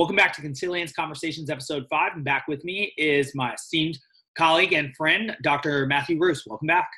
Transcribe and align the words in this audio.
Welcome 0.00 0.16
back 0.16 0.32
to 0.32 0.40
Consilience 0.40 0.92
Conversations, 0.92 1.50
episode 1.50 1.84
five. 1.90 2.12
And 2.14 2.24
back 2.24 2.48
with 2.48 2.64
me 2.64 2.94
is 2.96 3.34
my 3.34 3.52
esteemed 3.52 3.98
colleague 4.34 4.72
and 4.72 4.96
friend, 4.96 5.36
Dr. 5.42 5.84
Matthew 5.84 6.18
Roos. 6.18 6.42
Welcome 6.46 6.68
back. 6.68 6.88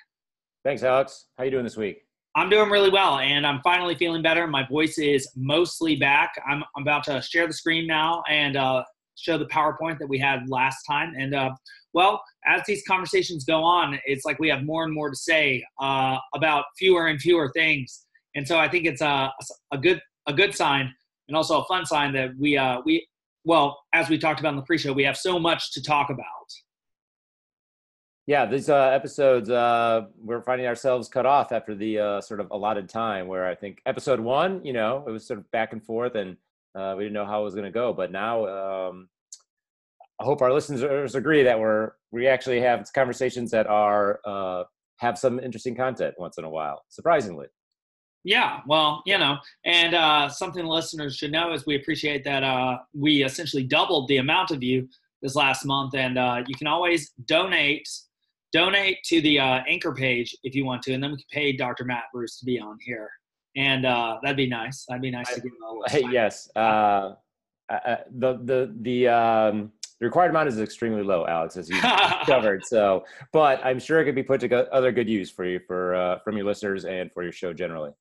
Thanks, 0.63 0.85
Alex. 0.85 1.27
How 1.37 1.43
are 1.43 1.47
you 1.47 1.51
doing 1.51 1.65
this 1.65 1.77
week? 1.77 2.07
I'm 2.37 2.49
doing 2.49 2.71
really 2.71 2.91
well, 2.91 3.19
and 3.19 3.45
I'm 3.45 3.61
finally 3.65 3.97
feeling 3.97 4.23
better. 4.23 4.47
My 4.47 4.65
voice 4.69 4.99
is 4.99 5.29
mostly 5.35 5.97
back. 5.97 6.33
I'm, 6.49 6.63
I'm 6.77 6.83
about 6.83 7.03
to 7.07 7.21
share 7.21 7.49
the 7.49 7.53
screen 7.53 7.89
now 7.89 8.23
and 8.31 8.57
uh, 8.57 8.85
show 9.17 9.37
the 9.37 9.47
PowerPoint 9.47 9.99
that 9.99 10.09
we 10.09 10.19
had 10.19 10.49
last 10.49 10.85
time. 10.85 11.13
And 11.19 11.35
uh, 11.35 11.51
well, 11.95 12.23
as 12.47 12.63
these 12.69 12.85
conversations 12.87 13.45
go 13.45 13.65
on, 13.65 13.99
it's 14.07 14.25
like 14.25 14.39
we 14.39 14.49
have 14.49 14.63
more 14.63 14.85
and 14.85 14.95
more 14.95 15.11
to 15.11 15.17
say 15.17 15.65
uh, 15.81 16.19
about 16.37 16.67
fewer 16.79 17.09
and 17.09 17.21
fewer 17.21 17.51
things. 17.53 18.07
And 18.37 18.47
so 18.47 18.61
I 18.61 18.69
think 18.69 18.87
it's 18.87 19.01
a, 19.01 19.33
a 19.73 19.79
good 19.79 20.01
a 20.29 20.33
good 20.33 20.55
sign 20.55 20.95
and 21.29 21.37
also 21.37 21.61
a 21.61 21.65
fun 21.65 21.87
sign 21.87 22.13
that 22.13 22.31
we 22.39 22.57
uh, 22.57 22.81
we 22.85 23.07
well 23.45 23.81
as 23.93 24.09
we 24.09 24.19
talked 24.19 24.41
about 24.41 24.51
in 24.51 24.57
the 24.57 24.63
pre-show 24.63 24.93
we 24.93 25.05
have 25.05 25.17
so 25.17 25.39
much 25.39 25.73
to 25.73 25.83
talk 25.83 26.11
about. 26.11 26.27
Yeah 28.27 28.47
these 28.47 28.69
uh, 28.69 28.91
episodes 28.93 29.51
uh, 29.51 30.03
we're 30.19 30.43
finding 30.43 30.67
ourselves 30.67 31.09
cut 31.09 31.27
off 31.27 31.53
after 31.53 31.75
the 31.75 31.99
uh, 31.99 32.21
sort 32.21 32.41
of 32.41 32.51
allotted 32.51 32.89
time 32.89 33.27
where 33.27 33.47
i 33.47 33.55
think 33.55 33.81
episode 33.85 34.21
one 34.21 34.65
you 34.65 34.73
know 34.73 35.05
it 35.07 35.11
was 35.11 35.27
sort 35.27 35.41
of 35.41 35.51
back 35.51 35.73
and 35.73 35.85
forth 35.85 36.15
and 36.15 36.37
uh, 36.75 36.95
we 36.97 37.05
didn't 37.05 37.15
know 37.15 37.27
how 37.27 37.43
it 37.43 37.45
was 37.45 37.55
going 37.55 37.67
to 37.67 37.71
go. 37.71 37.93
But 37.93 38.11
now 38.13 38.47
um, 38.47 39.09
i 40.21 40.25
hope 40.25 40.43
our 40.43 40.53
listeners 40.53 41.15
agree 41.15 41.43
that 41.43 41.59
we're 41.59 41.93
we 42.11 42.27
actually 42.29 42.61
have 42.61 42.87
conversations 42.95 43.51
that 43.51 43.67
are 43.67 44.21
uh, 44.25 44.65
have 44.99 45.19
some 45.19 45.41
interesting 45.41 45.75
content 45.75 46.15
once 46.19 46.39
in 46.39 46.45
a 46.45 46.51
while 46.51 46.83
surprisingly 46.89 47.47
yeah, 48.25 48.61
well, 48.67 49.03
you 49.05 49.19
know, 49.19 49.39
and 49.65 49.95
uh, 49.95 50.29
something 50.29 50.65
listeners 50.65 51.17
should 51.17 51.33
know 51.33 51.53
is 51.53 51.67
we 51.67 51.77
appreciate 51.77 52.23
that 52.25 52.45
uh, 52.45 52.79
we 52.95 53.25
essentially 53.25 53.65
doubled 53.65 54.09
the 54.09 54.19
amount 54.19 54.53
of 54.53 54.63
you 54.63 54.89
this 55.23 55.35
last 55.35 55.65
month, 55.65 55.95
and 55.95 56.19
uh, 56.19 56.43
you 56.47 56.55
can 56.55 56.67
always 56.67 57.13
donate 57.27 57.89
donate 58.53 58.99
to 59.05 59.23
the 59.23 59.41
uh, 59.41 59.61
anchor 59.67 59.95
page 59.95 60.37
if 60.45 60.55
you 60.55 60.65
want 60.65 60.83
to, 60.83 60.93
and 60.93 61.03
then 61.03 61.11
we 61.11 61.17
can 61.17 61.27
pay 61.33 61.53
Dr. 61.53 61.85
Matt 61.85 62.05
Bruce 62.13 62.39
to 62.39 62.45
be 62.45 62.61
on 62.61 62.79
here, 62.81 63.11
and 63.57 63.85
uh, 63.85 64.19
that'd 64.23 64.37
be 64.37 64.49
nice. 64.49 64.85
That'd 64.89 65.03
be 65.03 65.11
nice 65.11 65.31
I, 65.31 65.35
to 65.35 65.41
get 65.41 65.53
all. 65.67 65.83
Hey, 65.89 66.05
yes, 66.11 66.49
uh, 66.55 67.15
the 67.69 68.39
the 68.45 68.75
the. 68.81 69.09
Um, 69.09 69.73
the 69.99 70.07
required 70.07 70.31
amount 70.31 70.49
is 70.49 70.59
extremely 70.59 71.05
low, 71.05 71.29
Alex, 71.29 71.57
as 71.57 71.71
you 71.71 71.81
covered. 72.27 72.67
So, 72.67 73.05
but 73.33 73.65
I'm 73.65 73.79
sure 73.79 74.01
it 74.01 74.05
could 74.05 74.17
be 74.17 74.25
put 74.25 74.41
to 74.41 74.75
other 74.75 74.91
good 74.91 75.09
use 75.09 75.31
for 75.31 75.45
you, 75.45 75.61
for 75.65 75.95
uh, 75.95 76.19
from 76.25 76.37
your 76.37 76.45
listeners, 76.45 76.85
and 76.85 77.13
for 77.13 77.23
your 77.23 77.31
show 77.31 77.53
generally. 77.53 77.93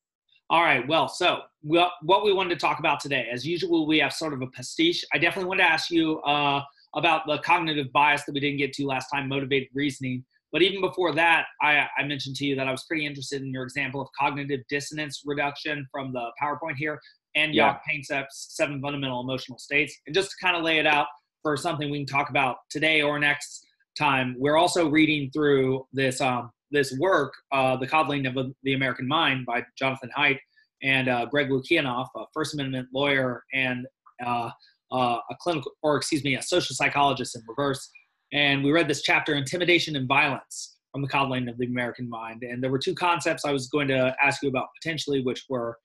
All 0.52 0.62
right. 0.62 0.86
Well, 0.86 1.08
so 1.08 1.44
what 1.62 1.94
we 2.04 2.34
wanted 2.34 2.50
to 2.50 2.58
talk 2.58 2.80
about 2.80 3.00
today, 3.00 3.26
as 3.32 3.48
usual, 3.48 3.88
we 3.88 4.00
have 4.00 4.12
sort 4.12 4.34
of 4.34 4.42
a 4.42 4.48
pastiche. 4.48 5.06
I 5.14 5.18
definitely 5.18 5.48
want 5.48 5.62
to 5.62 5.66
ask 5.66 5.90
you 5.90 6.20
uh, 6.24 6.62
about 6.94 7.26
the 7.26 7.38
cognitive 7.38 7.90
bias 7.94 8.26
that 8.26 8.34
we 8.34 8.42
didn't 8.42 8.58
get 8.58 8.74
to 8.74 8.86
last 8.86 9.08
time, 9.08 9.30
motivated 9.30 9.70
reasoning. 9.74 10.26
But 10.52 10.62
even 10.62 10.82
before 10.82 11.14
that, 11.14 11.46
I, 11.62 11.88
I 11.98 12.04
mentioned 12.04 12.36
to 12.36 12.46
you 12.46 12.58
that 12.58 12.68
I 12.68 12.72
was 12.72 12.84
pretty 12.84 13.06
interested 13.06 13.42
in 13.42 13.54
your 13.54 13.64
example 13.64 14.02
of 14.02 14.10
cognitive 14.20 14.60
dissonance 14.68 15.22
reduction 15.24 15.88
from 15.90 16.12
the 16.12 16.30
PowerPoint 16.44 16.76
here, 16.76 17.00
and 17.34 17.56
yeah. 17.56 17.78
Panksepp's 17.90 18.48
seven 18.50 18.82
fundamental 18.82 19.22
emotional 19.22 19.58
states. 19.58 19.98
And 20.06 20.14
just 20.14 20.32
to 20.32 20.36
kind 20.46 20.58
of 20.58 20.64
lay 20.64 20.80
it 20.80 20.86
out 20.86 21.08
for 21.44 21.56
something 21.56 21.90
we 21.90 22.00
can 22.00 22.08
talk 22.08 22.30
about 22.30 22.58
today 22.70 23.02
or 23.02 23.20
next 23.20 23.66
time, 23.98 24.36
we're 24.38 24.58
also 24.58 24.90
reading 24.90 25.32
through 25.32 25.88
this 25.94 26.20
um, 26.20 26.52
this 26.72 26.96
work, 27.00 27.34
uh, 27.52 27.76
The 27.78 27.88
Coddling 27.88 28.26
of 28.26 28.38
the 28.64 28.74
American 28.74 29.08
Mind 29.08 29.46
by 29.46 29.64
Jonathan 29.78 30.10
Haidt 30.18 30.40
and 30.84 31.08
uh, 31.10 31.26
Greg 31.26 31.50
Lukianoff, 31.50 32.08
a 32.16 32.24
First 32.34 32.54
Amendment 32.54 32.88
lawyer 32.94 33.44
and 33.54 33.86
uh, 34.26 34.50
uh, 34.92 35.18
a 35.30 35.36
clinical, 35.40 35.72
or 35.84 35.98
excuse 35.98 36.24
me, 36.24 36.36
a 36.36 36.42
social 36.42 36.76
psychologist 36.76 37.36
in 37.36 37.42
reverse. 37.48 37.90
And 38.34 38.64
we 38.64 38.72
read 38.72 38.88
this 38.88 39.02
chapter, 39.02 39.36
Intimidation 39.36 39.96
and 39.96 40.08
Violence 40.08 40.78
from 40.92 41.02
The 41.02 41.08
Coddling 41.08 41.48
of 41.50 41.58
the 41.58 41.66
American 41.66 42.10
Mind. 42.10 42.44
And 42.44 42.64
there 42.64 42.72
were 42.72 42.80
two 42.80 42.96
concepts 42.96 43.46
I 43.46 43.52
was 43.52 43.68
going 43.68 43.88
to 43.90 44.16
ask 44.24 44.42
you 44.42 44.50
about 44.50 44.68
potentially, 44.82 45.22
which 45.22 45.46
were 45.50 45.78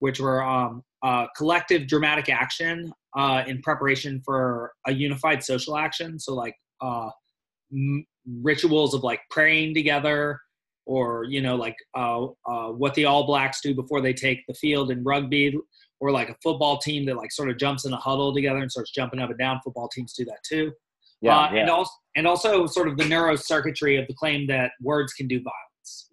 which 0.00 0.20
were 0.20 0.44
um, 0.44 0.82
uh, 1.02 1.26
collective 1.36 1.86
dramatic 1.86 2.28
action 2.28 2.92
uh, 3.16 3.42
in 3.46 3.62
preparation 3.62 4.20
for 4.24 4.72
a 4.86 4.92
unified 4.92 5.42
social 5.42 5.78
action. 5.78 6.18
So 6.18 6.34
like 6.34 6.54
m- 6.82 8.04
rituals 8.42 8.94
of 8.94 9.02
like 9.02 9.20
praying 9.30 9.74
together 9.74 10.40
or 10.86 11.24
you 11.24 11.40
know 11.40 11.56
like 11.56 11.76
uh, 11.96 12.24
uh, 12.46 12.68
what 12.68 12.94
the 12.94 13.04
all 13.04 13.26
blacks 13.26 13.60
do 13.60 13.74
before 13.74 14.00
they 14.00 14.12
take 14.12 14.44
the 14.46 14.54
field 14.54 14.90
in 14.90 15.02
rugby 15.02 15.56
or 16.00 16.10
like 16.10 16.28
a 16.28 16.36
football 16.42 16.78
team 16.78 17.06
that 17.06 17.16
like 17.16 17.32
sort 17.32 17.48
of 17.48 17.56
jumps 17.56 17.84
in 17.86 17.92
a 17.92 17.96
huddle 17.96 18.34
together 18.34 18.58
and 18.58 18.70
starts 18.70 18.90
jumping 18.90 19.20
up 19.20 19.30
and 19.30 19.38
down. 19.38 19.60
Football 19.64 19.88
teams 19.88 20.12
do 20.12 20.24
that 20.26 20.38
too. 20.46 20.72
Yeah, 21.20 21.38
uh, 21.38 21.50
yeah. 21.52 21.60
and 21.62 21.70
also 21.70 21.92
and 22.16 22.26
also 22.26 22.66
sort 22.66 22.88
of 22.88 22.96
the 22.96 23.04
neurocircuitry 23.04 24.00
of 24.00 24.06
the 24.06 24.14
claim 24.14 24.46
that 24.48 24.72
words 24.82 25.12
can 25.14 25.26
do 25.26 25.42
violence. 25.42 26.10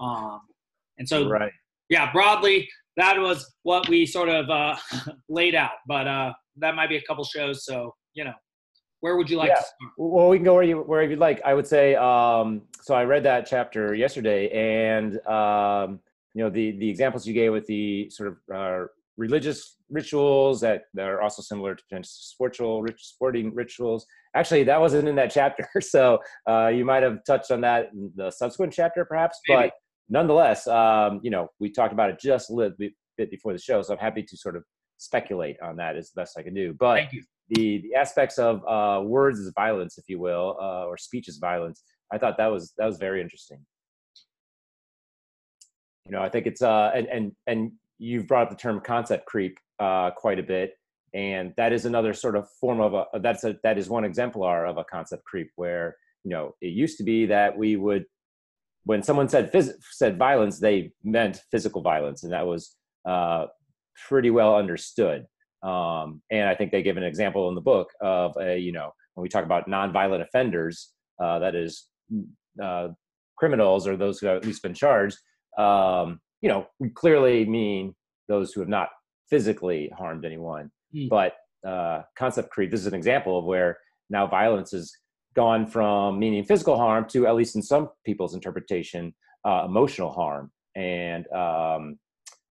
Um, 0.00 0.40
and 0.98 1.08
so 1.08 1.28
right. 1.28 1.52
yeah 1.88 2.10
broadly 2.12 2.68
that 2.96 3.18
was 3.18 3.52
what 3.62 3.88
we 3.88 4.06
sort 4.06 4.28
of 4.28 4.48
uh, 4.48 4.76
laid 5.28 5.54
out. 5.54 5.72
But 5.86 6.06
uh, 6.06 6.32
that 6.56 6.74
might 6.74 6.88
be 6.88 6.96
a 6.96 7.02
couple 7.02 7.24
shows 7.24 7.64
so 7.64 7.94
you 8.14 8.24
know 8.24 8.34
where 9.04 9.18
would 9.18 9.28
you 9.28 9.36
like 9.36 9.50
yeah. 9.50 9.56
to 9.56 9.60
start? 9.60 9.92
Well, 9.98 10.30
we 10.30 10.38
can 10.38 10.46
go 10.46 10.54
where 10.54 10.62
you 10.62 10.78
wherever 10.78 11.10
you'd 11.10 11.18
like. 11.18 11.42
I 11.44 11.52
would 11.52 11.66
say. 11.66 11.94
Um, 11.94 12.62
so 12.80 12.94
I 12.94 13.04
read 13.04 13.22
that 13.24 13.44
chapter 13.46 13.94
yesterday, 13.94 14.48
and 14.48 15.14
um, 15.26 16.00
you 16.32 16.42
know 16.42 16.48
the 16.48 16.70
the 16.78 16.88
examples 16.88 17.26
you 17.26 17.34
gave 17.34 17.52
with 17.52 17.66
the 17.66 18.08
sort 18.08 18.30
of 18.30 18.36
uh, 18.54 18.86
religious 19.18 19.76
rituals 19.90 20.62
that, 20.62 20.84
that 20.94 21.06
are 21.06 21.20
also 21.20 21.42
similar 21.42 21.74
to 21.74 21.82
sportual 22.02 22.82
sporting 22.96 23.54
rituals. 23.54 24.06
Actually, 24.34 24.64
that 24.64 24.80
wasn't 24.80 25.06
in 25.06 25.16
that 25.16 25.30
chapter, 25.30 25.68
so 25.80 26.18
uh, 26.48 26.68
you 26.68 26.86
might 26.86 27.02
have 27.02 27.18
touched 27.26 27.50
on 27.50 27.60
that 27.60 27.90
in 27.92 28.10
the 28.16 28.30
subsequent 28.30 28.72
chapter, 28.72 29.04
perhaps. 29.04 29.38
Maybe. 29.46 29.64
But 29.64 29.72
nonetheless, 30.08 30.66
um, 30.66 31.20
you 31.22 31.30
know, 31.30 31.48
we 31.60 31.70
talked 31.70 31.92
about 31.92 32.08
it 32.08 32.18
just 32.18 32.48
a 32.48 32.54
little 32.54 32.74
bit 32.78 33.30
before 33.30 33.52
the 33.52 33.58
show, 33.58 33.82
so 33.82 33.92
I'm 33.92 33.98
happy 33.98 34.22
to 34.22 34.36
sort 34.38 34.56
of 34.56 34.64
speculate 35.04 35.60
on 35.60 35.76
that 35.76 35.96
is 35.96 36.10
the 36.10 36.20
best 36.20 36.38
I 36.38 36.42
can 36.42 36.54
do. 36.54 36.74
But 36.78 37.08
the 37.50 37.82
the 37.82 37.94
aspects 37.94 38.38
of 38.38 38.62
uh, 38.66 39.02
words 39.02 39.38
as 39.38 39.52
violence, 39.54 39.98
if 39.98 40.04
you 40.08 40.18
will, 40.18 40.56
uh, 40.60 40.86
or 40.86 40.96
speech 40.96 41.28
as 41.28 41.36
violence. 41.36 41.82
I 42.12 42.18
thought 42.18 42.36
that 42.38 42.46
was 42.46 42.72
that 42.78 42.86
was 42.86 42.98
very 42.98 43.20
interesting. 43.20 43.58
You 46.06 46.12
know, 46.12 46.22
I 46.22 46.28
think 46.28 46.46
it's 46.46 46.62
uh, 46.62 46.90
and 46.94 47.06
and 47.08 47.32
and 47.46 47.72
you've 47.98 48.26
brought 48.26 48.44
up 48.44 48.50
the 48.50 48.56
term 48.56 48.80
concept 48.80 49.26
creep 49.26 49.58
uh, 49.78 50.10
quite 50.12 50.38
a 50.38 50.42
bit, 50.42 50.74
and 51.12 51.52
that 51.56 51.72
is 51.72 51.84
another 51.84 52.12
sort 52.12 52.36
of 52.36 52.48
form 52.60 52.80
of 52.80 52.94
a 52.94 53.06
that's 53.20 53.44
a 53.44 53.56
that 53.62 53.78
is 53.78 53.88
one 53.88 54.04
exemplar 54.04 54.66
of 54.66 54.78
a 54.78 54.84
concept 54.84 55.24
creep 55.24 55.50
where 55.56 55.96
you 56.24 56.30
know 56.30 56.54
it 56.60 56.68
used 56.68 56.98
to 56.98 57.04
be 57.04 57.26
that 57.26 57.56
we 57.56 57.76
would 57.76 58.04
when 58.84 59.02
someone 59.02 59.28
said 59.28 59.50
phys- 59.52 59.74
said 59.92 60.18
violence 60.18 60.58
they 60.58 60.92
meant 61.02 61.40
physical 61.50 61.80
violence 61.80 62.22
and 62.22 62.32
that 62.32 62.46
was 62.46 62.76
uh, 63.06 63.46
pretty 64.08 64.30
well 64.30 64.56
understood 64.56 65.26
um, 65.64 66.20
and 66.30 66.46
I 66.46 66.54
think 66.54 66.70
they 66.70 66.82
give 66.82 66.98
an 66.98 67.02
example 67.02 67.48
in 67.48 67.54
the 67.54 67.60
book 67.60 67.90
of 68.00 68.36
a, 68.38 68.58
you 68.58 68.70
know, 68.70 68.92
when 69.14 69.22
we 69.22 69.30
talk 69.30 69.44
about 69.44 69.66
nonviolent 69.66 70.22
offenders, 70.22 70.92
uh, 71.20 71.38
that 71.38 71.54
is 71.54 71.86
uh, 72.62 72.88
criminals 73.38 73.88
or 73.88 73.96
those 73.96 74.18
who 74.18 74.26
have 74.26 74.36
at 74.36 74.44
least 74.44 74.62
been 74.62 74.74
charged, 74.74 75.16
um, 75.56 76.20
you 76.42 76.50
know, 76.50 76.66
we 76.78 76.90
clearly 76.90 77.46
mean 77.46 77.94
those 78.28 78.52
who 78.52 78.60
have 78.60 78.68
not 78.68 78.90
physically 79.30 79.90
harmed 79.96 80.26
anyone. 80.26 80.70
Mm. 80.94 81.08
But 81.08 81.34
uh, 81.66 82.02
concept 82.16 82.50
creep, 82.50 82.70
this 82.70 82.80
is 82.80 82.86
an 82.86 82.94
example 82.94 83.38
of 83.38 83.46
where 83.46 83.78
now 84.10 84.26
violence 84.26 84.72
has 84.72 84.92
gone 85.34 85.66
from 85.66 86.18
meaning 86.18 86.44
physical 86.44 86.76
harm 86.76 87.06
to, 87.08 87.26
at 87.26 87.34
least 87.34 87.56
in 87.56 87.62
some 87.62 87.88
people's 88.04 88.34
interpretation, 88.34 89.14
uh, 89.46 89.64
emotional 89.64 90.12
harm. 90.12 90.52
And 90.76 91.26
um, 91.32 91.98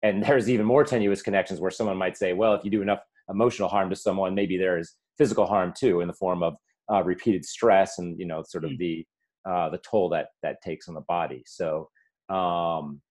and 0.05 0.23
there's 0.23 0.49
even 0.49 0.65
more 0.65 0.83
tenuous 0.83 1.21
connections 1.21 1.59
where 1.59 1.71
someone 1.71 1.97
might 1.97 2.17
say 2.17 2.33
well 2.33 2.53
if 2.53 2.63
you 2.63 2.71
do 2.71 2.81
enough 2.81 2.99
emotional 3.29 3.67
harm 3.67 3.89
to 3.89 3.95
someone 3.95 4.35
maybe 4.35 4.57
there 4.57 4.77
is 4.77 4.95
physical 5.17 5.45
harm 5.45 5.73
too 5.77 6.01
in 6.01 6.07
the 6.07 6.13
form 6.13 6.43
of 6.43 6.55
uh, 6.91 7.03
repeated 7.03 7.43
stress 7.43 7.97
and 7.97 8.19
you 8.19 8.25
know 8.25 8.43
sort 8.43 8.63
of 8.63 8.71
mm. 8.71 8.77
the 8.77 9.05
uh, 9.49 9.69
the 9.69 9.79
toll 9.79 10.09
that 10.09 10.27
that 10.43 10.61
takes 10.63 10.87
on 10.87 10.93
the 10.95 11.01
body 11.01 11.43
so 11.45 11.89
um, 12.29 13.01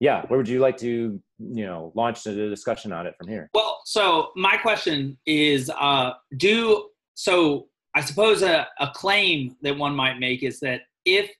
yeah 0.00 0.24
where 0.26 0.38
would 0.38 0.48
you 0.48 0.60
like 0.60 0.76
to 0.76 1.20
you 1.38 1.66
know 1.66 1.92
launch 1.94 2.22
the 2.24 2.32
discussion 2.34 2.92
on 2.92 3.06
it 3.06 3.14
from 3.18 3.28
here 3.28 3.48
well 3.54 3.80
so 3.84 4.30
my 4.36 4.56
question 4.56 5.16
is 5.26 5.70
uh, 5.78 6.12
do 6.36 6.88
so 7.14 7.66
i 7.94 8.00
suppose 8.00 8.42
a, 8.42 8.66
a 8.80 8.90
claim 8.94 9.56
that 9.62 9.76
one 9.76 9.94
might 9.94 10.18
make 10.18 10.42
is 10.42 10.60
that 10.60 10.82
if 11.04 11.30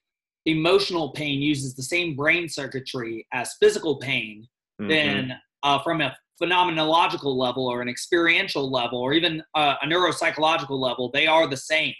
emotional 0.45 1.09
pain 1.09 1.41
uses 1.41 1.75
the 1.75 1.83
same 1.83 2.15
brain 2.15 2.47
circuitry 2.47 3.25
as 3.33 3.55
physical 3.59 3.97
pain 3.97 4.47
mm-hmm. 4.79 4.89
then 4.89 5.33
uh, 5.63 5.79
from 5.79 6.01
a 6.01 6.15
phenomenological 6.41 7.35
level 7.35 7.67
or 7.67 7.81
an 7.81 7.87
experiential 7.87 8.69
level 8.69 8.99
or 8.99 9.13
even 9.13 9.41
uh, 9.55 9.75
a 9.81 9.87
neuropsychological 9.87 10.77
level, 10.77 11.09
they 11.13 11.27
are 11.27 11.47
the 11.47 11.57
same. 11.57 11.93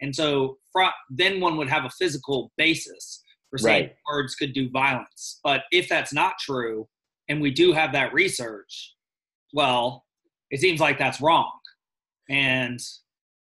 And 0.00 0.14
so 0.14 0.58
from, 0.72 0.90
then 1.10 1.40
one 1.40 1.56
would 1.56 1.68
have 1.68 1.84
a 1.84 1.90
physical 1.90 2.52
basis 2.56 3.22
for 3.50 3.58
saying 3.58 3.84
right. 3.84 3.96
words 4.10 4.34
could 4.34 4.52
do 4.52 4.70
violence. 4.70 5.40
But 5.44 5.62
if 5.70 5.88
that's 5.88 6.12
not 6.12 6.34
true, 6.40 6.88
and 7.28 7.40
we 7.40 7.50
do 7.50 7.72
have 7.72 7.92
that 7.92 8.12
research, 8.12 8.94
well, 9.52 10.04
it 10.50 10.60
seems 10.60 10.80
like 10.80 10.98
that's 10.98 11.20
wrong. 11.20 11.50
And 12.28 12.80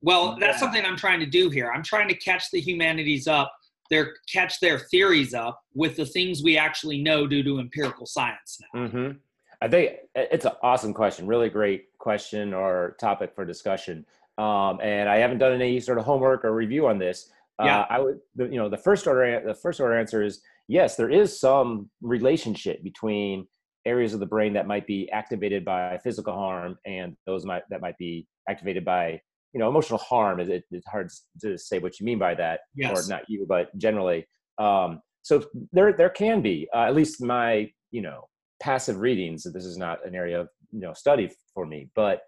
well, 0.03 0.37
that's 0.39 0.61
something 0.61 0.85
I'm 0.85 0.97
trying 0.97 1.21
to 1.21 1.27
do 1.27 1.51
here. 1.51 1.73
I'm 1.75 1.83
trying 1.83 2.09
to 2.09 2.15
catch 2.15 2.51
the 2.53 2.61
humanities 2.61 3.27
up, 3.27 3.53
their 3.91 4.15
catch 4.33 4.61
their 4.61 4.79
theories 4.79 5.35
up 5.35 5.61
with 5.75 5.97
the 5.97 6.07
things 6.07 6.43
we 6.43 6.57
actually 6.57 7.03
know 7.03 7.27
due 7.27 7.43
to 7.43 7.59
empirical 7.59 8.07
science 8.07 8.59
now. 8.61 8.81
Mm-hmm. 8.81 9.19
I 9.63 9.69
think 9.69 9.93
it's 10.15 10.45
an 10.45 10.53
awesome 10.63 10.93
question, 10.93 11.27
really 11.27 11.49
great 11.49 11.87
question 11.99 12.53
or 12.53 12.97
topic 13.01 13.35
for 13.35 13.45
discussion. 13.45 14.05
Um, 14.39 14.81
and 14.83 15.09
I 15.09 15.17
haven't 15.17 15.39
done 15.39 15.53
any 15.53 15.81
sort 15.81 15.99
of 15.99 16.05
homework 16.05 16.45
or 16.45 16.55
review 16.55 16.87
on 16.87 16.99
this. 16.99 17.31
Yeah. 17.63 17.81
Uh, 17.81 17.87
I 17.89 17.99
would, 18.01 18.21
you 18.37 18.59
know, 18.59 18.69
the 18.69 18.77
first 18.77 19.07
order, 19.07 19.43
the 19.45 19.55
first 19.55 19.81
order 19.81 19.99
answer 19.99 20.23
is 20.23 20.43
yes. 20.69 20.97
There 20.97 21.09
is 21.09 21.39
some 21.41 21.89
relationship 22.03 22.83
between 22.83 23.47
areas 23.87 24.13
of 24.13 24.21
the 24.21 24.27
brain 24.27 24.53
that 24.53 24.67
might 24.67 24.87
be 24.87 25.11
activated 25.11 25.65
by 25.65 25.97
physical 25.99 26.35
harm 26.35 26.77
and 26.85 27.17
those 27.25 27.47
might 27.47 27.63
that 27.71 27.81
might 27.81 27.97
be 27.97 28.27
activated 28.49 28.85
by 28.85 29.21
you 29.57 29.61
know 29.61 29.71
emotional 29.71 29.99
harm 29.99 30.39
is 30.39 30.51
it, 30.51 30.65
it's 30.71 30.87
hard 30.87 31.09
to 31.41 31.57
say 31.57 31.79
what 31.79 31.99
you 31.99 32.05
mean 32.05 32.19
by 32.19 32.35
that 32.35 32.61
yes. 32.75 32.93
or 32.93 33.09
not 33.09 33.23
you 33.27 33.47
but 33.49 33.77
generally 33.79 34.27
um, 34.59 35.01
so 35.23 35.43
there 35.73 35.95
there 35.95 36.11
can 36.11 36.43
be 36.43 36.69
uh, 36.75 36.83
at 36.83 36.95
least 36.95 37.23
my 37.23 37.67
you 37.91 38.03
know 38.03 38.29
passive 38.63 38.99
readings 38.99 39.45
this 39.55 39.65
is 39.65 39.79
not 39.79 40.07
an 40.07 40.15
area 40.15 40.43
of 40.43 40.49
you 40.73 40.81
know 40.81 40.93
study 40.93 41.31
for 41.55 41.65
me 41.65 41.89
but 41.95 42.21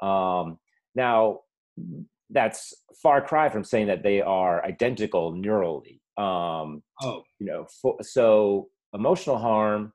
um, 0.00 0.56
now 0.94 1.40
that's 2.30 2.72
far 3.02 3.20
cry 3.20 3.48
from 3.48 3.64
saying 3.64 3.88
that 3.88 4.04
they 4.04 4.20
are 4.20 4.64
identical 4.64 5.32
neurally 5.34 5.98
um, 6.22 6.84
oh 7.02 7.24
you 7.40 7.46
know 7.46 7.66
for, 7.82 7.96
so 8.00 8.68
emotional 8.94 9.38
harm 9.38 9.92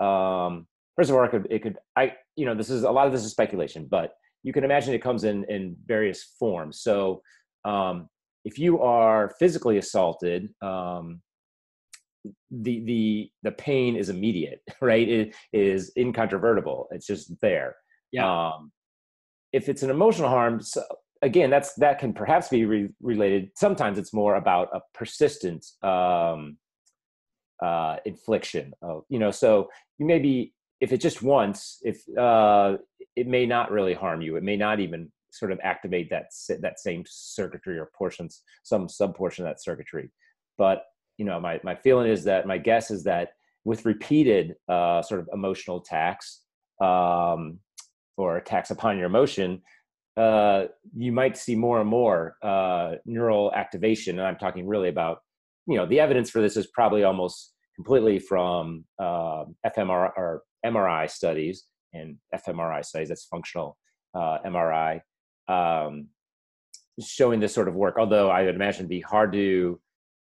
um, 0.00 0.66
first 0.96 1.10
of 1.10 1.16
all, 1.16 1.24
it 1.24 1.30
could, 1.30 1.46
it 1.50 1.62
could, 1.62 1.78
I, 1.96 2.12
you 2.36 2.44
know, 2.44 2.54
this 2.54 2.70
is 2.70 2.82
a 2.82 2.90
lot 2.90 3.06
of 3.06 3.12
this 3.12 3.24
is 3.24 3.30
speculation, 3.30 3.86
but 3.90 4.12
you 4.42 4.52
can 4.52 4.64
imagine 4.64 4.94
it 4.94 5.02
comes 5.02 5.24
in 5.24 5.44
in 5.44 5.76
various 5.86 6.34
forms. 6.38 6.80
So, 6.80 7.22
um, 7.64 8.08
if 8.44 8.58
you 8.58 8.80
are 8.80 9.34
physically 9.38 9.78
assaulted, 9.78 10.48
um, 10.62 11.20
the 12.50 12.84
the 12.84 13.30
the 13.42 13.52
pain 13.52 13.96
is 13.96 14.08
immediate, 14.08 14.60
right? 14.80 15.08
It 15.08 15.34
is 15.52 15.92
incontrovertible. 15.96 16.88
It's 16.90 17.06
just 17.06 17.32
there. 17.40 17.76
Yeah. 18.12 18.48
Um, 18.48 18.72
if 19.52 19.68
it's 19.68 19.82
an 19.82 19.90
emotional 19.90 20.28
harm, 20.28 20.60
so 20.60 20.82
again, 21.22 21.50
that's 21.50 21.74
that 21.74 21.98
can 21.98 22.12
perhaps 22.12 22.48
be 22.48 22.64
re- 22.64 22.88
related. 23.00 23.50
Sometimes 23.56 23.98
it's 23.98 24.12
more 24.12 24.36
about 24.36 24.68
a 24.72 24.80
persistent 24.94 25.66
um, 25.82 26.56
uh, 27.62 27.96
infliction 28.04 28.72
of 28.82 29.04
you 29.08 29.18
know 29.18 29.30
so 29.30 29.68
you 29.98 30.06
may 30.06 30.18
be 30.18 30.52
if 30.80 30.92
it's 30.92 31.02
just 31.02 31.22
once 31.22 31.78
if 31.82 32.02
uh, 32.16 32.76
it 33.16 33.26
may 33.26 33.46
not 33.46 33.70
really 33.70 33.94
harm 33.94 34.22
you. 34.22 34.36
It 34.36 34.42
may 34.42 34.56
not 34.56 34.80
even 34.80 35.10
sort 35.30 35.52
of 35.52 35.60
activate 35.62 36.10
that 36.10 36.26
that 36.60 36.80
same 36.80 37.04
circuitry 37.06 37.78
or 37.78 37.90
portions 37.96 38.42
some 38.62 38.88
sub 38.88 39.14
portion 39.14 39.44
of 39.44 39.50
that 39.50 39.62
circuitry. 39.62 40.10
But 40.58 40.84
you 41.18 41.24
know 41.24 41.38
my, 41.40 41.60
my 41.62 41.74
feeling 41.74 42.10
is 42.10 42.24
that 42.24 42.46
my 42.46 42.58
guess 42.58 42.90
is 42.90 43.04
that 43.04 43.30
with 43.64 43.84
repeated 43.84 44.54
uh, 44.68 45.02
sort 45.02 45.20
of 45.20 45.28
emotional 45.32 45.78
attacks 45.78 46.42
um, 46.80 47.58
or 48.16 48.38
attacks 48.38 48.70
upon 48.70 48.96
your 48.96 49.06
emotion 49.06 49.62
uh, 50.16 50.64
you 50.96 51.12
might 51.12 51.36
see 51.36 51.54
more 51.54 51.80
and 51.80 51.88
more 51.88 52.36
uh, 52.42 52.94
neural 53.04 53.52
activation. 53.54 54.18
And 54.18 54.26
i'm 54.26 54.36
talking 54.36 54.66
really 54.66 54.88
about 54.88 55.18
you 55.66 55.76
know 55.76 55.86
the 55.86 56.00
evidence 56.00 56.30
for 56.30 56.40
this 56.40 56.56
is 56.56 56.66
probably 56.68 57.04
almost 57.04 57.52
completely 57.76 58.18
from 58.18 58.84
uh, 58.98 59.44
fMRI 59.66 60.10
or 60.16 60.42
MRI 60.64 61.10
studies 61.10 61.64
and 61.92 62.16
fMRI 62.34 62.84
studies. 62.84 63.08
That's 63.08 63.24
functional 63.24 63.76
uh, 64.14 64.38
MRI 64.44 65.00
um, 65.48 66.08
showing 67.00 67.40
this 67.40 67.54
sort 67.54 67.68
of 67.68 67.74
work. 67.74 67.96
Although 67.98 68.30
I 68.30 68.44
would 68.44 68.54
imagine 68.54 68.80
it'd 68.80 68.88
be 68.88 69.00
hard 69.00 69.32
to, 69.32 69.80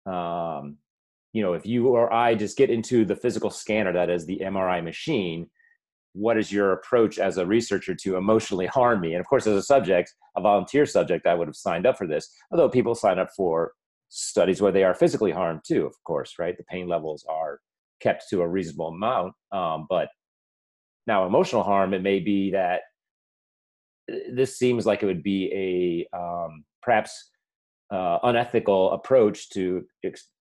um, 0.06 0.78
you 1.34 1.42
know, 1.42 1.54
if 1.54 1.66
you 1.66 1.88
or 1.88 2.12
I 2.12 2.36
just 2.36 2.58
get 2.58 2.70
into 2.70 3.06
the 3.06 3.16
physical 3.16 3.50
scanner 3.50 3.94
that 3.94 4.10
is 4.10 4.26
the 4.26 4.40
MRI 4.44 4.84
machine. 4.84 5.50
What 6.14 6.38
is 6.38 6.50
your 6.50 6.72
approach 6.72 7.20
as 7.20 7.38
a 7.38 7.46
researcher 7.46 7.94
to 7.94 8.16
emotionally 8.16 8.68
harm 8.68 9.02
me? 9.02 9.12
And 9.12 9.20
of 9.20 9.28
course, 9.28 9.48
as 9.48 9.58
a 9.58 9.62
subject, 9.62 10.14
a 10.38 10.42
volunteer 10.42 10.86
subject, 10.86 11.28
I 11.28 11.34
would 11.34 11.50
have 11.50 11.58
signed 11.58 11.86
up 11.86 11.98
for 11.98 12.08
this. 12.08 12.34
Although 12.52 12.70
people 12.70 12.96
sign 12.96 13.20
up 13.20 13.32
for 13.36 13.74
studies 14.08 14.62
where 14.62 14.72
they 14.72 14.86
are 14.86 14.94
physically 14.94 15.32
harmed 15.32 15.62
too, 15.68 15.86
of 15.86 15.94
course, 16.06 16.36
right? 16.40 16.56
The 16.58 16.64
pain 16.64 16.88
levels 16.88 17.26
are 17.28 17.60
kept 18.02 18.26
to 18.30 18.42
a 18.42 18.48
reasonable 18.48 18.88
amount. 18.88 19.34
Um, 19.52 19.86
but 19.90 20.10
now, 21.08 21.26
emotional 21.26 21.64
harm, 21.64 21.94
it 21.94 22.02
may 22.02 22.20
be 22.20 22.52
that 22.52 22.82
uh, 24.12 24.16
this 24.34 24.58
seems 24.58 24.86
like 24.86 25.04
it 25.04 25.06
would 25.06 25.24
be 25.24 26.08
a 26.14 26.18
um, 26.18 26.64
perhaps 26.82 27.32
uh, 27.92 28.20
unethical 28.24 28.92
approach 28.94 29.50
to 29.50 29.86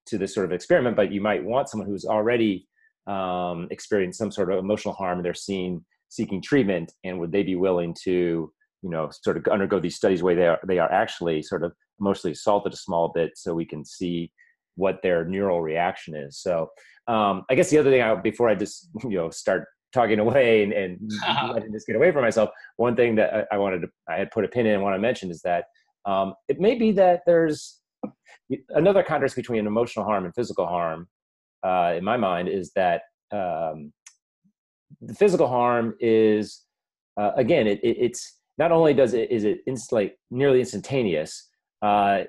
to 0.06 0.18
this 0.18 0.34
sort 0.34 0.46
of 0.46 0.52
experiment. 0.52 0.96
But 0.96 1.12
you 1.12 1.20
might 1.20 1.44
want 1.44 1.68
someone 1.68 1.88
who's 1.88 2.04
already 2.04 2.66
um, 3.06 3.68
experienced 3.70 4.18
some 4.18 4.30
sort 4.30 4.50
of 4.50 4.58
emotional 4.58 4.94
harm, 4.94 5.18
and 5.18 5.24
they're 5.24 5.34
seeing 5.34 5.84
seeking 6.08 6.40
treatment, 6.40 6.92
and 7.04 7.18
would 7.18 7.32
they 7.32 7.42
be 7.42 7.56
willing 7.56 7.94
to 8.04 8.52
you 8.84 8.90
know 8.90 9.10
sort 9.22 9.36
of 9.36 9.46
undergo 9.48 9.80
these 9.80 9.96
studies 9.96 10.22
where 10.22 10.34
they 10.34 10.46
are 10.46 10.60
they 10.66 10.78
are 10.78 10.92
actually 10.92 11.42
sort 11.42 11.64
of 11.64 11.72
emotionally 12.00 12.32
assaulted 12.32 12.72
a 12.72 12.76
small 12.76 13.10
bit 13.14 13.32
so 13.34 13.54
we 13.54 13.64
can 13.64 13.84
see 13.84 14.30
what 14.76 15.00
their 15.02 15.24
neural 15.24 15.60
reaction 15.60 16.14
is. 16.14 16.38
So 16.38 16.70
um, 17.06 17.44
i 17.50 17.54
guess 17.54 17.70
the 17.70 17.78
other 17.78 17.90
thing 17.90 18.02
I, 18.02 18.14
before 18.14 18.48
i 18.48 18.54
just 18.54 18.88
you 19.02 19.16
know 19.16 19.30
start 19.30 19.66
talking 19.92 20.18
away 20.18 20.64
and, 20.64 20.72
and 20.72 21.10
letting 21.52 21.72
this 21.72 21.84
get 21.84 21.96
away 21.96 22.10
from 22.10 22.22
myself 22.22 22.50
one 22.76 22.96
thing 22.96 23.14
that 23.16 23.46
I, 23.52 23.54
I, 23.54 23.58
wanted 23.58 23.82
to 23.82 23.88
i 24.08 24.16
had 24.16 24.30
put 24.30 24.44
a 24.44 24.48
pin 24.48 24.66
in 24.66 24.74
and 24.74 24.82
want 24.82 24.94
to 24.94 25.00
mention 25.00 25.30
is 25.30 25.40
that 25.42 25.64
um, 26.06 26.34
it 26.48 26.60
may 26.60 26.74
be 26.74 26.92
that 26.92 27.20
there's 27.26 27.80
another 28.70 29.02
contrast 29.02 29.36
between 29.36 29.66
emotional 29.66 30.04
harm 30.04 30.24
and 30.24 30.34
physical 30.34 30.66
harm 30.66 31.08
uh, 31.64 31.94
in 31.96 32.04
my 32.04 32.16
mind 32.16 32.48
is 32.48 32.72
that 32.74 33.02
um, 33.32 33.92
the 35.00 35.14
physical 35.14 35.48
harm 35.48 35.94
is 36.00 36.62
uh, 37.16 37.30
again 37.36 37.66
it, 37.66 37.80
it, 37.82 37.96
it's 37.98 38.38
not 38.58 38.72
only 38.72 38.92
does 38.92 39.14
it 39.14 39.30
is 39.30 39.44
it 39.44 39.60
inst- 39.66 39.92
like 39.92 40.18
nearly 40.30 40.60
instantaneous 40.60 41.48
uh, 41.80 42.24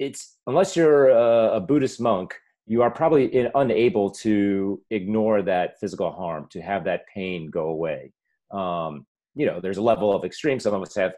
it's 0.00 0.38
unless 0.48 0.74
you're 0.74 1.10
a, 1.10 1.56
a, 1.56 1.60
buddhist 1.60 2.00
monk 2.00 2.34
you 2.66 2.82
are 2.82 2.90
probably 2.90 3.26
in, 3.34 3.50
unable 3.54 4.10
to 4.10 4.80
ignore 4.90 5.42
that 5.42 5.78
physical 5.78 6.10
harm 6.10 6.46
to 6.50 6.60
have 6.60 6.84
that 6.84 7.02
pain 7.12 7.50
go 7.50 7.68
away. 7.68 8.12
Um, 8.50 9.06
you 9.34 9.46
know 9.46 9.60
there's 9.60 9.76
a 9.76 9.82
level 9.82 10.12
of 10.12 10.24
extreme. 10.24 10.58
Some 10.58 10.74
of 10.74 10.82
us 10.82 10.94
have 10.96 11.12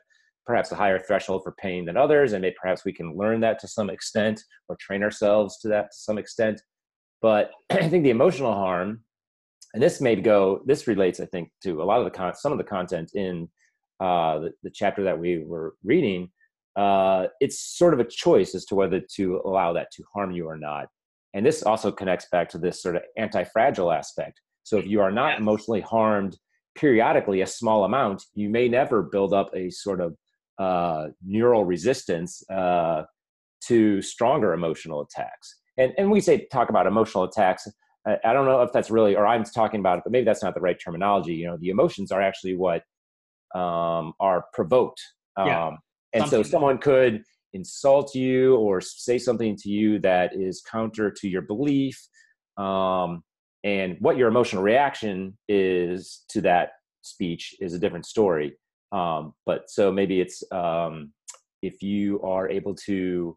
perhaps 0.44 0.72
a 0.72 0.74
higher 0.74 0.98
threshold 0.98 1.42
for 1.44 1.52
pain 1.52 1.84
than 1.84 1.96
others 1.96 2.32
and 2.32 2.42
maybe 2.42 2.56
perhaps 2.60 2.84
we 2.84 2.92
can 2.92 3.16
learn 3.16 3.40
that 3.40 3.60
to 3.60 3.68
some 3.68 3.88
extent 3.88 4.42
or 4.68 4.76
train 4.76 5.02
ourselves 5.02 5.58
to 5.60 5.68
that 5.68 5.92
to 5.92 5.96
some 5.96 6.18
extent. 6.18 6.60
But 7.22 7.52
i 7.70 7.88
think 7.88 8.02
the 8.02 8.10
emotional 8.10 8.52
harm 8.52 9.04
and 9.74 9.82
this 9.82 10.00
may 10.00 10.16
go 10.16 10.60
this 10.66 10.88
relates 10.88 11.20
i 11.20 11.26
think 11.26 11.50
to 11.62 11.80
a 11.80 11.84
lot 11.84 12.00
of 12.00 12.04
the 12.04 12.10
con- 12.10 12.34
some 12.34 12.52
of 12.52 12.58
the 12.58 12.64
content 12.64 13.12
in 13.14 13.48
uh, 14.02 14.40
the, 14.40 14.52
the, 14.64 14.70
chapter 14.70 15.04
that 15.04 15.16
we 15.16 15.44
were 15.44 15.76
reading, 15.84 16.28
uh, 16.76 17.26
it's 17.40 17.60
sort 17.60 17.94
of 17.94 18.00
a 18.00 18.04
choice 18.04 18.54
as 18.54 18.64
to 18.66 18.74
whether 18.74 19.00
to 19.16 19.40
allow 19.44 19.72
that 19.72 19.90
to 19.92 20.04
harm 20.14 20.32
you 20.32 20.46
or 20.46 20.56
not. 20.56 20.86
And 21.34 21.44
this 21.44 21.62
also 21.62 21.90
connects 21.90 22.26
back 22.30 22.48
to 22.50 22.58
this 22.58 22.82
sort 22.82 22.96
of 22.96 23.02
anti 23.16 23.44
fragile 23.44 23.92
aspect. 23.92 24.40
So 24.64 24.78
if 24.78 24.86
you 24.86 25.00
are 25.00 25.10
not 25.10 25.38
emotionally 25.38 25.80
harmed 25.80 26.36
periodically, 26.74 27.40
a 27.40 27.46
small 27.46 27.84
amount, 27.84 28.24
you 28.34 28.48
may 28.48 28.68
never 28.68 29.02
build 29.02 29.32
up 29.32 29.50
a 29.54 29.70
sort 29.70 30.00
of 30.00 30.16
uh, 30.58 31.08
neural 31.24 31.64
resistance 31.64 32.42
uh, 32.50 33.02
to 33.64 34.02
stronger 34.02 34.52
emotional 34.52 35.00
attacks. 35.02 35.58
And, 35.78 35.92
and 35.98 36.10
we 36.10 36.20
say 36.20 36.46
talk 36.52 36.68
about 36.68 36.86
emotional 36.86 37.24
attacks. 37.24 37.66
I, 38.06 38.18
I 38.24 38.32
don't 38.32 38.46
know 38.46 38.62
if 38.62 38.72
that's 38.72 38.90
really, 38.90 39.16
or 39.16 39.26
I'm 39.26 39.44
talking 39.44 39.80
about 39.80 39.98
it, 39.98 40.04
but 40.04 40.12
maybe 40.12 40.24
that's 40.24 40.42
not 40.42 40.54
the 40.54 40.60
right 40.60 40.78
terminology. 40.82 41.34
You 41.34 41.46
know, 41.46 41.56
the 41.58 41.70
emotions 41.70 42.12
are 42.12 42.20
actually 42.20 42.56
what 42.56 42.82
um, 43.54 44.12
are 44.20 44.44
provoked. 44.52 45.00
Um, 45.36 45.46
yeah. 45.46 45.70
And 46.12 46.22
something. 46.22 46.44
so 46.44 46.50
someone 46.50 46.78
could 46.78 47.22
insult 47.54 48.14
you 48.14 48.56
or 48.56 48.80
say 48.80 49.18
something 49.18 49.56
to 49.56 49.68
you 49.68 49.98
that 50.00 50.34
is 50.34 50.62
counter 50.62 51.10
to 51.10 51.28
your 51.28 51.42
belief. 51.42 52.00
Um, 52.56 53.22
and 53.64 53.96
what 54.00 54.16
your 54.16 54.28
emotional 54.28 54.62
reaction 54.62 55.38
is 55.48 56.24
to 56.30 56.40
that 56.42 56.70
speech 57.02 57.54
is 57.60 57.74
a 57.74 57.78
different 57.78 58.06
story. 58.06 58.56
Um, 58.90 59.34
but 59.46 59.70
so 59.70 59.90
maybe 59.90 60.20
it's 60.20 60.42
um, 60.52 61.12
if 61.62 61.82
you 61.82 62.20
are 62.22 62.48
able 62.48 62.74
to 62.86 63.36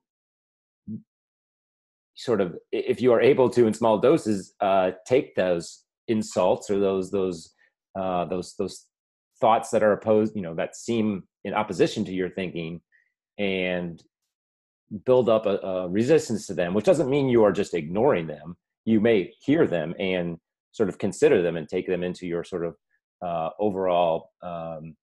sort 2.15 2.41
of 2.41 2.55
if 2.71 3.01
you 3.01 3.11
are 3.13 3.21
able 3.21 3.49
to 3.49 3.67
in 3.67 3.73
small 3.73 3.99
doses 3.99 4.53
uh, 4.61 4.91
take 5.05 5.35
those 5.35 5.83
insults 6.07 6.69
or 6.69 6.79
those 6.79 7.11
those 7.11 7.53
uh, 7.97 8.25
those 8.25 8.55
those 8.57 8.85
thoughts 9.39 9.69
that 9.69 9.83
are 9.83 9.93
opposed, 9.93 10.35
you 10.35 10.41
know, 10.41 10.55
that 10.55 10.75
seem 10.75 11.23
in 11.45 11.53
opposition 11.53 12.03
to 12.03 12.11
your 12.11 12.29
thinking 12.29 12.81
and 13.37 14.03
build 15.05 15.29
up 15.29 15.45
a, 15.45 15.57
a, 15.57 15.87
resistance 15.87 16.47
to 16.47 16.53
them, 16.53 16.73
which 16.73 16.85
doesn't 16.85 17.09
mean 17.09 17.29
you 17.29 17.43
are 17.43 17.51
just 17.51 17.73
ignoring 17.73 18.27
them. 18.27 18.57
You 18.83 18.99
may 18.99 19.31
hear 19.41 19.65
them 19.65 19.95
and 19.97 20.37
sort 20.73 20.89
of 20.89 20.97
consider 20.97 21.41
them 21.41 21.55
and 21.55 21.69
take 21.69 21.87
them 21.87 22.03
into 22.03 22.27
your 22.27 22.43
sort 22.43 22.65
of 22.65 22.75
uh, 23.25 23.49
overall 23.59 24.31
um, 24.43 24.95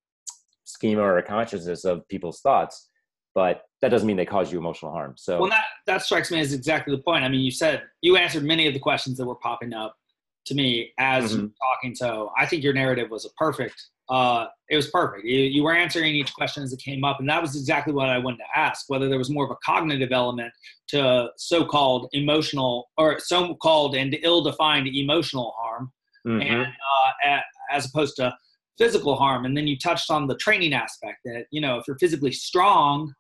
schema 0.65 1.03
or 1.03 1.21
consciousness 1.23 1.85
of 1.85 2.07
people's 2.09 2.41
thoughts 2.41 2.91
but 3.35 3.63
that 3.81 3.89
doesn't 3.89 4.07
mean 4.07 4.17
they 4.17 4.27
cause 4.27 4.53
you 4.53 4.59
emotional 4.59 4.93
harm 4.93 5.15
so 5.17 5.41
well 5.41 5.51
that 5.51 5.65
that 5.87 6.03
strikes 6.03 6.31
me 6.31 6.41
as 6.41 6.53
exactly 6.53 6.95
the 6.95 7.03
point 7.03 7.25
i 7.25 7.29
mean 7.29 7.41
you 7.41 7.51
said 7.51 7.83
you 8.01 8.17
answered 8.17 8.45
many 8.45 8.67
of 8.67 8.75
the 8.75 8.81
questions 8.81 9.17
that 9.17 9.27
were 9.27 9.37
popping 9.37 9.73
up 9.73 9.97
to 10.45 10.55
me 10.55 10.93
as 10.99 11.35
mm-hmm. 11.35 11.47
talking 11.61 11.95
so 11.95 12.31
i 12.39 12.47
think 12.47 12.63
your 12.63 12.73
narrative 12.73 13.11
was 13.11 13.25
a 13.25 13.31
perfect 13.37 13.89
uh, 14.13 14.47
it 14.69 14.77
was 14.77 14.91
perfect. 14.91 15.25
You, 15.25 15.41
you 15.41 15.63
were 15.63 15.73
answering 15.73 16.15
each 16.15 16.35
question 16.35 16.63
as 16.63 16.73
it 16.73 16.81
came 16.81 17.03
up, 17.03 17.19
and 17.19 17.29
that 17.31 17.41
was 17.41 17.57
exactly 17.57 17.95
what 17.95 18.11
I 18.11 18.19
wanted 18.19 18.39
to 18.39 18.59
ask: 18.59 18.85
whether 18.89 19.09
there 19.09 19.17
was 19.17 19.31
more 19.31 19.47
of 19.47 19.51
a 19.51 19.57
cognitive 19.65 20.13
element 20.13 20.53
to 20.89 21.29
so-called 21.39 22.11
emotional 22.13 22.91
or 22.99 23.19
so-called 23.19 23.97
and 23.97 24.15
ill-defined 24.23 24.87
emotional 24.87 25.55
harm, 25.57 25.91
mm-hmm. 26.27 26.43
and 26.43 26.67
uh, 26.67 27.41
as 27.71 27.87
opposed 27.87 28.17
to 28.17 28.37
physical 28.77 29.17
harm. 29.17 29.47
And 29.47 29.57
then 29.57 29.67
you 29.67 29.79
touched 29.79 30.11
on 30.11 30.27
the 30.27 30.37
training 30.37 30.75
aspect 30.75 31.21
that 31.25 31.47
you 31.51 31.63
know 31.63 31.79
if 31.79 31.85
you're 31.89 31.99
physically 31.99 32.33
strong 32.33 33.15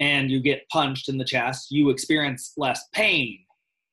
and 0.00 0.30
you 0.30 0.40
get 0.40 0.66
punched 0.70 1.10
in 1.10 1.18
the 1.18 1.26
chest, 1.26 1.70
you 1.70 1.90
experience 1.90 2.54
less 2.56 2.82
pain 2.94 3.38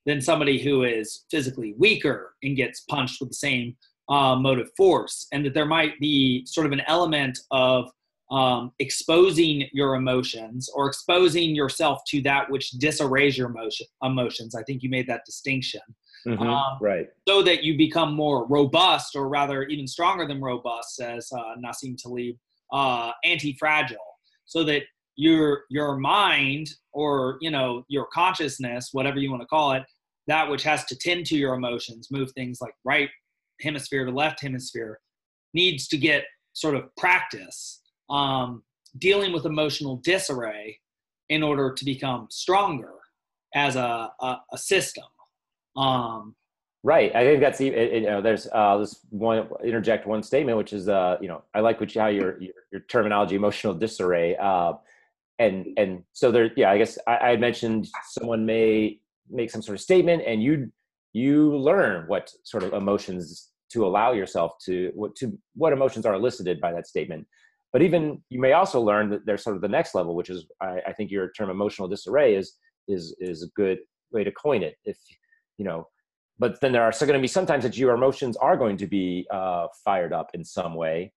than 0.06 0.22
somebody 0.22 0.58
who 0.58 0.84
is 0.84 1.26
physically 1.30 1.74
weaker 1.78 2.34
and 2.44 2.56
gets 2.56 2.82
punched 2.82 3.20
with 3.20 3.30
the 3.30 3.36
same 3.36 3.76
uh, 4.10 4.36
motive 4.36 4.70
force, 4.78 5.28
and 5.32 5.46
that 5.46 5.54
there 5.54 5.66
might 5.66 6.00
be 6.00 6.46
sort 6.46 6.66
of 6.66 6.72
an 6.72 6.82
element 6.88 7.40
of 7.52 7.90
um, 8.32 8.72
exposing 8.80 9.68
your 9.72 9.96
emotions 9.96 10.70
or 10.74 10.88
exposing 10.88 11.56
yourself 11.56 12.02
to 12.08 12.22
that 12.24 12.50
which 12.50 12.72
disarrays 12.72 13.38
your 13.38 13.50
emotion, 13.50 13.86
emotions. 14.04 14.56
I 14.56 14.64
think 14.64 14.82
you 14.82 14.90
made 14.90 15.08
that 15.08 15.22
distinction. 15.26 15.82
Mm-hmm, 16.28 16.42
um, 16.42 16.78
right. 16.82 17.08
So 17.28 17.44
that 17.44 17.64
you 17.64 17.78
become 17.78 18.16
more 18.16 18.48
robust, 18.48 19.16
or 19.16 19.30
rather, 19.30 19.64
even 19.64 19.88
stronger 19.88 20.28
than 20.28 20.42
robust, 20.42 20.96
says 20.96 21.30
uh, 21.32 21.56
Nassim 21.64 21.96
Taleb, 22.02 22.36
uh, 22.74 23.12
anti-fragile. 23.24 23.98
So 24.46 24.64
that 24.64 24.84
your 25.16 25.64
your 25.70 25.98
mind, 25.98 26.70
or 26.94 27.38
you 27.42 27.52
know, 27.52 27.84
your 27.90 28.08
consciousness, 28.12 28.90
whatever 28.92 29.20
you 29.20 29.30
want 29.30 29.44
to 29.44 29.48
call 29.48 29.74
it, 29.74 29.84
that 30.28 30.50
which 30.50 30.64
has 30.64 30.84
to 30.86 30.96
tend 30.96 31.28
to 31.28 31.38
your 31.38 31.54
emotions, 31.54 32.08
move 32.10 32.32
things 32.32 32.58
like 32.60 32.74
right 32.84 33.10
hemisphere 33.62 34.06
to 34.06 34.12
left 34.12 34.42
hemisphere 34.42 35.00
needs 35.54 35.88
to 35.88 35.98
get 35.98 36.26
sort 36.54 36.76
of 36.76 36.94
practice 36.96 37.82
um, 38.10 38.64
dealing 38.98 39.34
with 39.34 39.46
emotional 39.46 39.98
disarray 39.98 40.80
in 41.30 41.44
order 41.44 41.74
to 41.74 41.86
become 41.86 42.28
stronger 42.30 42.94
as 43.54 43.76
a, 43.76 44.12
a, 44.20 44.38
a 44.54 44.58
system. 44.58 45.06
Um, 45.76 46.36
right. 46.84 47.14
I 47.16 47.24
think 47.24 47.42
that's 47.42 47.60
you 47.60 48.02
know 48.02 48.22
there's 48.22 48.48
uh, 48.52 48.78
this 48.78 49.00
one 49.10 49.48
interject 49.64 50.08
one 50.08 50.24
statement 50.24 50.58
which 50.58 50.74
is 50.74 50.88
uh, 50.88 51.18
you 51.22 51.28
know 51.28 51.44
I 51.54 51.62
like 51.62 51.80
which 51.80 51.96
how 51.96 52.08
your, 52.08 52.42
your, 52.42 52.54
your 52.72 52.82
terminology 52.82 53.36
emotional 53.36 53.74
disarray 53.74 54.36
uh, 54.38 54.74
and 55.40 55.68
and 55.78 56.04
so 56.14 56.32
there 56.32 56.52
yeah 56.56 56.72
I 56.72 56.78
guess 56.78 56.98
I, 57.08 57.18
I 57.18 57.38
mentioned 57.38 57.88
someone 58.10 58.46
may 58.46 59.00
make 59.30 59.50
some 59.50 59.62
sort 59.62 59.76
of 59.76 59.82
statement 59.82 60.24
and 60.26 60.42
you 60.42 60.72
you 61.16 61.56
learn 61.56 62.04
what 62.08 62.30
sort 62.44 62.62
of 62.62 62.74
emotions 62.74 63.52
to 63.72 63.86
allow 63.86 64.12
yourself 64.12 64.52
to 64.66 64.92
what 64.96 65.16
to 65.16 65.38
what 65.56 65.72
emotions 65.72 66.06
are 66.06 66.14
elicited 66.14 66.60
by 66.60 66.74
that 66.74 66.88
statement. 66.88 67.26
But 67.72 67.82
even 67.82 68.22
you 68.30 68.42
may 68.42 68.52
also 68.52 68.82
learn 68.82 69.10
that 69.12 69.26
there's 69.26 69.42
sort 69.42 69.56
of 69.56 69.62
the 69.62 69.70
next 69.70 69.96
level 69.96 70.14
which 70.14 70.30
is 70.30 70.46
i, 70.62 70.80
I 70.88 70.94
think 70.94 71.12
your 71.12 71.32
term 71.32 71.50
emotional 71.50 71.88
disarray 71.88 72.36
is 72.36 72.58
is 72.90 73.16
is 73.20 73.44
a 73.44 73.48
good 73.56 73.80
way 74.12 74.26
to 74.26 74.32
coin 74.32 74.62
it. 74.62 74.76
If 74.84 74.98
you 75.58 75.64
know 75.64 75.88
but 76.38 76.60
then 76.60 76.74
there 76.74 76.84
are 76.84 76.92
still 76.92 77.08
going 77.08 77.18
to 77.18 77.22
be 77.22 77.30
sometimes 77.30 77.64
that 77.64 77.78
your 77.78 77.96
emotions 77.96 78.36
are 78.36 78.58
going 78.58 78.76
to 78.76 78.88
be 78.88 79.26
uh, 79.32 79.68
fired 79.86 80.12
up 80.12 80.32
in 80.34 80.44
some 80.44 80.76
way. 80.76 81.14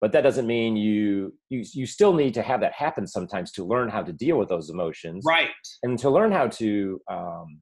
But 0.00 0.12
that 0.12 0.20
doesn't 0.20 0.46
mean 0.46 0.76
you 0.76 1.34
you 1.48 1.64
you 1.74 1.86
still 1.86 2.14
need 2.14 2.34
to 2.34 2.42
have 2.42 2.60
that 2.60 2.72
happen 2.72 3.04
sometimes 3.04 3.50
to 3.52 3.64
learn 3.64 3.88
how 3.88 4.02
to 4.04 4.12
deal 4.12 4.38
with 4.38 4.48
those 4.48 4.70
emotions. 4.70 5.24
Right. 5.26 5.50
And 5.82 5.98
to 5.98 6.08
learn 6.08 6.30
how 6.30 6.46
to 6.60 7.00
um, 7.10 7.60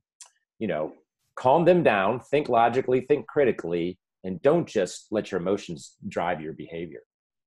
you 0.59 0.69
know 0.69 0.93
calm 1.39 1.65
them 1.65 1.83
down, 1.83 2.21
think 2.21 2.49
logically, 2.49 3.03
think 3.03 3.27
critically, 3.27 3.99
and 4.25 4.43
don't 4.43 4.67
just 4.67 5.07
let 5.11 5.31
your 5.31 5.41
emotions 5.41 5.95
drive 6.09 6.41
your 6.41 6.53
behavior. 6.53 7.01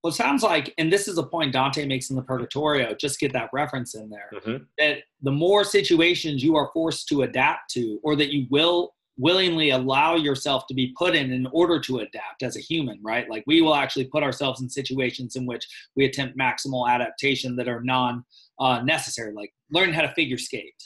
Well, 0.04 0.12
it 0.12 0.16
sounds 0.16 0.42
like, 0.42 0.74
and 0.78 0.92
this 0.92 1.08
is 1.08 1.18
a 1.18 1.24
point 1.24 1.54
Dante 1.54 1.86
makes 1.86 2.10
in 2.10 2.16
the 2.16 2.24
Purgatorio, 2.24 2.96
just 2.96 3.20
get 3.20 3.34
that 3.34 3.50
reference 3.54 3.94
in 3.94 4.10
there, 4.10 4.32
mm-hmm. 4.34 4.64
that 4.80 5.00
the 5.22 5.32
more 5.32 5.64
situations 5.64 6.44
you 6.44 6.56
are 6.56 6.72
forced 6.74 7.08
to 7.10 7.22
adapt 7.22 7.72
to, 7.74 8.00
or 8.02 8.16
that 8.16 8.34
you 8.34 8.48
will 8.50 8.96
willingly 9.18 9.70
allow 9.70 10.16
yourself 10.16 10.66
to 10.68 10.74
be 10.74 10.96
put 10.98 11.14
in 11.14 11.32
in 11.32 11.46
order 11.52 11.80
to 11.80 12.00
adapt 12.00 12.42
as 12.42 12.56
a 12.56 12.62
human, 12.62 13.00
right? 13.04 13.30
Like 13.30 13.44
we 13.46 13.62
will 13.62 13.76
actually 13.76 14.06
put 14.06 14.24
ourselves 14.24 14.62
in 14.62 14.70
situations 14.70 15.36
in 15.36 15.46
which 15.46 15.68
we 15.96 16.06
attempt 16.06 16.38
maximal 16.38 16.90
adaptation 16.90 17.56
that 17.58 17.68
are 17.68 17.84
non 17.84 18.24
uh, 18.60 18.82
necessary, 18.82 19.34
like 19.34 19.54
learning 19.70 19.94
how 19.94 20.02
to 20.02 20.14
figure 20.14 20.40
skate 20.40 20.82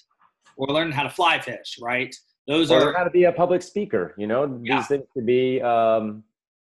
or 0.58 0.68
learning 0.68 0.94
how 0.94 1.04
to 1.04 1.10
fly 1.10 1.40
fish, 1.40 1.78
right? 1.82 2.14
Those 2.48 2.72
or 2.72 2.90
are 2.90 2.94
how 2.94 3.04
to 3.04 3.10
be 3.10 3.24
a 3.24 3.32
public 3.32 3.62
speaker 3.62 4.14
you 4.18 4.28
know? 4.28 4.60
Yeah. 4.64 4.78
these 4.78 4.88
things 4.88 5.06
could 5.14 5.26
be 5.26 5.62
um 5.62 6.24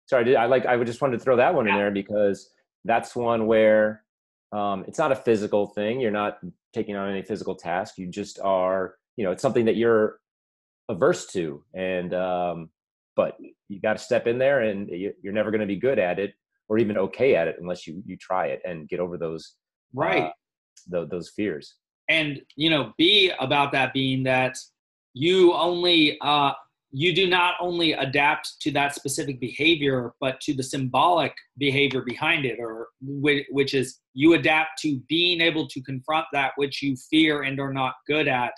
sorry 0.08 0.36
i 0.36 0.46
like 0.46 0.66
i 0.66 0.82
just 0.84 1.01
wanted 1.01 1.18
to 1.18 1.24
throw 1.24 1.38
that 1.38 1.54
one 1.54 1.66
yeah. 1.66 1.74
in 1.74 1.78
there 1.78 1.92
because 1.92 2.50
that's 2.86 3.16
one 3.16 3.48
where 3.48 4.04
um 4.51 4.84
it's 4.88 5.00
not 5.00 5.12
a 5.12 5.16
physical 5.16 5.68
thing. 5.68 6.00
You're 6.00 6.12
not 6.12 6.40
taking 6.74 6.96
on 6.96 7.10
any 7.10 7.22
physical 7.22 7.56
task. 7.56 7.98
You 7.98 8.08
just 8.08 8.40
are 8.40 8.96
you 9.18 9.24
know 9.24 9.32
it's 9.32 9.42
something 9.42 9.66
that 9.66 9.75
you're 9.75 10.20
averse 10.90 11.28
to 11.28 11.63
and 11.74 12.13
um 12.13 12.70
but 13.16 13.38
you 13.70 13.80
got 13.80 13.98
to 13.98 14.04
step 14.04 14.25
in 14.25 14.38
there 14.38 14.62
and 14.62 14.90
you're 14.90 15.34
never 15.34 15.51
going 15.51 15.62
to 15.62 15.68
be 15.68 15.75
good 15.75 16.00
at 16.00 16.18
it 16.18 16.34
or 16.70 16.78
even 16.78 16.98
okay 16.98 17.36
at 17.36 17.48
it 17.48 17.58
unless 17.60 17.86
you 17.86 18.01
you 18.06 18.18
try 18.18 18.48
it 18.48 18.62
and 18.66 18.90
get 18.90 19.00
over 19.00 19.18
those 19.18 19.56
right. 19.94 20.24
uh, 20.24 20.32
the, 20.88 21.06
those 21.08 21.30
fears. 21.30 21.75
And 22.10 22.42
you 22.56 22.70
know 22.70 22.94
be 22.98 23.32
about 23.40 23.72
that 23.74 23.94
being 23.94 24.24
that 24.24 24.58
you 25.13 25.53
only 25.53 26.18
uh, 26.22 26.51
you 26.91 27.15
do 27.15 27.27
not 27.27 27.56
only 27.62 27.94
adapt 27.94 28.60
to 28.62 28.72
that 28.72 28.94
specific 28.94 29.39
behavior 29.39 30.13
but 30.20 30.39
to 30.41 30.53
the 30.53 30.63
symbolic 30.63 31.34
behavior 31.58 32.01
behind 32.01 32.46
it 32.46 32.60
or 32.60 32.88
which 33.01 33.74
is 33.74 34.00
you 34.13 34.34
adapt 34.34 34.72
to 34.82 35.00
being 35.08 35.41
able 35.41 35.68
to 35.68 35.82
confront 35.84 36.25
that 36.34 36.51
which 36.58 36.82
you 36.82 36.96
fear 37.10 37.44
and 37.44 37.60
are 37.60 37.74
not 37.74 37.94
good 38.08 38.27
at 38.27 38.53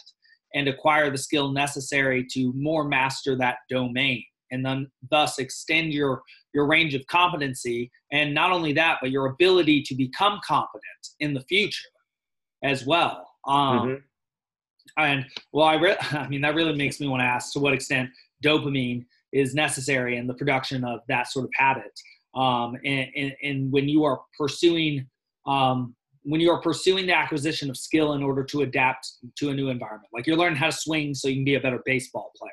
and 0.56 0.68
acquire 0.68 1.10
the 1.10 1.18
skill 1.18 1.52
necessary 1.52 2.26
to 2.32 2.52
more 2.56 2.88
master 2.88 3.38
that 3.38 3.58
domain 3.70 4.24
and 4.52 4.66
then 4.66 4.88
thus 5.12 5.38
extend 5.38 5.94
your 5.94 6.22
your 6.54 6.66
range 6.66 6.96
of 6.96 7.06
competency 7.08 7.92
and 8.12 8.34
not 8.34 8.52
only 8.52 8.74
that 8.74 8.98
but 9.00 9.12
your 9.12 9.28
ability 9.28 9.82
to 9.84 9.96
become 9.96 10.40
competent 10.46 10.84
in 11.20 11.34
the 11.34 11.42
future 11.42 11.90
as 12.64 12.86
well 12.86 13.28
um, 13.48 13.80
mm-hmm. 13.80 13.96
And 14.98 15.26
well, 15.52 15.66
I, 15.66 15.76
re- 15.76 15.98
I 16.12 16.28
mean, 16.28 16.42
that 16.42 16.56
really 16.56 16.76
makes 16.76 17.00
me 17.00 17.08
want 17.08 17.22
to 17.22 17.26
ask 17.26 17.54
to 17.54 17.60
what 17.60 17.74
extent 17.74 18.10
dopamine 18.44 19.06
is 19.32 19.56
necessary 19.56 20.18
in 20.18 20.28
the 20.28 20.34
production 20.34 20.84
of 20.84 21.00
that 21.08 21.32
sort 21.32 21.46
of 21.46 21.52
habit. 21.56 22.00
Um, 22.36 22.78
and, 22.86 23.08
and, 23.16 23.34
and, 23.44 23.72
when 23.72 23.88
you 23.88 24.04
are 24.04 24.22
pursuing, 24.38 25.08
um, 25.46 25.96
when 26.24 26.42
you 26.42 26.50
are 26.50 26.60
pursuing 26.62 27.06
the 27.06 27.14
acquisition 27.14 27.70
of 27.70 27.78
skill 27.78 28.14
in 28.14 28.24
order 28.24 28.44
to 28.44 28.62
adapt 28.62 29.08
to 29.38 29.50
a 29.50 29.54
new 29.54 29.70
environment, 29.70 30.10
like 30.14 30.26
you're 30.26 30.38
learning 30.38 30.58
how 30.58 30.66
to 30.66 30.72
swing 30.72 31.14
so 31.14 31.28
you 31.28 31.36
can 31.36 31.46
be 31.46 31.56
a 31.56 31.60
better 31.60 31.82
baseball 31.86 32.32
player, 32.36 32.52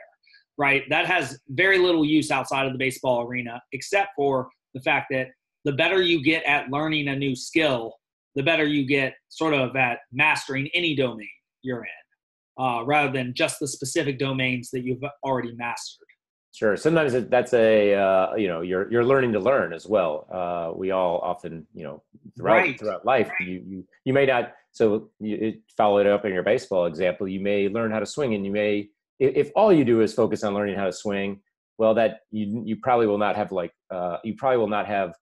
right? 0.59 0.83
That 0.91 1.07
has 1.07 1.39
very 1.49 1.79
little 1.79 2.05
use 2.05 2.31
outside 2.31 2.67
of 2.67 2.73
the 2.73 2.79
baseball 2.79 3.27
arena, 3.27 3.63
except 3.73 4.11
for 4.17 4.51
the 4.75 4.81
fact 4.81 5.07
that 5.13 5.29
the 5.65 5.73
better 5.73 6.03
you 6.03 6.23
get 6.23 6.45
at 6.45 6.69
learning 6.71 7.09
a 7.09 7.17
new 7.17 7.35
skill, 7.35 7.95
the 8.35 8.43
better 8.43 8.67
you 8.67 8.87
get 8.87 9.15
sort 9.31 9.55
of 9.55 9.77
at 9.77 10.01
mastering 10.13 10.69
any 10.75 10.95
domain 10.95 11.29
you're 11.63 11.85
in 11.85 12.10
uh, 12.59 12.83
rather 12.85 13.13
than 13.13 13.35
just 13.35 13.59
the 13.61 13.69
specific 13.69 14.19
domains 14.19 14.71
that 14.71 14.85
you've 14.85 15.03
already 15.25 15.55
mastered. 15.57 16.07
Sure. 16.53 16.77
Sometimes 16.77 17.13
that's 17.29 17.55
a 17.55 17.95
uh, 17.95 18.35
you 18.35 18.49
know 18.49 18.61
you're 18.61 18.91
you're 18.91 19.05
learning 19.05 19.33
to 19.33 19.41
learn 19.41 19.73
as 19.73 19.87
well. 19.87 20.27
Uh, 20.33 20.77
we 20.77 20.91
all 20.91 21.19
often 21.19 21.67
you 21.75 21.85
know 21.85 22.03
throughout 22.37 22.55
right. 22.55 22.79
throughout 22.79 23.07
life 23.07 23.29
right. 23.39 23.49
you, 23.49 23.63
you 23.67 23.85
you 24.05 24.13
may 24.13 24.27
not 24.27 24.53
so 24.73 25.11
you 25.21 25.55
follow 25.77 25.99
it 25.99 26.07
up 26.07 26.25
in 26.25 26.33
your 26.33 26.43
baseball 26.43 26.87
example. 26.87 27.29
You 27.29 27.41
may 27.41 27.69
learn 27.69 27.93
how 27.93 28.01
to 28.01 28.07
swing, 28.07 28.35
and 28.35 28.45
you 28.45 28.51
may 28.51 28.89
if, 29.21 29.51
all 29.55 29.73
you 29.73 29.85
do 29.85 30.01
is 30.01 30.15
focus 30.15 30.43
on 30.43 30.55
learning 30.55 30.77
how 30.77 30.87
to 30.87 30.93
swing, 30.93 31.41
well, 31.79 31.95
that 31.95 32.21
you 32.31 32.63
you 32.65 32.77
probably 32.77 33.07
will 33.07 33.19
not 33.19 33.37
have 33.37 33.53
like 33.53 33.73
uh, 33.91 34.17
you 34.25 34.35
probably 34.35 34.59
will 34.59 34.69
not 34.69 34.87
have 34.87 35.15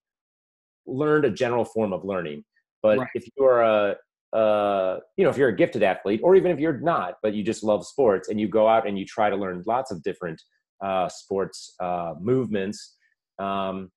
learned 0.86 1.24
a 1.24 1.30
general 1.30 1.64
form 1.64 1.92
of 1.92 2.04
learning. 2.04 2.44
But 2.82 2.98
right. 2.98 3.08
if 3.14 3.28
you 3.36 3.44
are 3.44 3.62
a 3.62 3.96
uh, 4.32 4.98
you 5.16 5.24
know, 5.24 5.30
if 5.30 5.36
you're 5.36 5.48
a 5.48 5.56
gifted 5.56 5.82
athlete, 5.82 6.20
or 6.22 6.36
even 6.36 6.50
if 6.50 6.58
you're 6.58 6.78
not, 6.80 7.14
but 7.22 7.34
you 7.34 7.42
just 7.42 7.64
love 7.64 7.86
sports 7.86 8.28
and 8.28 8.40
you 8.40 8.48
go 8.48 8.68
out 8.68 8.86
and 8.86 8.98
you 8.98 9.04
try 9.04 9.30
to 9.30 9.36
learn 9.36 9.62
lots 9.66 9.90
of 9.90 10.02
different 10.02 10.40
uh, 10.84 11.08
sports 11.08 11.74
uh, 11.80 12.14
movements, 12.20 12.96
um, 13.38 13.90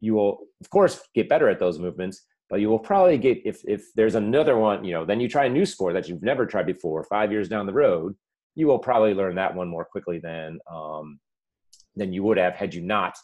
you 0.00 0.14
will, 0.14 0.38
of 0.60 0.70
course, 0.70 1.00
get 1.14 1.28
better 1.28 1.48
at 1.48 1.58
those 1.58 1.78
movements. 1.78 2.22
But 2.48 2.60
you 2.60 2.68
will 2.68 2.78
probably 2.78 3.16
get 3.16 3.40
if 3.46 3.62
if 3.66 3.82
there's 3.96 4.14
another 4.14 4.58
one, 4.58 4.84
you 4.84 4.92
know, 4.92 5.06
then 5.06 5.20
you 5.20 5.28
try 5.28 5.46
a 5.46 5.48
new 5.48 5.64
sport 5.64 5.94
that 5.94 6.06
you've 6.08 6.22
never 6.22 6.44
tried 6.44 6.66
before. 6.66 7.02
Five 7.04 7.32
years 7.32 7.48
down 7.48 7.64
the 7.64 7.72
road, 7.72 8.14
you 8.54 8.66
will 8.66 8.78
probably 8.78 9.14
learn 9.14 9.36
that 9.36 9.54
one 9.54 9.68
more 9.68 9.86
quickly 9.86 10.18
than 10.18 10.58
um, 10.70 11.18
than 11.96 12.12
you 12.12 12.22
would 12.24 12.36
have 12.36 12.54
had 12.54 12.74
you 12.74 12.82
not 12.82 13.14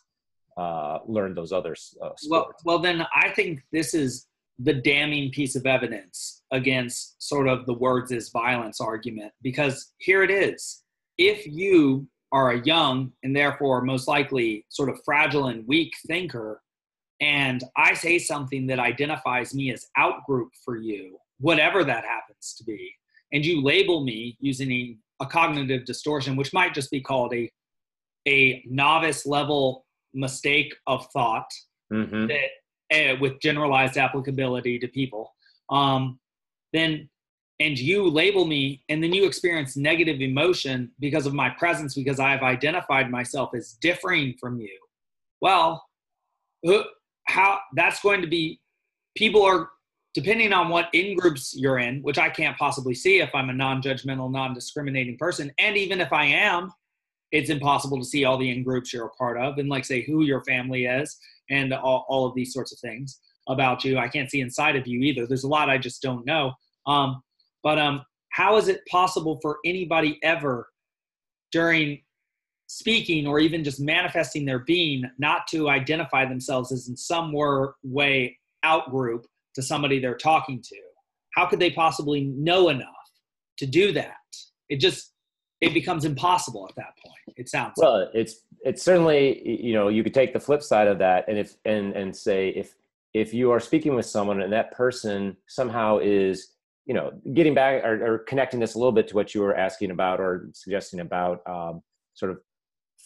uh, 0.56 1.00
learned 1.06 1.36
those 1.36 1.52
other 1.52 1.72
uh, 1.72 2.10
sports. 2.16 2.26
Well, 2.30 2.52
well, 2.64 2.78
then 2.78 3.06
I 3.14 3.30
think 3.30 3.60
this 3.70 3.92
is 3.92 4.26
the 4.58 4.74
damning 4.74 5.30
piece 5.30 5.54
of 5.54 5.66
evidence 5.66 6.42
against 6.52 7.22
sort 7.22 7.48
of 7.48 7.64
the 7.66 7.74
words 7.74 8.10
is 8.10 8.30
violence 8.30 8.80
argument 8.80 9.32
because 9.42 9.92
here 9.98 10.22
it 10.22 10.30
is. 10.30 10.82
If 11.16 11.46
you 11.46 12.08
are 12.32 12.52
a 12.52 12.64
young 12.64 13.12
and 13.22 13.34
therefore 13.34 13.82
most 13.82 14.08
likely 14.08 14.64
sort 14.68 14.90
of 14.90 15.00
fragile 15.04 15.46
and 15.46 15.66
weak 15.66 15.92
thinker, 16.06 16.60
and 17.20 17.62
I 17.76 17.94
say 17.94 18.18
something 18.18 18.66
that 18.68 18.78
identifies 18.78 19.54
me 19.54 19.72
as 19.72 19.86
outgroup 19.96 20.50
for 20.64 20.76
you, 20.76 21.18
whatever 21.40 21.84
that 21.84 22.04
happens 22.04 22.54
to 22.58 22.64
be, 22.64 22.92
and 23.32 23.44
you 23.44 23.62
label 23.62 24.04
me 24.04 24.36
using 24.40 24.98
a 25.20 25.26
cognitive 25.26 25.84
distortion, 25.84 26.36
which 26.36 26.52
might 26.52 26.74
just 26.74 26.90
be 26.90 27.00
called 27.00 27.34
a 27.34 27.50
a 28.26 28.62
novice 28.68 29.24
level 29.24 29.86
mistake 30.12 30.74
of 30.86 31.06
thought 31.12 31.48
mm-hmm. 31.92 32.26
that 32.26 32.48
with 33.20 33.40
generalized 33.40 33.96
applicability 33.96 34.78
to 34.78 34.88
people, 34.88 35.34
um, 35.70 36.18
then 36.72 37.08
and 37.60 37.78
you 37.78 38.08
label 38.08 38.44
me 38.44 38.84
and 38.88 39.02
then 39.02 39.12
you 39.12 39.24
experience 39.24 39.76
negative 39.76 40.20
emotion 40.20 40.92
because 41.00 41.26
of 41.26 41.34
my 41.34 41.50
presence 41.50 41.94
because 41.94 42.20
I've 42.20 42.42
identified 42.42 43.10
myself 43.10 43.50
as 43.54 43.72
differing 43.80 44.34
from 44.38 44.60
you. 44.60 44.78
Well, 45.40 45.84
how 47.24 47.58
that's 47.74 48.00
going 48.00 48.20
to 48.20 48.28
be 48.28 48.60
people 49.16 49.42
are 49.42 49.70
depending 50.14 50.52
on 50.52 50.68
what 50.68 50.88
in 50.94 51.16
groups 51.16 51.54
you're 51.56 51.78
in, 51.78 52.00
which 52.02 52.18
I 52.18 52.28
can't 52.28 52.56
possibly 52.56 52.94
see 52.94 53.20
if 53.20 53.32
I'm 53.34 53.50
a 53.50 53.52
non-judgmental, 53.52 54.32
non-discriminating 54.32 55.16
person, 55.18 55.52
and 55.58 55.76
even 55.76 56.00
if 56.00 56.12
I 56.12 56.24
am, 56.24 56.72
it's 57.30 57.50
impossible 57.50 57.98
to 57.98 58.04
see 58.04 58.24
all 58.24 58.38
the 58.38 58.50
in 58.50 58.62
groups 58.62 58.92
you're 58.92 59.06
a 59.06 59.10
part 59.10 59.38
of 59.38 59.58
and 59.58 59.68
like 59.68 59.84
say 59.84 60.00
who 60.02 60.22
your 60.22 60.42
family 60.44 60.86
is 60.86 61.18
and 61.50 61.72
all, 61.72 62.06
all 62.08 62.26
of 62.26 62.34
these 62.34 62.52
sorts 62.52 62.72
of 62.72 62.78
things 62.78 63.20
about 63.48 63.84
you. 63.84 63.98
I 63.98 64.08
can't 64.08 64.30
see 64.30 64.40
inside 64.40 64.76
of 64.76 64.86
you 64.86 65.00
either. 65.00 65.26
There's 65.26 65.44
a 65.44 65.48
lot 65.48 65.70
I 65.70 65.78
just 65.78 66.02
don't 66.02 66.26
know. 66.26 66.52
Um, 66.86 67.22
but 67.62 67.78
um, 67.78 68.02
how 68.30 68.56
is 68.56 68.68
it 68.68 68.80
possible 68.90 69.38
for 69.42 69.58
anybody 69.64 70.18
ever 70.22 70.68
during 71.50 72.02
speaking 72.66 73.26
or 73.26 73.40
even 73.40 73.64
just 73.64 73.80
manifesting 73.80 74.44
their 74.44 74.60
being 74.60 75.02
not 75.18 75.46
to 75.48 75.68
identify 75.70 76.26
themselves 76.26 76.70
as 76.70 76.88
in 76.88 76.96
some 76.96 77.32
way 77.82 78.38
outgroup 78.64 79.22
to 79.54 79.62
somebody 79.62 79.98
they're 79.98 80.16
talking 80.16 80.62
to? 80.62 80.76
How 81.34 81.46
could 81.46 81.58
they 81.58 81.70
possibly 81.70 82.24
know 82.24 82.68
enough 82.68 82.86
to 83.58 83.66
do 83.66 83.92
that? 83.92 84.16
It 84.68 84.80
just 84.80 85.12
it 85.60 85.74
becomes 85.74 86.04
impossible 86.04 86.66
at 86.68 86.76
that 86.76 86.94
point. 87.04 87.36
It 87.36 87.48
sounds 87.48 87.74
well. 87.76 88.00
Like. 88.00 88.10
It's 88.14 88.42
it's 88.68 88.82
certainly 88.82 89.22
you 89.64 89.72
know 89.72 89.88
you 89.88 90.04
could 90.04 90.12
take 90.12 90.34
the 90.34 90.40
flip 90.40 90.62
side 90.62 90.88
of 90.88 90.98
that 90.98 91.24
and 91.26 91.38
if 91.38 91.56
and 91.64 91.94
and 91.94 92.14
say 92.14 92.50
if 92.50 92.74
if 93.14 93.32
you 93.32 93.50
are 93.50 93.60
speaking 93.60 93.94
with 93.94 94.04
someone 94.04 94.42
and 94.42 94.52
that 94.52 94.72
person 94.72 95.34
somehow 95.46 95.98
is 95.98 96.52
you 96.84 96.92
know 96.92 97.10
getting 97.32 97.54
back 97.54 97.82
or, 97.82 98.14
or 98.14 98.18
connecting 98.20 98.60
this 98.60 98.74
a 98.74 98.78
little 98.78 98.92
bit 98.92 99.08
to 99.08 99.14
what 99.14 99.34
you 99.34 99.40
were 99.40 99.56
asking 99.56 99.90
about 99.90 100.20
or 100.20 100.50
suggesting 100.52 101.00
about 101.00 101.40
um, 101.48 101.82
sort 102.12 102.30
of 102.30 102.38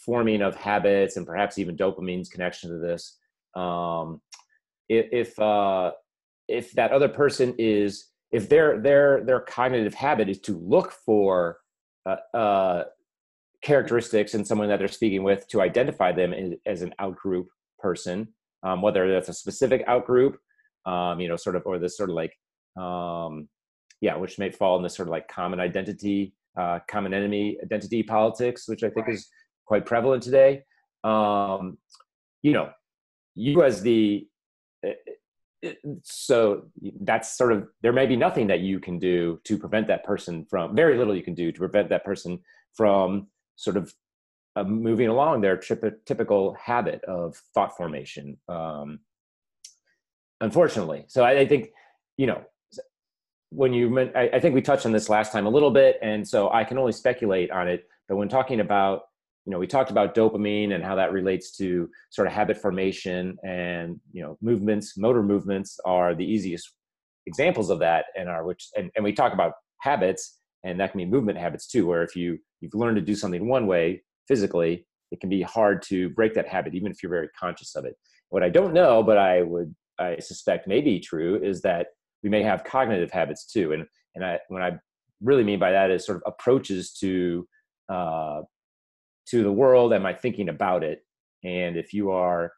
forming 0.04 0.42
of 0.42 0.56
habits 0.56 1.16
and 1.16 1.26
perhaps 1.26 1.58
even 1.58 1.76
dopamine's 1.76 2.28
connection 2.28 2.68
to 2.68 2.78
this 2.78 3.18
um, 3.54 4.20
if 4.88 5.06
if, 5.12 5.38
uh, 5.38 5.92
if 6.48 6.72
that 6.72 6.90
other 6.90 7.08
person 7.08 7.54
is 7.56 8.08
if 8.32 8.48
their 8.48 8.80
their 8.80 9.22
their 9.24 9.40
cognitive 9.40 9.94
habit 9.94 10.28
is 10.28 10.40
to 10.40 10.58
look 10.58 10.90
for 10.90 11.58
uh, 12.04 12.16
uh, 12.34 12.84
characteristics 13.62 14.34
in 14.34 14.44
someone 14.44 14.68
that 14.68 14.78
they're 14.78 14.88
speaking 14.88 15.22
with 15.22 15.46
to 15.48 15.60
identify 15.60 16.12
them 16.12 16.34
as 16.66 16.82
an 16.82 16.94
outgroup 17.00 17.46
person, 17.78 18.28
um, 18.62 18.82
whether 18.82 19.10
that's 19.12 19.28
a 19.28 19.34
specific 19.34 19.86
outgroup, 19.86 20.34
um, 20.84 21.20
you 21.20 21.28
know, 21.28 21.36
sort 21.36 21.56
of, 21.56 21.62
or 21.64 21.78
this 21.78 21.96
sort 21.96 22.10
of 22.10 22.16
like, 22.16 22.36
um, 22.76 23.48
yeah, 24.00 24.16
which 24.16 24.38
may 24.38 24.50
fall 24.50 24.76
in 24.76 24.82
this 24.82 24.96
sort 24.96 25.08
of 25.08 25.12
like 25.12 25.28
common 25.28 25.60
identity, 25.60 26.34
uh, 26.58 26.80
common 26.88 27.14
enemy 27.14 27.56
identity 27.62 28.02
politics, 28.02 28.68
which 28.68 28.82
I 28.82 28.90
think 28.90 29.06
right. 29.06 29.14
is 29.14 29.28
quite 29.64 29.86
prevalent 29.86 30.22
today. 30.22 30.62
Um, 31.04 31.78
you 32.42 32.52
know, 32.52 32.70
you 33.34 33.62
as 33.62 33.80
the 33.82 34.26
eh, 34.84 34.94
so 36.02 36.64
that's 37.02 37.36
sort 37.36 37.52
of 37.52 37.68
there 37.82 37.92
may 37.92 38.06
be 38.06 38.16
nothing 38.16 38.48
that 38.48 38.60
you 38.60 38.80
can 38.80 38.98
do 38.98 39.40
to 39.44 39.56
prevent 39.56 39.86
that 39.86 40.02
person 40.02 40.44
from 40.50 40.74
very 40.74 40.98
little 40.98 41.14
you 41.14 41.22
can 41.22 41.34
do 41.34 41.52
to 41.52 41.58
prevent 41.58 41.88
that 41.88 42.04
person 42.04 42.40
from 42.74 43.28
sort 43.56 43.76
of 43.76 43.92
uh, 44.56 44.64
moving 44.64 45.08
along 45.08 45.40
their 45.40 45.56
typical 45.56 46.54
habit 46.54 47.02
of 47.04 47.36
thought 47.54 47.76
formation 47.76 48.36
um, 48.48 49.00
unfortunately. 50.42 51.04
So 51.08 51.22
I, 51.22 51.38
I, 51.38 51.46
think 51.46 51.70
you 52.18 52.26
know 52.26 52.42
when 53.50 53.72
you 53.72 53.98
I, 54.14 54.30
I 54.34 54.40
think 54.40 54.54
we 54.54 54.62
touched 54.62 54.86
on 54.86 54.92
this 54.92 55.08
last 55.08 55.32
time 55.32 55.46
a 55.46 55.50
little 55.50 55.70
bit 55.70 55.98
and 56.02 56.26
so 56.26 56.50
i 56.50 56.64
can 56.64 56.78
only 56.78 56.92
speculate 56.92 57.50
on 57.50 57.68
it 57.68 57.86
but 58.08 58.16
when 58.16 58.28
talking 58.28 58.60
about 58.60 59.02
you 59.44 59.52
know 59.52 59.58
we 59.58 59.66
talked 59.66 59.90
about 59.90 60.14
dopamine 60.14 60.74
and 60.74 60.82
how 60.82 60.94
that 60.96 61.12
relates 61.12 61.56
to 61.58 61.88
sort 62.10 62.26
of 62.26 62.32
habit 62.32 62.56
formation 62.56 63.36
and 63.44 64.00
you 64.12 64.22
know 64.22 64.38
movements 64.40 64.96
motor 64.96 65.22
movements 65.22 65.78
are 65.84 66.14
the 66.14 66.24
easiest 66.24 66.72
examples 67.26 67.70
of 67.70 67.78
that 67.78 68.06
and 68.16 68.28
are 68.28 68.44
which 68.44 68.68
and, 68.76 68.90
and 68.96 69.04
we 69.04 69.12
talk 69.12 69.32
about 69.32 69.52
habits 69.80 70.38
and 70.64 70.80
that 70.80 70.92
can 70.92 70.98
be 70.98 71.04
movement 71.04 71.38
habits 71.38 71.66
too 71.66 71.86
where 71.86 72.02
if 72.02 72.16
you 72.16 72.38
you've 72.62 72.74
learned 72.74 72.96
to 72.96 73.02
do 73.02 73.14
something 73.14 73.48
one 73.48 73.66
way 73.66 74.02
physically 74.26 74.86
it 75.10 75.20
can 75.20 75.28
be 75.28 75.42
hard 75.42 75.82
to 75.82 76.08
break 76.10 76.32
that 76.32 76.48
habit 76.48 76.74
even 76.74 76.90
if 76.90 77.02
you're 77.02 77.10
very 77.10 77.28
conscious 77.38 77.74
of 77.76 77.84
it. 77.84 77.96
What 78.30 78.42
i 78.42 78.48
don't 78.48 78.72
know 78.72 79.02
but 79.02 79.18
i 79.18 79.42
would 79.42 79.74
i 79.98 80.18
suspect 80.18 80.66
may 80.66 80.80
be 80.80 80.98
true 80.98 81.38
is 81.42 81.60
that 81.62 81.88
we 82.22 82.30
may 82.30 82.42
have 82.42 82.64
cognitive 82.64 83.10
habits 83.10 83.44
too 83.44 83.72
and 83.72 83.84
and 84.14 84.24
i 84.24 84.38
when 84.48 84.62
i 84.62 84.72
really 85.20 85.44
mean 85.44 85.58
by 85.58 85.70
that 85.70 85.90
is 85.90 86.06
sort 86.06 86.16
of 86.16 86.22
approaches 86.26 86.92
to 86.94 87.46
uh, 87.88 88.42
to 89.26 89.42
the 89.42 89.52
world 89.52 89.92
am 89.92 90.06
i 90.06 90.12
thinking 90.12 90.48
about 90.48 90.82
it? 90.82 91.04
And 91.44 91.76
if 91.76 91.92
you 91.92 92.10
are 92.10 92.52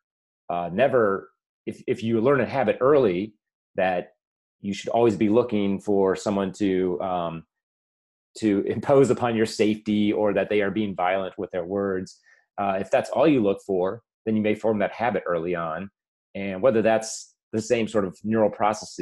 uh, 0.50 0.70
never 0.72 1.30
if, 1.66 1.82
if 1.86 2.02
you 2.02 2.20
learn 2.20 2.40
a 2.40 2.46
habit 2.46 2.78
early 2.80 3.34
that 3.76 4.12
you 4.60 4.74
should 4.74 4.90
always 4.90 5.16
be 5.16 5.28
looking 5.28 5.80
for 5.80 6.14
someone 6.14 6.52
to 6.52 7.00
um, 7.00 7.44
to 8.38 8.60
impose 8.66 9.10
upon 9.10 9.36
your 9.36 9.46
safety 9.46 10.12
or 10.12 10.32
that 10.32 10.48
they 10.48 10.60
are 10.60 10.70
being 10.70 10.94
violent 10.94 11.34
with 11.38 11.50
their 11.50 11.64
words. 11.64 12.20
Uh, 12.58 12.78
if 12.80 12.90
that's 12.90 13.10
all 13.10 13.26
you 13.26 13.42
look 13.42 13.60
for 13.66 14.02
then 14.26 14.36
you 14.36 14.40
may 14.40 14.54
form 14.54 14.78
that 14.78 14.90
habit 14.90 15.22
early 15.26 15.54
on. 15.54 15.90
And 16.34 16.62
whether 16.62 16.80
that's 16.80 17.34
the 17.52 17.60
same 17.60 17.86
sort 17.86 18.06
of 18.06 18.18
neural 18.24 18.48
process 18.48 18.98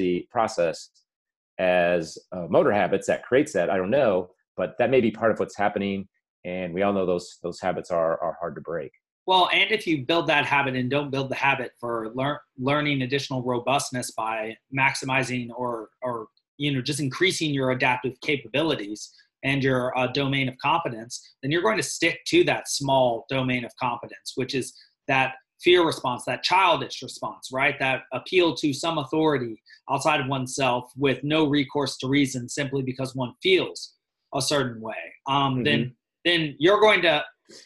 as 1.58 2.18
uh, 2.32 2.46
motor 2.50 2.72
habits 2.72 3.06
that 3.06 3.22
creates 3.24 3.52
that 3.52 3.70
i 3.70 3.76
don't 3.76 3.90
know 3.90 4.30
but 4.56 4.76
that 4.78 4.90
may 4.90 5.00
be 5.00 5.10
part 5.10 5.32
of 5.32 5.38
what's 5.38 5.56
happening. 5.56 6.08
And 6.44 6.74
we 6.74 6.82
all 6.82 6.92
know 6.92 7.06
those 7.06 7.38
those 7.42 7.60
habits 7.60 7.90
are 7.90 8.20
are 8.22 8.36
hard 8.38 8.54
to 8.56 8.60
break. 8.60 8.92
Well 9.26 9.48
and 9.52 9.70
if 9.70 9.86
you 9.86 10.04
build 10.04 10.26
that 10.26 10.44
habit 10.44 10.74
and 10.74 10.90
don't 10.90 11.10
build 11.10 11.30
the 11.30 11.36
habit 11.36 11.72
for 11.78 12.10
lear- 12.14 12.40
learning 12.58 13.02
additional 13.02 13.42
robustness 13.42 14.10
by 14.10 14.56
maximizing 14.76 15.50
or 15.56 15.90
or 16.02 16.26
you 16.58 16.72
know 16.72 16.82
just 16.82 17.00
increasing 17.00 17.54
your 17.54 17.70
adaptive 17.70 18.20
capabilities 18.20 19.14
and 19.44 19.62
your 19.62 19.96
uh, 19.98 20.06
domain 20.08 20.48
of 20.48 20.56
competence 20.58 21.34
then 21.42 21.50
you're 21.50 21.62
going 21.62 21.76
to 21.76 21.82
stick 21.82 22.20
to 22.26 22.44
that 22.44 22.68
small 22.68 23.26
domain 23.28 23.64
of 23.64 23.70
competence 23.80 24.32
which 24.34 24.54
is 24.54 24.74
that 25.08 25.34
fear 25.62 25.84
response 25.84 26.24
that 26.24 26.42
childish 26.42 27.02
response 27.02 27.48
right 27.52 27.76
that 27.78 28.02
appeal 28.12 28.54
to 28.54 28.72
some 28.72 28.98
authority 28.98 29.60
outside 29.90 30.20
of 30.20 30.26
oneself 30.26 30.90
with 30.96 31.22
no 31.22 31.46
recourse 31.46 31.96
to 31.96 32.08
reason 32.08 32.48
simply 32.48 32.82
because 32.82 33.14
one 33.14 33.32
feels 33.42 33.94
a 34.34 34.42
certain 34.42 34.80
way 34.80 34.94
um, 35.28 35.54
mm-hmm. 35.54 35.64
then 35.64 35.94
then 36.24 36.54
you're 36.58 36.80
going 36.80 37.02
to 37.02 37.22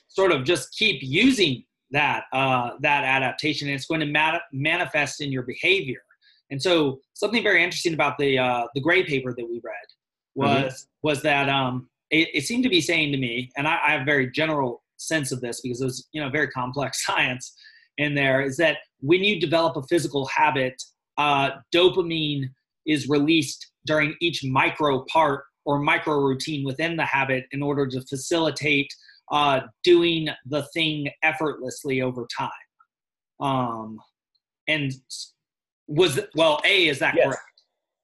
sort 0.09 0.33
of 0.33 0.45
just 0.45 0.73
keep 0.77 1.01
using 1.03 1.63
that 1.91 2.25
uh, 2.33 2.71
that 2.81 3.05
adaptation, 3.05 3.69
and 3.69 3.77
it's 3.77 3.87
going 3.87 4.01
to 4.01 4.07
mat- 4.07 4.43
manifest 4.53 5.21
in 5.21 5.31
your 5.31 5.43
behavior. 5.43 6.01
And 6.51 6.61
so, 6.61 7.01
something 7.15 7.43
very 7.43 7.63
interesting 7.63 7.95
about 7.95 8.19
the 8.19 8.39
uh, 8.39 8.67
the 8.75 8.81
gray 8.81 9.05
paper 9.05 9.35
that 9.37 9.45
we 9.45 9.61
read 9.65 9.75
was 10.37 10.49
mm-hmm. 10.49 11.09
was 11.09 11.23
that 11.23 11.49
um, 11.49 11.89
it, 12.11 12.29
it, 12.35 12.45
seemed 12.45 12.63
to 12.63 12.69
be 12.69 12.81
saying 12.81 13.13
to 13.13 13.19
me, 13.19 13.51
and 13.57 13.67
I, 13.67 13.79
I, 13.87 13.91
have 13.93 14.03
a 14.03 14.05
very 14.05 14.31
general 14.31 14.83
sense 14.99 15.33
of 15.33 15.41
this 15.41 15.61
because 15.61 15.81
it 15.81 15.85
was 15.85 16.07
you 16.13 16.21
know 16.21 16.29
very 16.29 16.49
complex 16.49 17.05
science 17.07 17.57
in 17.99 18.15
there, 18.15 18.43
is 18.43 18.57
that 18.59 18.79
when 19.01 19.25
you 19.25 19.41
develop 19.41 19.77
a 19.77 19.83
physical 19.85 20.27
habit, 20.27 20.81
uh, 21.19 21.51
dopamine 21.75 22.51
is 22.87 23.09
released 23.09 23.73
during 23.87 24.15
each 24.21 24.45
micro 24.45 25.05
part 25.11 25.45
or 25.65 25.79
micro 25.81 26.21
routine 26.21 26.65
within 26.65 26.97
the 26.97 27.05
habit 27.05 27.45
in 27.53 27.63
order 27.63 27.87
to 27.87 28.01
facilitate 28.03 28.89
uh, 29.33 29.61
doing 29.83 30.29
the 30.47 30.63
thing 30.75 31.09
effortlessly 31.23 32.01
over 32.01 32.27
time. 32.37 32.51
Um, 33.41 33.99
and 34.69 34.93
was 35.89 36.21
well, 36.35 36.61
a 36.65 36.89
is 36.89 36.99
that 37.01 37.15
yes. 37.17 37.27
correct? 37.27 37.56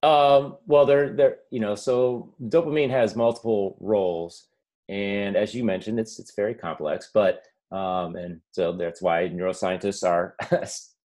Um, 0.02 0.56
well, 0.66 0.84
they're 0.84 1.36
you 1.50 1.60
know, 1.60 1.74
so 1.74 2.34
dopamine 2.42 2.90
has 2.90 3.14
multiple 3.14 3.76
roles, 3.80 4.48
and 4.88 5.36
as 5.36 5.54
you 5.54 5.64
mentioned, 5.64 6.00
it's 6.00 6.18
it's 6.18 6.34
very 6.34 6.54
complex. 6.54 7.10
But 7.14 7.42
um, 7.70 8.16
and 8.16 8.40
so 8.50 8.72
that's 8.72 9.00
why 9.00 9.28
neuroscientists 9.28 10.06
are 10.06 10.36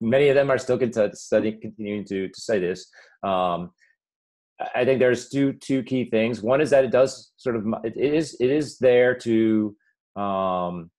many 0.01 0.29
of 0.29 0.35
them 0.35 0.51
are 0.51 0.57
still 0.57 0.79
studying, 1.13 1.59
continuing 1.59 2.05
to, 2.05 2.27
to 2.27 2.41
say 2.41 2.59
this. 2.59 2.89
Um, 3.23 3.71
I 4.73 4.85
think 4.85 4.99
there's 4.99 5.29
two 5.29 5.53
two 5.53 5.83
key 5.83 6.09
things. 6.09 6.41
One 6.41 6.61
is 6.61 6.69
that 6.69 6.85
it 6.85 6.91
does 6.91 7.31
sort 7.37 7.55
of 7.57 7.65
it 7.83 7.97
is 7.97 8.37
it 8.39 8.49
is 8.49 8.77
there 8.77 9.15
to 9.15 9.75
um, 10.15 10.89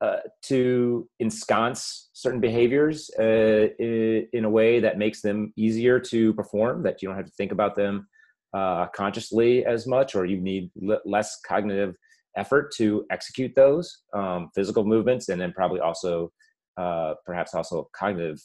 uh, 0.00 0.16
to 0.44 1.08
ensconce 1.20 2.08
certain 2.22 2.40
behaviors 2.40 3.10
uh, 3.18 3.68
in, 3.78 4.44
a 4.44 4.50
way 4.50 4.78
that 4.80 4.96
makes 4.96 5.20
them 5.20 5.52
easier 5.56 5.98
to 5.98 6.32
perform. 6.34 6.82
That 6.84 7.02
you 7.02 7.08
don't 7.08 7.16
have 7.16 7.26
to 7.26 7.32
think 7.32 7.52
about 7.52 7.74
them 7.74 8.06
uh, 8.54 8.86
consciously 8.94 9.66
as 9.66 9.86
much, 9.86 10.14
or 10.14 10.24
you 10.24 10.40
need 10.40 10.70
l- 10.88 11.00
less 11.04 11.40
cognitive 11.46 11.96
effort 12.36 12.72
to 12.76 13.04
execute 13.10 13.52
those 13.54 14.02
um, 14.14 14.50
physical 14.54 14.84
movements, 14.84 15.28
and 15.28 15.40
then 15.40 15.52
probably 15.52 15.80
also 15.80 16.30
uh, 16.76 17.14
perhaps 17.26 17.54
also 17.54 17.88
cognitive 17.92 18.40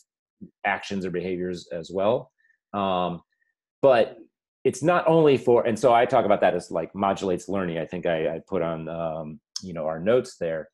actions 0.66 1.06
or 1.06 1.12
behaviors 1.12 1.68
as 1.72 1.92
well. 1.94 2.32
Um, 2.74 3.22
but 3.82 4.18
it's 4.64 4.84
not 4.84 5.08
only 5.08 5.38
for 5.38 5.66
and 5.66 5.78
so 5.80 5.94
i 5.94 6.04
talk 6.04 6.26
about 6.26 6.42
that 6.42 6.54
as 6.54 6.72
like 6.72 6.94
modulates 6.94 7.48
learning 7.48 7.78
i 7.78 7.86
think 7.86 8.06
i, 8.06 8.36
I 8.36 8.42
put 8.50 8.62
on 8.62 8.90
um, 8.90 9.40
you 9.62 9.72
know 9.72 9.86
our 9.86 10.00
notes 10.00 10.36
there 10.38 10.68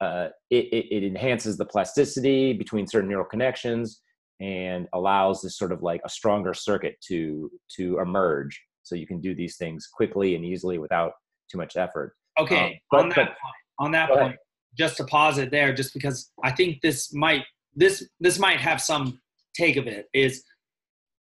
uh, 0.00 0.28
it, 0.50 0.66
it, 0.66 0.86
it, 0.96 1.04
enhances 1.04 1.56
the 1.56 1.64
plasticity 1.64 2.52
between 2.52 2.86
certain 2.86 3.08
neural 3.08 3.24
connections 3.24 4.00
and 4.40 4.86
allows 4.94 5.42
this 5.42 5.58
sort 5.58 5.72
of 5.72 5.82
like 5.82 6.00
a 6.04 6.08
stronger 6.08 6.54
circuit 6.54 6.96
to 7.08 7.50
to 7.76 7.98
emerge. 7.98 8.60
So 8.84 8.94
you 8.94 9.06
can 9.06 9.20
do 9.20 9.34
these 9.34 9.56
things 9.56 9.88
quickly 9.92 10.36
and 10.36 10.44
easily 10.44 10.78
without 10.78 11.12
too 11.50 11.58
much 11.58 11.76
effort. 11.76 12.14
Okay 12.38 12.80
um, 12.92 12.92
but, 12.92 13.00
on 13.00 13.08
that 13.10 13.16
but, 13.16 13.26
point 13.26 13.54
on 13.78 13.90
that 13.92 14.10
point 14.10 14.36
just 14.76 14.96
to 14.96 15.04
pause 15.04 15.38
it 15.38 15.50
there 15.50 15.72
just 15.72 15.94
because 15.94 16.30
i 16.44 16.50
think 16.50 16.80
this 16.82 17.12
might 17.12 17.44
this 17.74 18.08
this 18.20 18.38
might 18.38 18.60
have 18.60 18.80
some 18.80 19.18
take 19.54 19.76
of 19.76 19.86
it 19.86 20.06
is 20.14 20.44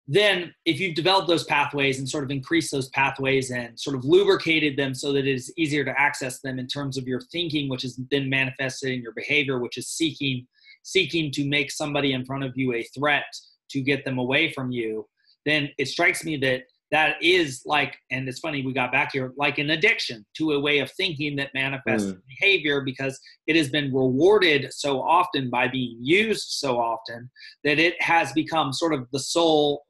then 0.07 0.53
if 0.65 0.79
you've 0.79 0.95
developed 0.95 1.27
those 1.27 1.45
pathways 1.45 1.97
and 1.97 2.09
sort 2.09 2.25
of 2.25 2.31
increased 2.31 2.71
those 2.71 2.89
pathways 2.89 3.51
and 3.51 3.79
sort 3.79 3.95
of 3.95 4.03
lubricated 4.03 4.77
them 4.77 4.93
so 4.93 5.13
that 5.13 5.25
it 5.25 5.33
is 5.33 5.53
easier 5.57 5.85
to 5.85 5.99
access 5.99 6.39
them 6.39 6.59
in 6.59 6.67
terms 6.67 6.97
of 6.97 7.07
your 7.07 7.21
thinking 7.31 7.69
which 7.69 7.85
is 7.85 7.99
then 8.11 8.29
manifested 8.29 8.91
in 8.91 9.01
your 9.01 9.13
behavior 9.13 9.59
which 9.59 9.77
is 9.77 9.87
seeking 9.87 10.45
seeking 10.83 11.31
to 11.31 11.47
make 11.47 11.71
somebody 11.71 12.11
in 12.11 12.25
front 12.25 12.43
of 12.43 12.51
you 12.55 12.73
a 12.73 12.83
threat 12.95 13.23
to 13.69 13.81
get 13.81 14.03
them 14.03 14.17
away 14.17 14.51
from 14.51 14.71
you 14.71 15.07
then 15.45 15.69
it 15.77 15.87
strikes 15.87 16.25
me 16.25 16.35
that 16.35 16.63
that 16.93 17.15
is 17.21 17.63
like 17.65 17.97
and 18.11 18.29
it's 18.29 18.39
funny 18.39 18.63
we 18.63 18.71
got 18.71 18.91
back 18.91 19.09
here 19.11 19.33
like 19.35 19.57
an 19.57 19.71
addiction 19.71 20.23
to 20.37 20.51
a 20.51 20.59
way 20.59 20.77
of 20.79 20.89
thinking 20.91 21.35
that 21.35 21.49
manifests 21.53 22.11
mm. 22.11 22.21
behavior 22.39 22.81
because 22.81 23.19
it 23.47 23.55
has 23.55 23.69
been 23.69 23.93
rewarded 23.93 24.71
so 24.71 25.01
often 25.01 25.49
by 25.49 25.67
being 25.67 25.97
used 25.99 26.45
so 26.49 26.79
often 26.79 27.29
that 27.63 27.79
it 27.79 28.01
has 28.01 28.31
become 28.33 28.71
sort 28.71 28.93
of 28.93 29.07
the 29.11 29.19
sole 29.19 29.83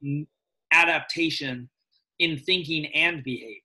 adaptation 0.71 1.69
in 2.19 2.37
thinking 2.37 2.85
and 2.87 3.23
behavior 3.23 3.59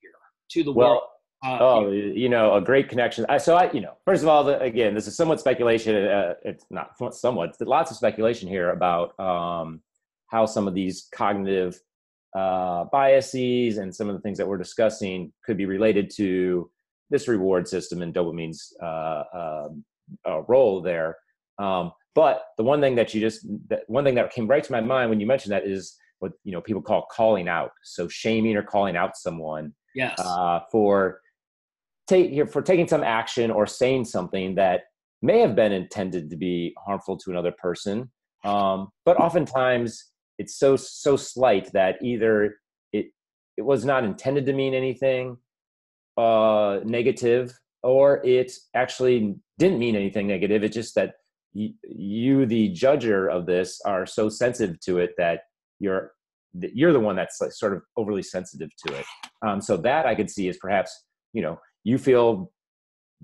to 0.51 0.65
the 0.65 0.73
well, 0.73 0.89
world 0.89 1.03
uh, 1.47 1.59
oh, 1.61 1.91
you 1.93 2.29
know, 2.29 2.57
a 2.57 2.61
great 2.61 2.89
connection. 2.89 3.25
I, 3.29 3.39
so 3.39 3.55
I, 3.55 3.71
you 3.71 3.81
know, 3.81 3.93
first 4.05 4.25
of 4.25 4.29
all, 4.29 4.43
the, 4.43 4.61
again, 4.61 4.93
this 4.93 5.07
is 5.07 5.17
somewhat 5.17 5.39
speculation. 5.39 5.95
Uh, 5.95 6.35
it's 6.45 6.65
not 6.69 6.97
somewhat, 7.15 7.55
lots 7.61 7.93
of 7.93 7.97
speculation 7.97 8.49
here 8.49 8.71
about 8.71 9.19
um, 9.21 9.81
how 10.27 10.47
some 10.47 10.67
of 10.67 10.75
these 10.75 11.07
cognitive 11.15 11.81
uh, 12.37 12.85
biases 12.93 13.79
and 13.79 13.95
some 13.95 14.09
of 14.09 14.15
the 14.15 14.21
things 14.21 14.39
that 14.39 14.47
we're 14.47 14.59
discussing 14.59 15.33
could 15.45 15.57
be 15.57 15.67
related 15.67 16.11
to 16.17 16.71
this 17.11 17.29
reward 17.29 17.67
system 17.67 18.03
and 18.03 18.15
dopamine's 18.15 18.75
uh, 18.83 19.23
um, 19.35 19.85
uh, 20.27 20.43
role 20.43 20.81
there. 20.81 21.17
Um, 21.59 21.93
but 22.15 22.43
the 22.57 22.65
one 22.65 22.81
thing 22.81 22.97
that 22.97 23.15
you 23.15 23.21
just, 23.21 23.47
that 23.69 23.83
one 23.87 24.05
thing 24.05 24.15
that 24.17 24.33
came 24.33 24.47
right 24.47 24.63
to 24.63 24.73
my 24.73 24.81
mind 24.81 25.11
when 25.11 25.21
you 25.21 25.27
mentioned 25.27 25.53
that 25.53 25.67
is 25.67 25.97
what 26.19 26.33
you 26.45 26.53
know 26.53 26.61
people 26.61 26.83
call 26.83 27.07
calling 27.11 27.49
out. 27.49 27.71
So 27.83 28.09
shaming 28.09 28.57
or 28.57 28.63
calling 28.63 28.97
out 28.97 29.17
someone 29.17 29.73
yes. 29.95 30.19
Uh, 30.19 30.61
for 30.71 31.21
take 32.07 32.51
for 32.51 32.63
taking 32.63 32.89
some 32.89 33.05
action 33.05 33.51
or 33.51 33.67
saying 33.67 34.05
something 34.05 34.55
that 34.57 34.83
may 35.23 35.41
have 35.41 35.55
been 35.55 35.73
intended 35.73 36.31
to 36.31 36.37
be 36.37 36.75
harmful 36.85 37.17
to 37.19 37.31
another 37.31 37.53
person, 37.53 38.11
um, 38.45 38.89
but 39.05 39.19
oftentimes 39.19 40.05
it's 40.39 40.57
so 40.57 40.77
so 40.77 41.17
slight 41.17 41.73
that 41.73 41.97
either 42.03 42.57
it 42.93 43.07
it 43.57 43.63
was 43.63 43.85
not 43.85 44.05
intended 44.05 44.47
to 44.47 44.53
mean 44.53 44.75
anything 44.75 45.37
uh, 46.17 46.81
negative 46.85 47.57
or 47.83 48.25
it 48.25 48.53
actually 48.75 49.37
didn't 49.59 49.79
mean 49.79 49.95
anything 49.95 50.27
negative. 50.27 50.65
It's 50.65 50.75
just 50.75 50.95
that 50.97 51.15
y- 51.55 51.75
you 51.83 52.47
the 52.47 52.73
judger 52.75 53.31
of 53.31 53.47
this 53.47 53.81
are 53.85 54.07
so 54.07 54.29
sensitive 54.29 54.81
to 54.81 54.99
it 54.99 55.11
that 55.19 55.43
you're 55.79 56.13
you're 56.55 56.93
the 56.93 57.01
one 57.01 57.15
that's 57.15 57.41
like 57.41 57.53
sort 57.53 57.75
of 57.75 57.83
overly 57.97 58.23
sensitive 58.23 58.71
to 58.87 58.95
it. 58.99 59.05
Um, 59.47 59.61
so 59.61 59.77
that 59.77 60.07
i 60.07 60.17
could 60.17 60.31
see 60.31 60.49
is 60.49 60.57
perhaps 60.57 61.05
you 61.33 61.43
know 61.43 61.61
you 61.85 61.99
feel 61.99 62.51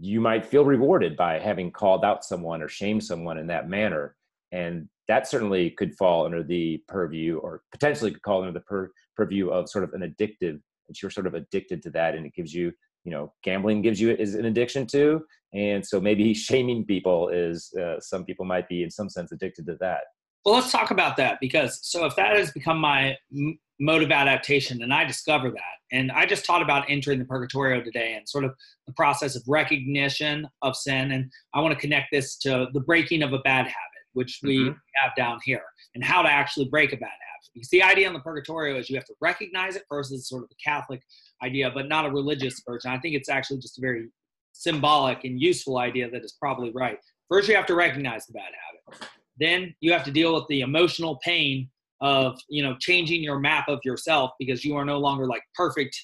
you 0.01 0.21
might 0.21 0.45
feel 0.45 0.65
rewarded 0.65 1.17
by 1.17 1.39
having 1.39 1.71
called 1.71 2.05
out 2.05 2.25
someone 2.25 2.63
or 2.63 2.69
shamed 2.69 3.05
someone 3.05 3.39
in 3.39 3.47
that 3.47 3.69
manner. 3.69 4.17
And 4.53 4.89
that 5.09 5.29
certainly 5.29 5.71
could 5.71 5.95
fall 5.97 6.25
under 6.25 6.43
the 6.43 6.83
purview 6.89 7.39
or 7.39 7.63
potentially 7.73 8.11
could 8.11 8.23
fall 8.25 8.41
under 8.41 8.53
the 8.53 8.65
pur- 8.65 8.91
purview 9.17 9.49
of 9.49 9.69
sort 9.69 9.85
of 9.85 9.93
an 9.93 10.01
addictive 10.01 10.61
that 10.89 11.01
you're 11.03 11.11
sort 11.11 11.27
of 11.27 11.35
addicted 11.35 11.83
to 11.83 11.91
that 11.91 12.15
and 12.15 12.27
it 12.27 12.35
gives 12.35 12.53
you 12.53 12.73
you 13.05 13.11
know 13.11 13.33
gambling 13.43 13.83
gives 13.83 14.01
you 14.01 14.11
is 14.13 14.35
an 14.35 14.47
addiction 14.47 14.87
too. 14.87 15.25
And 15.53 15.87
so 15.87 16.01
maybe 16.01 16.35
shaming 16.49 16.85
people 16.85 17.29
is 17.29 17.73
uh, 17.81 18.01
some 18.01 18.25
people 18.25 18.45
might 18.45 18.69
be 18.69 18.83
in 18.83 18.91
some 18.91 19.09
sense 19.09 19.33
addicted 19.33 19.67
to 19.67 19.77
that. 19.81 20.01
Well 20.45 20.55
let's 20.55 20.73
talk 20.73 20.91
about 20.91 21.17
that 21.19 21.39
because 21.41 21.81
so 21.83 22.05
if 22.05 22.17
that 22.17 22.37
has 22.37 22.51
become 22.53 22.79
my 22.79 23.17
m- 23.35 23.59
mode 23.81 24.05
of 24.05 24.13
adaptation 24.13 24.83
and 24.83 24.95
i 24.95 25.05
discover 25.05 25.51
that. 25.51 25.75
And 25.93 26.11
i 26.13 26.27
just 26.27 26.45
taught 26.45 26.63
about 26.63 26.85
entering 26.89 27.19
the 27.19 27.25
purgatorio 27.25 27.83
today 27.83 28.15
and 28.15 28.29
sort 28.29 28.45
of 28.45 28.53
the 28.87 28.93
process 28.95 29.37
of 29.37 29.43
recognition 29.47 30.47
of 30.63 30.77
sin. 30.77 31.13
And 31.13 31.31
i 31.55 31.61
want 31.61 31.75
to 31.75 31.81
connect 31.81 32.09
this 32.13 32.37
to 32.39 32.69
the 32.73 32.81
breaking 32.81 33.23
of 33.23 33.33
a 33.33 33.39
bad 33.39 33.67
habit 33.67 33.94
which 34.15 34.41
we 34.43 34.59
mm-hmm. 34.59 34.79
have 34.97 35.15
down 35.17 35.39
here, 35.45 35.63
and 35.95 36.03
how 36.03 36.23
to 36.23 36.31
actually 36.31 36.67
break 36.67 36.93
a 36.93 36.97
bad 36.97 37.07
habit. 37.07 37.51
Because 37.53 37.69
the 37.69 37.83
idea 37.83 38.07
in 38.07 38.15
the 38.15 38.21
purgatorio 38.21 38.79
is 38.79 38.91
you 38.91 38.97
have 38.97 39.05
to 39.05 39.15
recognize 39.21 39.77
it 39.77 39.85
first 39.89 40.13
as 40.13 40.29
sort 40.29 40.45
of 40.45 40.51
a 40.51 40.57
Catholic 40.65 41.03
idea, 41.43 41.71
but 41.71 41.89
not 41.89 42.07
a 42.07 42.11
religious 42.11 42.61
version. 42.67 42.91
I 42.91 42.99
think 42.99 43.15
it's 43.15 43.29
actually 43.29 43.59
just 43.59 43.79
a 43.79 43.81
very 43.81 44.09
symbolic 44.53 45.25
and 45.25 45.41
useful 45.41 45.79
idea 45.79 46.11
that 46.11 46.25
is 46.25 46.33
probably 46.41 46.71
right. 46.73 46.99
First, 47.29 47.49
you 47.49 47.57
have 47.57 47.67
to 47.67 47.75
recognize 47.75 48.27
the 48.27 48.33
bad 48.33 48.51
habit. 48.91 49.09
Then 49.39 49.75
you 49.81 49.93
have 49.93 50.05
to 50.05 50.11
deal 50.11 50.35
with 50.35 50.47
the 50.49 50.61
emotional 50.61 51.19
pain 51.25 51.69
of 52.01 52.39
you 52.49 52.63
know 52.63 52.77
changing 52.81 53.23
your 53.23 53.39
map 53.39 53.69
of 53.69 53.81
yourself 53.85 54.33
because 54.39 54.65
you 54.65 54.77
are 54.77 54.85
no 54.85 54.99
longer 54.99 55.27
like 55.27 55.43
perfect 55.55 55.99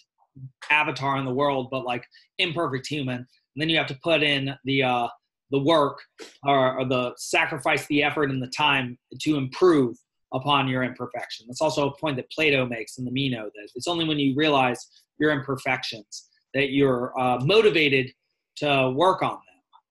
avatar 0.70 1.18
in 1.18 1.24
the 1.24 1.34
world, 1.34 1.68
but 1.70 1.84
like 1.84 2.04
imperfect 2.38 2.86
human. 2.86 3.16
And 3.16 3.60
then 3.60 3.68
you 3.68 3.76
have 3.78 3.88
to 3.88 3.98
put 4.02 4.22
in 4.22 4.54
the 4.64 4.82
uh, 4.82 5.08
the 5.50 5.58
work 5.58 6.00
or, 6.44 6.78
or, 6.78 6.84
the 6.84 7.12
sacrifice 7.16 7.86
the 7.86 8.02
effort 8.02 8.30
and 8.30 8.42
the 8.42 8.50
time 8.56 8.96
to 9.20 9.36
improve 9.36 9.96
upon 10.32 10.68
your 10.68 10.84
imperfection. 10.84 11.46
That's 11.48 11.60
also 11.60 11.88
a 11.88 11.96
point 11.96 12.16
that 12.16 12.30
Plato 12.30 12.66
makes 12.66 12.98
in 12.98 13.04
the 13.04 13.10
Meno 13.10 13.44
that 13.44 13.68
it's 13.74 13.88
only 13.88 14.06
when 14.06 14.18
you 14.18 14.34
realize 14.36 14.86
your 15.18 15.32
imperfections 15.32 16.28
that 16.54 16.70
you're 16.70 17.18
uh, 17.18 17.38
motivated 17.40 18.12
to 18.56 18.92
work 18.94 19.22
on 19.22 19.30
them. 19.30 19.40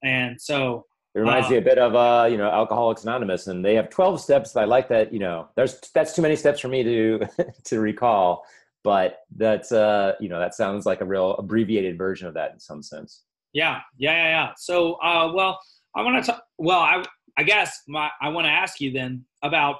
And 0.02 0.40
so 0.40 0.86
it 1.14 1.20
reminds 1.20 1.48
uh, 1.48 1.50
me 1.50 1.56
a 1.56 1.62
bit 1.62 1.78
of 1.78 1.94
uh, 1.94 2.28
you 2.30 2.36
know 2.36 2.48
Alcoholics 2.48 3.02
Anonymous, 3.02 3.48
and 3.48 3.64
they 3.64 3.74
have 3.74 3.90
twelve 3.90 4.20
steps. 4.20 4.54
I 4.54 4.64
like 4.64 4.88
that. 4.88 5.12
You 5.12 5.18
know, 5.18 5.48
there's 5.56 5.80
that's 5.92 6.14
too 6.14 6.22
many 6.22 6.36
steps 6.36 6.60
for 6.60 6.68
me 6.68 6.82
to 6.84 7.28
to 7.64 7.80
recall, 7.80 8.44
but 8.84 9.20
that's 9.36 9.72
uh, 9.72 10.14
you 10.20 10.28
know 10.28 10.38
that 10.38 10.54
sounds 10.54 10.86
like 10.86 11.00
a 11.00 11.04
real 11.04 11.32
abbreviated 11.32 11.98
version 11.98 12.28
of 12.28 12.34
that 12.34 12.52
in 12.52 12.60
some 12.60 12.82
sense. 12.82 13.24
Yeah, 13.52 13.80
yeah, 13.98 14.12
yeah, 14.12 14.28
yeah. 14.28 14.48
So, 14.56 14.94
uh, 14.94 15.32
well, 15.34 15.58
I 15.96 16.02
want 16.02 16.24
to 16.24 16.30
talk. 16.30 16.42
Well, 16.58 16.78
I, 16.78 17.02
I 17.36 17.42
guess 17.42 17.80
my, 17.88 18.10
I 18.20 18.28
want 18.28 18.46
to 18.46 18.50
ask 18.50 18.80
you 18.80 18.92
then 18.92 19.24
about 19.42 19.76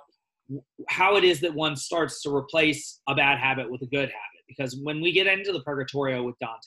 how 0.89 1.17
it 1.17 1.25
is 1.25 1.41
that 1.41 1.55
one 1.55 1.77
starts 1.77 2.23
to 2.23 2.35
replace 2.35 3.01
a 3.09 3.15
bad 3.15 3.39
habit 3.39 3.71
with 3.71 3.83
a 3.83 3.87
good 3.87 4.09
habit. 4.09 4.45
Because 4.49 4.77
when 4.83 5.01
we 5.01 5.13
get 5.13 5.29
into 5.29 5.53
the 5.53 5.63
Purgatorio 5.63 6.25
with 6.25 6.35
Dante, 6.41 6.59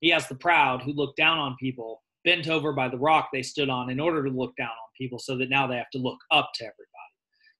he 0.00 0.10
has 0.10 0.28
the 0.28 0.36
proud 0.36 0.82
who 0.82 0.92
look 0.92 1.16
down 1.16 1.38
on 1.38 1.56
people, 1.58 2.00
bent 2.24 2.48
over 2.48 2.72
by 2.72 2.88
the 2.88 2.98
rock 2.98 3.30
they 3.32 3.42
stood 3.42 3.68
on 3.68 3.90
in 3.90 3.98
order 3.98 4.22
to 4.22 4.30
look 4.30 4.54
down 4.56 4.68
on 4.68 4.88
people, 4.96 5.18
so 5.18 5.36
that 5.36 5.50
now 5.50 5.66
they 5.66 5.76
have 5.76 5.90
to 5.90 5.98
look 5.98 6.18
up 6.30 6.50
to 6.54 6.64
everybody. 6.64 6.84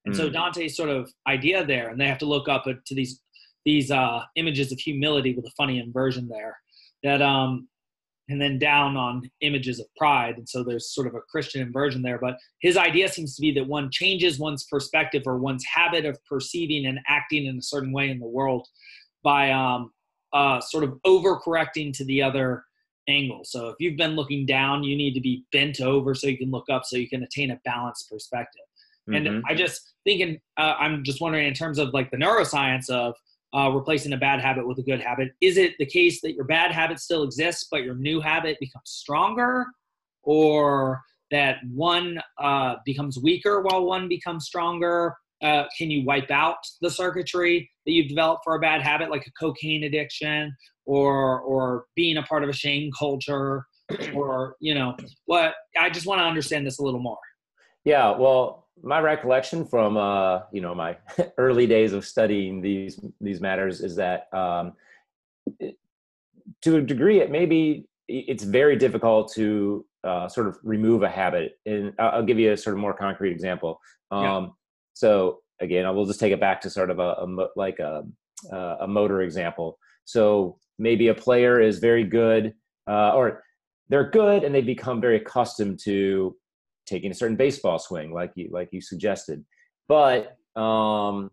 And 0.04 0.14
mm. 0.14 0.18
so 0.18 0.30
Dante's 0.30 0.76
sort 0.76 0.90
of 0.90 1.10
idea 1.26 1.66
there, 1.66 1.88
and 1.88 2.00
they 2.00 2.06
have 2.06 2.18
to 2.18 2.26
look 2.26 2.48
up 2.48 2.64
to 2.64 2.94
these 2.94 3.20
these 3.64 3.90
uh, 3.90 4.22
images 4.36 4.70
of 4.70 4.78
humility 4.78 5.34
with 5.34 5.44
a 5.44 5.52
funny 5.56 5.80
inversion 5.80 6.28
there. 6.28 6.56
That 7.02 7.20
um, 7.20 7.68
and 8.28 8.40
then 8.40 8.58
down 8.58 8.96
on 8.96 9.30
images 9.40 9.80
of 9.80 9.86
pride. 9.96 10.36
And 10.36 10.48
so 10.48 10.62
there's 10.62 10.92
sort 10.94 11.06
of 11.06 11.14
a 11.14 11.20
Christian 11.30 11.62
inversion 11.62 12.02
there. 12.02 12.18
But 12.18 12.36
his 12.60 12.76
idea 12.76 13.08
seems 13.08 13.34
to 13.36 13.40
be 13.40 13.52
that 13.52 13.66
one 13.66 13.90
changes 13.90 14.38
one's 14.38 14.64
perspective 14.64 15.22
or 15.26 15.38
one's 15.38 15.64
habit 15.64 16.04
of 16.04 16.18
perceiving 16.26 16.86
and 16.86 17.00
acting 17.08 17.46
in 17.46 17.58
a 17.58 17.62
certain 17.62 17.92
way 17.92 18.10
in 18.10 18.18
the 18.18 18.26
world 18.26 18.66
by 19.22 19.50
um, 19.50 19.92
uh, 20.32 20.60
sort 20.60 20.84
of 20.84 20.98
overcorrecting 21.06 21.96
to 21.96 22.04
the 22.04 22.22
other 22.22 22.64
angle. 23.08 23.40
So 23.44 23.68
if 23.68 23.76
you've 23.80 23.96
been 23.96 24.14
looking 24.14 24.44
down, 24.44 24.84
you 24.84 24.94
need 24.94 25.14
to 25.14 25.20
be 25.20 25.44
bent 25.50 25.80
over 25.80 26.14
so 26.14 26.26
you 26.26 26.36
can 26.36 26.50
look 26.50 26.66
up 26.70 26.84
so 26.84 26.96
you 26.96 27.08
can 27.08 27.22
attain 27.22 27.50
a 27.50 27.60
balanced 27.64 28.10
perspective. 28.10 28.62
And 29.10 29.26
Mhm. 29.26 29.42
I 29.46 29.54
just 29.54 29.94
thinking, 30.04 30.38
uh, 30.58 30.74
I'm 30.78 31.02
just 31.02 31.22
wondering 31.22 31.46
in 31.46 31.54
terms 31.54 31.78
of 31.78 31.94
like 31.94 32.10
the 32.10 32.18
neuroscience 32.18 32.90
of 32.90 33.14
uh, 33.56 33.70
replacing 33.70 34.12
a 34.12 34.16
bad 34.16 34.40
habit 34.40 34.66
with 34.66 34.78
a 34.78 34.82
good 34.82 35.00
habit, 35.00 35.30
is 35.40 35.56
it 35.56 35.74
the 35.78 35.86
case 35.86 36.20
that 36.20 36.34
your 36.34 36.44
bad 36.44 36.70
habit 36.70 37.00
still 37.00 37.22
exists, 37.22 37.68
but 37.70 37.82
your 37.82 37.94
new 37.94 38.20
habit 38.20 38.58
becomes 38.60 38.90
stronger, 38.90 39.66
or 40.22 41.00
that 41.30 41.56
one 41.72 42.20
uh, 42.42 42.76
becomes 42.84 43.18
weaker 43.18 43.62
while 43.62 43.84
one 43.84 44.08
becomes 44.08 44.46
stronger? 44.46 45.14
Uh, 45.42 45.64
can 45.76 45.90
you 45.90 46.04
wipe 46.04 46.30
out 46.30 46.56
the 46.80 46.90
circuitry 46.90 47.70
that 47.86 47.92
you've 47.92 48.08
developed 48.08 48.42
for 48.44 48.56
a 48.56 48.60
bad 48.60 48.82
habit, 48.82 49.10
like 49.10 49.26
a 49.26 49.30
cocaine 49.38 49.84
addiction, 49.84 50.54
or 50.84 51.40
or 51.40 51.84
being 51.94 52.16
a 52.16 52.22
part 52.22 52.42
of 52.42 52.50
a 52.50 52.52
shame 52.52 52.90
culture, 52.98 53.64
or 54.14 54.56
you 54.60 54.74
know 54.74 54.96
what? 55.26 55.54
I 55.78 55.90
just 55.90 56.06
want 56.06 56.20
to 56.20 56.24
understand 56.24 56.66
this 56.66 56.80
a 56.80 56.82
little 56.82 57.00
more. 57.00 57.18
Yeah, 57.84 58.10
well, 58.16 58.67
my 58.82 59.00
recollection 59.00 59.64
from 59.64 59.96
uh, 59.96 60.40
you 60.52 60.60
know 60.60 60.74
my 60.74 60.96
early 61.38 61.66
days 61.66 61.92
of 61.92 62.04
studying 62.04 62.60
these 62.60 63.00
these 63.20 63.40
matters 63.40 63.80
is 63.80 63.96
that 63.96 64.32
um, 64.34 64.72
it- 65.60 65.76
to 66.62 66.76
a 66.76 66.80
degree, 66.82 67.20
it 67.20 67.30
may 67.30 67.46
be 67.46 67.86
it's 68.08 68.42
very 68.42 68.74
difficult 68.76 69.30
to 69.34 69.84
uh, 70.02 70.26
sort 70.28 70.46
of 70.48 70.56
remove 70.62 71.02
a 71.02 71.08
habit. 71.08 71.58
And 71.66 71.92
I'll 71.98 72.24
give 72.24 72.38
you 72.38 72.52
a 72.52 72.56
sort 72.56 72.74
of 72.74 72.80
more 72.80 72.94
concrete 72.94 73.32
example. 73.32 73.80
Um, 74.10 74.22
Yeah. 74.24 74.46
So 74.94 75.40
again, 75.60 75.84
I 75.84 75.90
will 75.90 76.06
just 76.06 76.18
take 76.18 76.32
it 76.32 76.40
back 76.40 76.60
to 76.62 76.70
sort 76.70 76.90
of 76.90 76.98
a, 76.98 77.10
a 77.22 77.48
like 77.54 77.78
a 77.80 78.04
uh, 78.52 78.76
a 78.80 78.88
motor 78.88 79.20
example. 79.22 79.78
So 80.04 80.58
maybe 80.78 81.08
a 81.08 81.14
player 81.14 81.60
is 81.60 81.78
very 81.80 82.04
good, 82.04 82.54
uh, 82.88 83.12
or 83.14 83.44
they're 83.90 84.10
good, 84.10 84.42
and 84.44 84.54
they 84.54 84.62
become 84.62 85.00
very 85.00 85.16
accustomed 85.16 85.78
to 85.84 86.34
taking 86.88 87.10
a 87.10 87.14
certain 87.14 87.36
baseball 87.36 87.78
swing, 87.78 88.12
like 88.12 88.32
you 88.34 88.48
like 88.50 88.68
you 88.72 88.80
suggested. 88.80 89.44
But 89.88 90.36
um, 90.56 91.30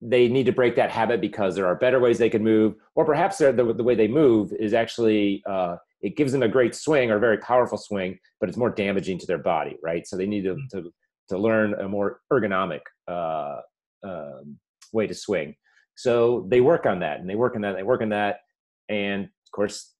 they 0.00 0.28
need 0.28 0.46
to 0.46 0.52
break 0.52 0.76
that 0.76 0.90
habit 0.90 1.20
because 1.20 1.54
there 1.54 1.66
are 1.66 1.74
better 1.74 2.00
ways 2.00 2.18
they 2.18 2.30
can 2.30 2.44
move, 2.44 2.76
or 2.94 3.04
perhaps 3.04 3.38
the, 3.38 3.52
the 3.52 3.82
way 3.82 3.94
they 3.94 4.08
move 4.08 4.52
is 4.52 4.74
actually 4.74 5.42
uh, 5.48 5.76
it 6.00 6.16
gives 6.16 6.32
them 6.32 6.42
a 6.42 6.48
great 6.48 6.74
swing 6.74 7.10
or 7.10 7.16
a 7.16 7.20
very 7.20 7.38
powerful 7.38 7.78
swing, 7.78 8.18
but 8.40 8.48
it's 8.48 8.58
more 8.58 8.70
damaging 8.70 9.18
to 9.18 9.26
their 9.26 9.38
body, 9.38 9.76
right? 9.82 10.06
So 10.06 10.16
they 10.16 10.26
need 10.26 10.44
to 10.44 10.56
to, 10.72 10.92
to 11.30 11.38
learn 11.38 11.74
a 11.74 11.88
more 11.88 12.20
ergonomic 12.32 12.80
uh, 13.08 13.60
um, 14.04 14.58
way 14.92 15.06
to 15.06 15.14
swing. 15.14 15.56
So 15.96 16.46
they 16.48 16.60
work 16.60 16.86
on 16.86 17.00
that, 17.00 17.20
and 17.20 17.28
they 17.28 17.34
work 17.34 17.56
on 17.56 17.62
that, 17.62 17.70
and 17.70 17.78
they 17.78 17.82
work 17.82 18.02
on 18.02 18.10
that, 18.10 18.40
and 18.88 19.24
of 19.24 19.50
course, 19.52 19.94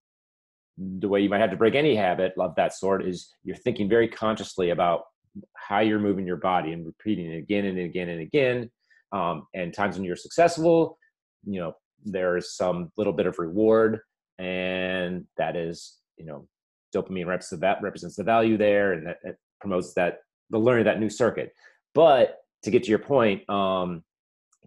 the 0.78 1.08
way 1.08 1.20
you 1.20 1.28
might 1.28 1.40
have 1.40 1.50
to 1.50 1.56
break 1.56 1.74
any 1.74 1.96
habit 1.96 2.32
of 2.38 2.54
that 2.56 2.72
sort 2.72 3.06
is 3.06 3.34
you're 3.42 3.56
thinking 3.56 3.88
very 3.88 4.08
consciously 4.08 4.70
about 4.70 5.02
how 5.56 5.80
you're 5.80 5.98
moving 5.98 6.26
your 6.26 6.36
body 6.36 6.72
and 6.72 6.86
repeating 6.86 7.32
it 7.32 7.38
again 7.38 7.64
and 7.64 7.78
again 7.78 8.08
and 8.08 8.20
again. 8.20 8.70
Um, 9.12 9.46
and 9.54 9.74
times 9.74 9.96
when 9.96 10.04
you're 10.04 10.16
successful, 10.16 10.98
you 11.44 11.60
know, 11.60 11.72
there's 12.04 12.54
some 12.54 12.92
little 12.96 13.12
bit 13.12 13.26
of 13.26 13.38
reward, 13.38 14.00
and 14.38 15.24
that 15.36 15.56
is, 15.56 15.96
you 16.16 16.26
know, 16.26 16.46
dopamine 16.94 17.26
represents 17.26 17.60
that 17.60 17.82
represents 17.82 18.16
the 18.16 18.24
value 18.24 18.56
there, 18.56 18.92
and 18.92 19.06
that, 19.06 19.18
that 19.24 19.36
promotes 19.60 19.94
that 19.94 20.18
the 20.50 20.58
learning 20.58 20.86
of 20.86 20.92
that 20.92 21.00
new 21.00 21.10
circuit. 21.10 21.52
But 21.94 22.36
to 22.62 22.70
get 22.70 22.84
to 22.84 22.90
your 22.90 22.98
point, 22.98 23.48
um, 23.50 24.04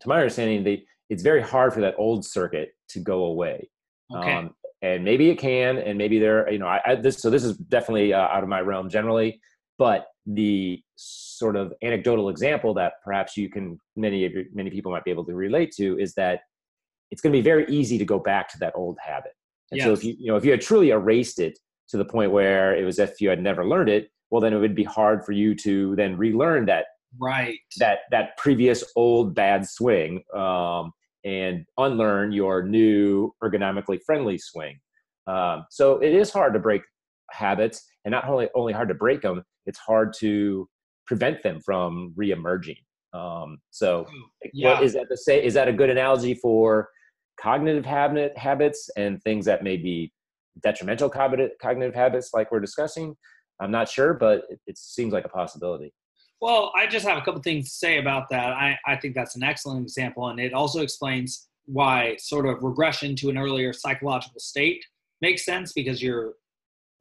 to 0.02 0.10
my 0.10 0.18
understanding, 0.18 0.64
they, 0.64 0.84
it's 1.10 1.24
very 1.24 1.42
hard 1.42 1.74
for 1.74 1.82
that 1.82 1.96
old 1.98 2.26
circuit 2.26 2.72
to 2.90 3.00
go 3.00 3.26
away. 3.26 3.70
Okay. 4.14 4.34
Um, 4.34 4.56
and 4.82 5.04
maybe 5.04 5.30
it 5.30 5.38
can, 5.38 5.78
and 5.78 5.98
maybe 5.98 6.20
there, 6.20 6.52
you 6.52 6.60
know, 6.60 6.68
I, 6.68 6.82
I 6.86 6.96
this 6.96 7.20
so 7.20 7.30
this 7.30 7.44
is 7.44 7.58
definitely 7.58 8.14
uh, 8.14 8.20
out 8.20 8.44
of 8.44 8.50
my 8.50 8.62
realm 8.62 8.90
generally, 8.90 9.40
but 9.78 10.08
the 10.26 10.82
sort 10.96 11.56
of 11.56 11.74
anecdotal 11.82 12.30
example 12.30 12.74
that 12.76 12.94
perhaps 13.04 13.36
you 13.36 13.50
can 13.50 13.80
many 13.96 14.26
of 14.26 14.32
your 14.32 14.44
many 14.54 14.70
people 14.70 14.92
might 14.92 15.04
be 15.04 15.12
able 15.12 15.26
to 15.26 15.34
relate 15.34 15.72
to 15.78 15.98
is 16.00 16.14
that 16.14 16.42
it's 17.10 17.22
going 17.22 17.34
to 17.34 17.38
be 17.38 17.44
very 17.44 17.66
easy 17.68 17.98
to 17.98 18.06
go 18.06 18.20
back 18.20 18.50
to 18.50 18.58
that 18.60 18.74
old 18.76 18.98
habit. 19.06 19.34
And 19.72 19.82
so 19.82 19.94
if 19.94 20.04
you 20.04 20.16
you 20.20 20.28
know 20.28 20.36
if 20.36 20.46
you 20.46 20.52
had 20.52 20.62
truly 20.62 20.90
erased 20.90 21.40
it 21.40 21.58
to 21.90 21.98
the 21.98 22.06
point 22.06 22.32
where 22.32 22.76
it 22.76 22.84
was 22.84 23.00
if 23.00 23.22
you 23.22 23.30
had 23.30 23.42
never 23.42 23.66
learned 23.66 23.90
it, 23.90 24.10
well 24.30 24.42
then 24.42 24.54
it 24.54 24.60
would 24.60 24.76
be 24.76 24.84
hard 24.84 25.26
for 25.26 25.32
you 25.32 25.56
to 25.56 25.96
then 25.96 26.18
relearn 26.18 26.66
that 26.66 26.86
right. 27.20 27.60
that 27.78 28.00
that 28.12 28.38
previous 28.38 28.84
old 28.96 29.34
bad 29.34 29.68
swing 29.68 30.24
um, 30.36 30.92
and 31.24 31.66
unlearn 31.78 32.32
your 32.32 32.64
new 32.64 33.32
ergonomically 33.44 34.00
friendly 34.06 34.38
swing. 34.38 34.80
Um, 35.28 35.66
so 35.70 36.00
it 36.00 36.14
is 36.14 36.32
hard 36.32 36.54
to 36.54 36.60
break 36.60 36.82
habits, 37.32 37.86
and 38.06 38.12
not 38.12 38.28
only 38.28 38.50
only 38.56 38.74
hard 38.74 38.90
to 38.90 38.96
break 38.96 39.22
them, 39.22 39.44
it's 39.66 39.80
hard 39.80 40.14
to 40.20 40.68
prevent 41.06 41.44
them 41.44 41.60
from 41.62 42.14
reemerging. 42.18 42.78
Um, 43.14 43.60
so, 43.70 44.06
Yeah. 44.54 44.76
what 44.76 44.84
is 44.84 44.94
that 44.94 45.08
to 45.10 45.18
say? 45.18 45.44
Is 45.44 45.54
that 45.54 45.68
a 45.68 45.74
good 45.74 45.90
analogy 45.90 46.34
for 46.34 46.90
cognitive 47.40 47.86
habit 47.86 48.38
habits 48.38 48.90
and 48.96 49.22
things 49.24 49.46
that 49.46 49.64
may 49.64 49.78
be 49.78 50.12
detrimental 50.62 51.10
cognitive 51.10 51.52
cognitive 51.62 51.96
habits, 51.96 52.34
like 52.34 52.52
we're 52.52 52.60
discussing? 52.60 53.16
I'm 53.60 53.72
not 53.72 53.88
sure, 53.90 54.14
but 54.14 54.44
it, 54.50 54.60
it 54.68 54.78
seems 54.78 55.14
like 55.14 55.26
a 55.26 55.30
possibility. 55.30 55.94
Well, 56.42 56.72
I 56.76 56.88
just 56.88 57.06
have 57.06 57.18
a 57.18 57.22
couple 57.22 57.42
things 57.42 57.66
to 57.70 57.76
say 57.76 58.00
about 58.00 58.28
that. 58.30 58.54
I, 58.54 58.78
I 58.86 58.96
think 58.96 59.14
that's 59.14 59.36
an 59.36 59.44
excellent 59.44 59.84
example, 59.84 60.28
and 60.30 60.40
it 60.40 60.54
also 60.54 60.82
explains 60.82 61.48
why 61.66 62.16
sort 62.18 62.48
of 62.48 62.64
regression 62.64 63.16
to 63.18 63.30
an 63.30 63.38
earlier 63.38 63.72
psychological 63.72 64.40
state 64.40 64.84
makes 65.22 65.46
sense 65.46 65.72
because 65.74 66.02
you're 66.02 66.34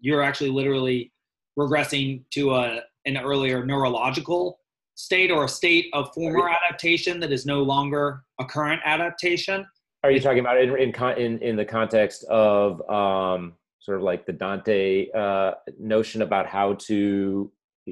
you're 0.00 0.22
actually 0.22 0.50
literally 0.50 1.12
regressing 1.59 2.22
to 2.33 2.55
a 2.55 2.81
an 3.07 3.16
earlier 3.16 3.64
neurological 3.64 4.61
state 4.94 5.31
or 5.31 5.44
a 5.44 5.48
state 5.48 5.87
of 5.94 6.12
former 6.12 6.50
adaptation 6.50 7.18
that 7.20 7.33
is 7.33 7.46
no 7.46 7.62
longer 7.62 8.22
a 8.38 8.44
current 8.44 8.83
adaptation. 8.85 9.66
Are 10.05 10.11
you 10.11 10.20
talking 10.20 10.40
about 10.40 10.61
in 10.61 10.76
in 10.76 10.92
in, 11.16 11.38
in 11.38 11.57
the 11.57 11.64
context 11.64 12.24
of 12.24 12.87
um, 12.90 13.55
sort 13.81 13.96
of 13.96 14.03
like 14.03 14.26
the 14.26 14.33
Dante 14.33 15.11
uh, 15.12 15.53
notion 15.79 16.20
about 16.20 16.46
how 16.46 16.74
to 16.74 17.50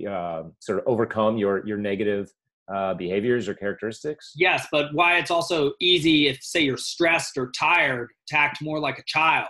uh, 0.08 0.44
sort 0.60 0.78
of 0.78 0.84
overcome 0.86 1.36
your 1.38 1.66
your 1.66 1.78
negative 1.78 2.30
uh, 2.72 2.94
behaviors 2.94 3.48
or 3.48 3.54
characteristics? 3.54 4.32
Yes, 4.36 4.66
but 4.70 4.92
why 4.92 5.18
it's 5.18 5.30
also 5.30 5.72
easy 5.80 6.28
if 6.28 6.42
say 6.42 6.60
you're 6.60 6.76
stressed 6.76 7.36
or 7.38 7.50
tired 7.58 8.08
to 8.28 8.38
act 8.38 8.60
more 8.62 8.78
like 8.78 8.98
a 8.98 9.04
child. 9.06 9.48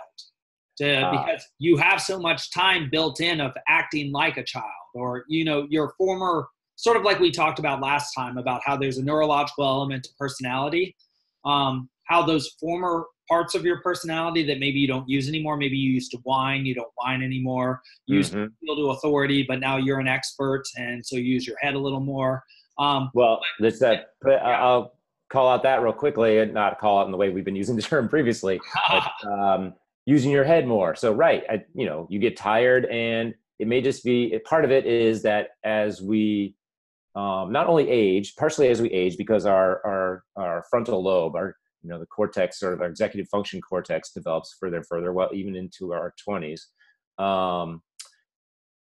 To, 0.77 1.01
Ah. 1.01 1.11
because 1.11 1.45
you 1.57 1.75
have 1.75 1.99
so 1.99 2.17
much 2.17 2.53
time 2.53 2.89
built 2.89 3.19
in 3.19 3.41
of 3.41 3.51
acting 3.67 4.13
like 4.13 4.37
a 4.37 4.43
child 4.45 4.63
or 4.95 5.25
you 5.27 5.43
know 5.43 5.67
your 5.69 5.93
former 5.97 6.47
sort 6.77 6.95
of 6.95 7.03
like 7.03 7.19
we 7.19 7.31
talked 7.31 7.59
about 7.59 7.81
last 7.81 8.13
time 8.13 8.37
about 8.37 8.61
how 8.63 8.77
there's 8.77 8.97
a 8.97 9.03
neurological 9.03 9.65
element 9.65 10.05
to 10.05 10.09
personality 10.17 10.95
um, 11.43 11.89
how 12.05 12.21
those 12.25 12.55
former 12.61 13.05
parts 13.29 13.53
of 13.55 13.63
your 13.63 13.79
personality 13.81 14.43
that 14.43 14.59
maybe 14.59 14.79
you 14.79 14.87
don't 14.87 15.07
use 15.07 15.29
anymore 15.29 15.55
maybe 15.55 15.77
you 15.77 15.91
used 15.91 16.11
to 16.11 16.17
whine 16.23 16.65
you 16.65 16.73
don't 16.73 16.91
whine 16.95 17.21
anymore 17.21 17.81
you 18.07 18.17
used 18.17 18.33
Mhm. 18.33 18.47
to 18.47 18.51
appeal 18.73 18.75
to 18.75 18.89
authority 18.91 19.43
but 19.47 19.59
now 19.59 19.77
you're 19.77 19.99
an 19.99 20.07
expert 20.07 20.63
and 20.77 21.05
so 21.05 21.15
you 21.15 21.23
use 21.23 21.45
your 21.47 21.57
head 21.61 21.75
a 21.75 21.79
little 21.79 21.99
more 22.01 22.43
um, 22.79 23.11
Well, 23.13 23.41
that's 23.59 23.77
that. 23.79 24.11
But 24.21 24.41
I- 24.41 24.51
Yeah. 24.51 24.63
I'll 24.65 24.93
call 25.29 25.49
out 25.49 25.63
that 25.63 25.81
real 25.83 25.91
quickly, 25.91 26.37
and 26.39 26.53
not 26.53 26.79
call 26.79 26.99
out 26.99 27.05
in 27.07 27.11
the 27.11 27.17
way 27.17 27.29
we've 27.29 27.43
been 27.43 27.57
using 27.57 27.75
the 27.75 27.81
term 27.91 28.07
previously. 28.07 28.57
but, 28.89 29.11
um, 29.29 29.73
using 30.05 30.31
your 30.31 30.45
head 30.45 30.65
more. 30.65 30.95
So 30.95 31.11
right, 31.11 31.43
I, 31.49 31.65
you 31.75 31.85
know, 31.85 32.07
you 32.09 32.19
get 32.19 32.37
tired, 32.37 32.85
and 32.85 33.35
it 33.59 33.67
may 33.67 33.81
just 33.81 34.05
be 34.05 34.39
part 34.45 34.63
of 34.63 34.71
it 34.71 34.85
is 34.85 35.21
that 35.23 35.49
as 35.65 36.01
we 36.01 36.55
um, 37.15 37.51
not 37.51 37.67
only 37.67 37.89
age, 37.89 38.37
partially 38.37 38.69
as 38.69 38.81
we 38.81 38.89
age, 38.91 39.17
because 39.17 39.45
our 39.45 39.81
our 39.85 40.23
our 40.37 40.63
frontal 40.69 41.03
lobe, 41.03 41.35
our 41.35 41.57
you 41.81 41.89
know 41.89 41.99
the 41.99 42.05
cortex 42.05 42.61
or 42.61 42.81
our 42.81 42.89
executive 42.89 43.29
function 43.29 43.61
cortex 43.61 44.11
develops 44.11 44.55
further 44.59 44.77
and 44.77 44.87
further, 44.87 45.13
well 45.13 45.29
even 45.33 45.55
into 45.55 45.93
our 45.93 46.13
twenties. 46.23 46.67
Um, 47.17 47.81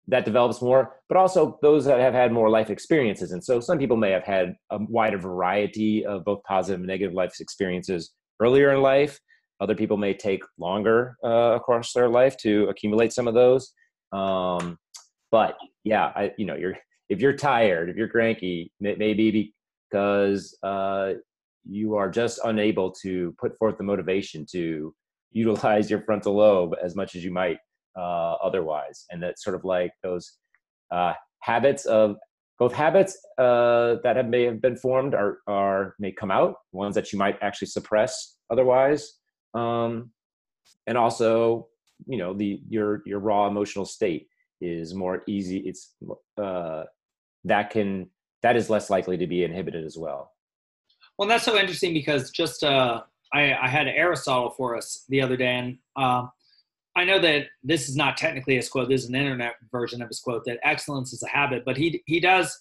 that 0.09 0.25
develops 0.25 0.61
more, 0.61 0.97
but 1.09 1.17
also 1.17 1.59
those 1.63 1.87
that 1.87 1.99
have 1.99 2.13
had 2.13 2.31
more 2.31 2.51
life 2.51 2.69
experiences. 2.69 3.33
And 3.33 3.43
so 3.43 3.59
some 3.59 3.79
people 3.79 3.97
may 3.97 4.11
have 4.11 4.25
had 4.25 4.55
a 4.71 4.79
wider 4.79 5.17
variety 5.17 6.05
of 6.05 6.25
both 6.25 6.43
positive 6.43 6.81
and 6.81 6.87
negative 6.87 7.15
life 7.15 7.41
experiences 7.41 8.13
earlier 8.39 8.73
in 8.75 8.83
life. 8.83 9.19
Other 9.61 9.75
people 9.75 9.97
may 9.97 10.13
take 10.13 10.43
longer 10.59 11.17
uh, 11.25 11.55
across 11.57 11.93
their 11.93 12.09
life 12.09 12.37
to 12.39 12.69
accumulate 12.69 13.13
some 13.13 13.27
of 13.27 13.35
those. 13.35 13.73
Um, 14.13 14.79
but 15.31 15.57
yeah, 15.85 16.13
I, 16.15 16.33
you 16.37 16.45
know, 16.45 16.57
you're 16.57 16.77
if 17.09 17.21
you're 17.21 17.37
tired, 17.37 17.89
if 17.89 17.97
you're 17.97 18.09
cranky, 18.09 18.73
maybe 18.81 19.55
because 19.91 20.57
uh, 20.63 21.15
you 21.69 21.95
are 21.97 22.11
just 22.11 22.41
unable 22.45 22.91
to 23.03 23.35
put 23.39 23.57
forth 23.59 23.79
the 23.79 23.85
motivation 23.85 24.47
to 24.53 24.95
utilize 25.33 25.91
your 25.91 26.01
frontal 26.03 26.37
lobe 26.37 26.75
as 26.83 26.95
much 26.95 27.15
as 27.15 27.25
you 27.25 27.31
might 27.33 27.59
uh, 27.97 28.35
otherwise, 28.43 29.07
and 29.11 29.23
that's 29.23 29.43
sort 29.43 29.57
of 29.57 29.65
like 29.65 29.93
those 30.03 30.39
uh, 30.91 31.13
habits 31.41 31.85
of 31.85 32.17
both 32.59 32.73
habits 32.73 33.19
uh, 33.39 33.97
that 34.05 34.17
have 34.17 34.29
may 34.29 34.45
have 34.45 34.61
been 34.61 34.77
formed 34.77 35.15
are 35.15 35.39
are 35.47 35.95
may 35.99 36.13
come 36.13 36.31
out, 36.31 36.55
ones 36.73 36.95
that 36.95 37.13
you 37.13 37.19
might 37.19 37.37
actually 37.43 37.69
suppress 37.69 38.37
otherwise, 38.51 39.19
um, 39.55 40.11
and 40.87 40.97
also 40.97 41.69
you 42.07 42.19
know 42.19 42.33
the 42.35 42.61
your 42.69 43.03
your 43.07 43.19
raw 43.19 43.49
emotional 43.49 43.85
state 43.85 44.29
is 44.61 44.95
more 44.95 45.23
easy. 45.27 45.59
It's 45.59 45.95
uh, 46.41 46.85
that 47.45 47.71
can 47.71 48.11
that 48.43 48.57
is 48.57 48.71
less 48.71 48.91
likely 48.91 49.17
to 49.17 49.27
be 49.27 49.45
inhibited 49.45 49.85
as 49.85 49.97
well. 49.99 50.34
Well, 51.19 51.29
that's 51.29 51.45
so 51.45 51.57
interesting 51.57 51.95
because 51.95 52.31
just 52.31 52.65
uh, 52.65 53.03
I, 53.33 53.55
I 53.55 53.69
had 53.69 53.87
Aristotle 53.87 54.51
for 54.51 54.77
us 54.77 55.05
the 55.09 55.21
other 55.21 55.37
day, 55.37 55.55
and 55.55 55.79
uh, 55.97 56.27
I 56.97 57.05
know 57.05 57.21
that 57.21 57.47
this 57.63 57.89
is 57.89 57.97
not 57.97 58.17
technically 58.17 58.57
his 58.57 58.69
quote. 58.69 58.89
This 58.89 59.03
is 59.03 59.09
an 59.09 59.15
internet 59.15 59.55
version 59.71 60.03
of 60.03 60.09
his 60.09 60.21
quote 60.21 60.45
that 60.47 60.59
excellence 60.65 61.13
is 61.13 61.23
a 61.23 61.29
habit, 61.29 61.65
but 61.65 61.77
he 61.77 62.03
he 62.07 62.21
does 62.21 62.59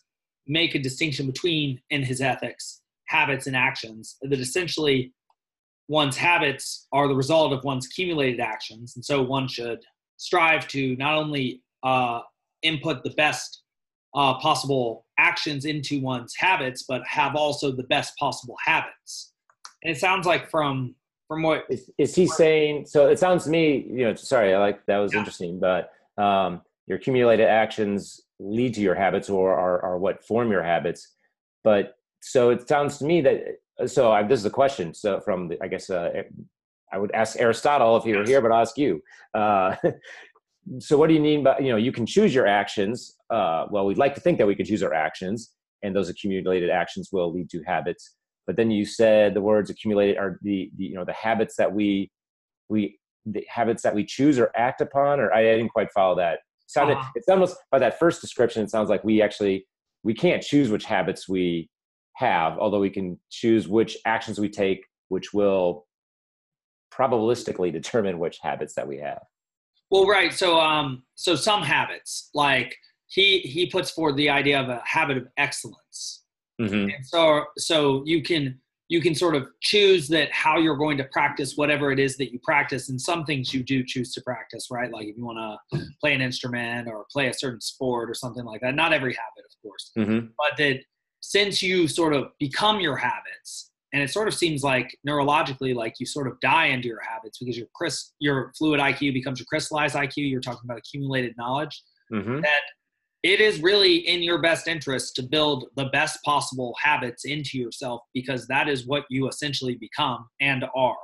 make 0.47 0.75
a 0.75 0.79
distinction 0.79 1.25
between 1.25 1.79
in 1.89 2.03
his 2.03 2.21
ethics 2.21 2.81
habits 3.05 3.47
and 3.47 3.55
actions. 3.55 4.17
That 4.21 4.39
essentially 4.39 5.13
one's 5.87 6.17
habits 6.17 6.87
are 6.91 7.07
the 7.07 7.15
result 7.15 7.53
of 7.53 7.63
one's 7.63 7.87
accumulated 7.87 8.39
actions, 8.39 8.95
and 8.95 9.03
so 9.03 9.21
one 9.23 9.47
should 9.47 9.79
strive 10.17 10.67
to 10.69 10.95
not 10.97 11.15
only 11.15 11.61
uh, 11.83 12.21
input 12.61 13.03
the 13.03 13.11
best 13.11 13.62
uh, 14.15 14.35
possible 14.35 15.05
actions 15.17 15.65
into 15.65 15.99
one's 16.01 16.35
habits, 16.35 16.83
but 16.87 17.05
have 17.05 17.35
also 17.35 17.71
the 17.71 17.83
best 17.83 18.15
possible 18.17 18.55
habits. 18.63 19.33
And 19.83 19.95
it 19.95 19.99
sounds 19.99 20.25
like 20.25 20.49
from 20.49 20.95
from 21.27 21.41
what 21.41 21.65
is, 21.69 21.89
is 21.97 22.13
he 22.13 22.27
saying? 22.27 22.85
So 22.85 23.07
it 23.07 23.17
sounds 23.17 23.45
to 23.45 23.49
me, 23.49 23.87
you 23.89 24.05
know, 24.05 24.13
sorry, 24.13 24.53
I 24.53 24.59
like 24.59 24.85
that 24.85 24.97
was 24.97 25.13
yeah. 25.13 25.19
interesting, 25.19 25.59
but 25.59 25.89
um, 26.21 26.61
your 26.85 26.97
accumulated 26.97 27.47
actions 27.47 28.21
lead 28.39 28.73
to 28.75 28.81
your 28.81 28.95
habits 28.95 29.29
or 29.29 29.53
are, 29.53 29.81
are 29.83 29.97
what 29.97 30.23
form 30.25 30.51
your 30.51 30.63
habits. 30.63 31.15
But 31.63 31.95
so 32.21 32.49
it 32.49 32.67
sounds 32.67 32.97
to 32.99 33.05
me 33.05 33.21
that 33.21 33.43
so 33.87 34.11
I, 34.11 34.23
this 34.23 34.39
is 34.39 34.45
a 34.45 34.51
question. 34.51 34.93
So 34.93 35.19
from 35.21 35.47
the, 35.47 35.57
I 35.63 35.67
guess 35.67 35.89
uh, 35.89 36.09
I 36.91 36.97
would 36.97 37.11
ask 37.11 37.39
Aristotle 37.39 37.97
if 37.97 38.03
he 38.03 38.13
were 38.13 38.25
here, 38.25 38.41
but 38.41 38.51
I'll 38.51 38.61
ask 38.61 38.77
you. 38.77 39.01
Uh, 39.33 39.75
so 40.79 40.97
what 40.97 41.07
do 41.07 41.13
you 41.13 41.21
mean 41.21 41.43
by 41.43 41.59
you 41.59 41.69
know 41.69 41.77
you 41.77 41.91
can 41.91 42.05
choose 42.05 42.33
your 42.33 42.47
actions? 42.47 43.17
Uh, 43.33 43.65
well, 43.71 43.87
we'd 43.87 43.97
like 43.97 44.13
to 44.13 44.21
think 44.21 44.37
that 44.37 44.45
we 44.45 44.53
can 44.53 44.65
choose 44.65 44.83
our 44.83 44.93
actions, 44.93 45.53
and 45.81 45.95
those 45.95 46.07
accumulated 46.07 46.69
actions 46.69 47.09
will 47.11 47.33
lead 47.33 47.49
to 47.49 47.63
habits. 47.63 48.15
But 48.45 48.57
then 48.57 48.69
you 48.69 48.85
said 48.85 49.33
the 49.33 49.41
words 49.41 49.71
accumulated 49.71 50.17
are 50.17 50.37
the, 50.43 50.69
the 50.77 50.85
you 50.85 50.95
know 50.95 51.05
the 51.05 51.13
habits 51.13 51.55
that 51.55 51.73
we 51.73 52.11
we 52.69 52.99
the 53.25 53.43
habits 53.49 53.81
that 53.83 53.95
we 53.95 54.05
choose 54.05 54.37
or 54.37 54.51
act 54.55 54.81
upon 54.81 55.19
or 55.19 55.33
i, 55.33 55.39
I 55.39 55.55
didn't 55.57 55.69
quite 55.69 55.91
follow 55.91 56.15
that. 56.17 56.33
It 56.33 56.39
sounded 56.67 56.97
uh-huh. 56.97 57.09
it's 57.15 57.27
almost 57.27 57.57
by 57.71 57.79
that 57.79 57.97
first 57.97 58.21
description 58.21 58.63
it 58.63 58.69
sounds 58.69 58.89
like 58.89 59.03
we 59.03 59.21
actually 59.21 59.65
we 60.03 60.13
can't 60.13 60.43
choose 60.43 60.69
which 60.69 60.85
habits 60.85 61.27
we 61.27 61.69
have 62.15 62.59
although 62.59 62.79
we 62.79 62.89
can 62.89 63.19
choose 63.31 63.67
which 63.67 63.97
actions 64.05 64.39
we 64.39 64.49
take 64.49 64.85
which 65.09 65.33
will 65.33 65.85
probabilistically 66.93 67.71
determine 67.71 68.19
which 68.19 68.37
habits 68.41 68.75
that 68.75 68.87
we 68.87 68.97
have. 68.97 69.23
Well 69.89 70.05
right 70.05 70.33
so 70.33 70.59
um 70.59 71.03
so 71.15 71.35
some 71.35 71.63
habits 71.63 72.29
like 72.33 72.75
he 73.13 73.39
he 73.39 73.67
puts 73.67 73.91
forward 73.91 74.17
the 74.17 74.29
idea 74.29 74.59
of 74.59 74.69
a 74.69 74.81
habit 74.83 75.17
of 75.17 75.27
excellence. 75.37 76.23
Mm-hmm. 76.59 76.89
And 76.89 77.05
so 77.05 77.45
so 77.57 78.01
you 78.05 78.23
can 78.23 78.59
you 78.89 79.01
can 79.01 79.13
sort 79.13 79.35
of 79.35 79.47
choose 79.61 80.07
that 80.09 80.31
how 80.31 80.57
you're 80.57 80.77
going 80.77 80.97
to 80.97 81.03
practice 81.05 81.53
whatever 81.55 81.91
it 81.91 81.99
is 81.99 82.17
that 82.17 82.31
you 82.31 82.39
practice. 82.43 82.89
And 82.89 82.99
some 82.99 83.23
things 83.23 83.53
you 83.53 83.63
do 83.63 83.83
choose 83.83 84.13
to 84.13 84.21
practice 84.21 84.67
right? 84.71 84.91
Like 84.91 85.07
if 85.07 85.15
you 85.15 85.25
want 85.25 85.61
to 85.71 85.79
play 86.01 86.13
an 86.13 86.21
instrument 86.21 86.87
or 86.87 87.05
play 87.11 87.27
a 87.27 87.33
certain 87.33 87.61
sport 87.61 88.09
or 88.09 88.15
something 88.15 88.45
like 88.45 88.61
that. 88.61 88.73
Not 88.73 88.93
every 88.93 89.13
habit 89.13 89.45
of 89.45 89.61
course. 89.61 89.91
Mm-hmm. 89.97 90.27
but 90.37 90.57
that 90.57 90.79
since 91.21 91.61
you 91.61 91.87
sort 91.87 92.13
of 92.13 92.29
become 92.39 92.79
your 92.79 92.97
habits 92.97 93.71
and 93.93 94.01
it 94.01 94.09
sort 94.09 94.27
of 94.27 94.33
seems 94.33 94.63
like 94.63 94.97
neurologically 95.07 95.75
like 95.75 95.99
you 95.99 96.05
sort 96.07 96.27
of 96.27 96.39
die 96.39 96.65
into 96.65 96.87
your 96.87 97.01
habits 97.01 97.37
because 97.37 97.57
your 97.57 97.67
chris 97.73 98.11
your 98.19 98.51
fluid 98.57 98.81
iq 98.81 99.13
becomes 99.13 99.39
your 99.39 99.45
crystallized 99.45 99.95
iq 99.95 100.13
you're 100.17 100.41
talking 100.41 100.61
about 100.65 100.79
accumulated 100.79 101.33
knowledge. 101.37 101.83
Mm-hmm. 102.11 102.41
that 102.41 102.61
it 103.23 103.39
is 103.39 103.61
really 103.61 103.95
in 103.95 104.21
your 104.21 104.41
best 104.41 104.67
interest 104.67 105.15
to 105.15 105.23
build 105.23 105.69
the 105.77 105.85
best 105.85 106.21
possible 106.23 106.75
habits 106.81 107.23
into 107.23 107.57
yourself 107.57 108.01
because 108.13 108.45
that 108.47 108.67
is 108.67 108.85
what 108.85 109.05
you 109.09 109.29
essentially 109.29 109.75
become 109.75 110.27
and 110.41 110.65
are. 110.75 110.95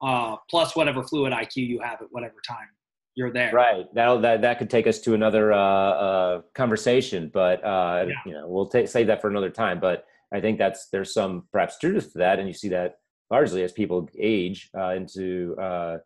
Uh, 0.00 0.36
plus 0.50 0.74
whatever 0.74 1.02
fluid 1.02 1.32
IQ 1.32 1.56
you 1.68 1.80
have 1.80 2.00
at 2.00 2.08
whatever 2.10 2.34
time 2.46 2.66
you're 3.14 3.32
there. 3.32 3.52
Right. 3.52 3.92
That 3.94 4.22
that 4.22 4.42
that 4.42 4.58
could 4.58 4.70
take 4.70 4.86
us 4.86 4.98
to 5.00 5.14
another 5.14 5.52
uh, 5.52 5.58
uh, 5.58 6.40
conversation, 6.54 7.30
but 7.32 7.64
uh, 7.64 8.06
yeah. 8.08 8.14
you 8.26 8.32
know 8.32 8.48
we'll 8.48 8.66
t- 8.66 8.86
save 8.86 9.06
that 9.08 9.20
for 9.20 9.28
another 9.28 9.50
time. 9.50 9.80
But 9.80 10.04
I 10.32 10.40
think 10.40 10.58
that's 10.58 10.88
there's 10.90 11.12
some 11.12 11.46
perhaps 11.52 11.78
truth 11.78 12.12
to 12.12 12.18
that, 12.18 12.38
and 12.38 12.48
you 12.48 12.54
see 12.54 12.70
that 12.70 12.96
largely 13.30 13.62
as 13.62 13.72
people 13.72 14.08
age 14.18 14.70
uh, 14.76 14.90
into 14.90 15.54
uh, 15.60 15.98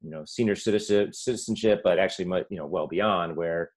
you 0.00 0.10
know 0.10 0.24
senior 0.26 0.54
citizenship, 0.54 1.14
citizenship, 1.14 1.80
but 1.84 1.98
actually 1.98 2.26
you 2.48 2.56
know 2.56 2.66
well 2.66 2.86
beyond 2.86 3.36
where 3.36 3.70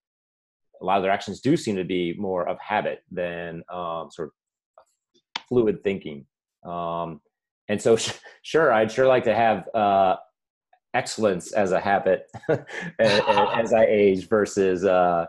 a 0.81 0.85
lot 0.85 0.97
of 0.97 1.03
their 1.03 1.11
actions 1.11 1.41
do 1.41 1.57
seem 1.57 1.75
to 1.75 1.83
be 1.83 2.13
more 2.17 2.47
of 2.47 2.57
habit 2.59 3.03
than 3.11 3.63
um, 3.71 4.09
sort 4.11 4.29
of 4.29 5.43
fluid 5.47 5.83
thinking. 5.83 6.25
Um, 6.65 7.21
and 7.69 7.81
so, 7.81 7.97
sure, 8.41 8.71
I'd 8.71 8.91
sure 8.91 9.07
like 9.07 9.23
to 9.25 9.35
have 9.35 9.67
uh, 9.73 10.15
excellence 10.93 11.51
as 11.51 11.71
a 11.71 11.79
habit 11.79 12.23
as 12.99 13.73
I 13.73 13.85
age 13.87 14.27
versus 14.27 14.83
uh, 14.83 15.25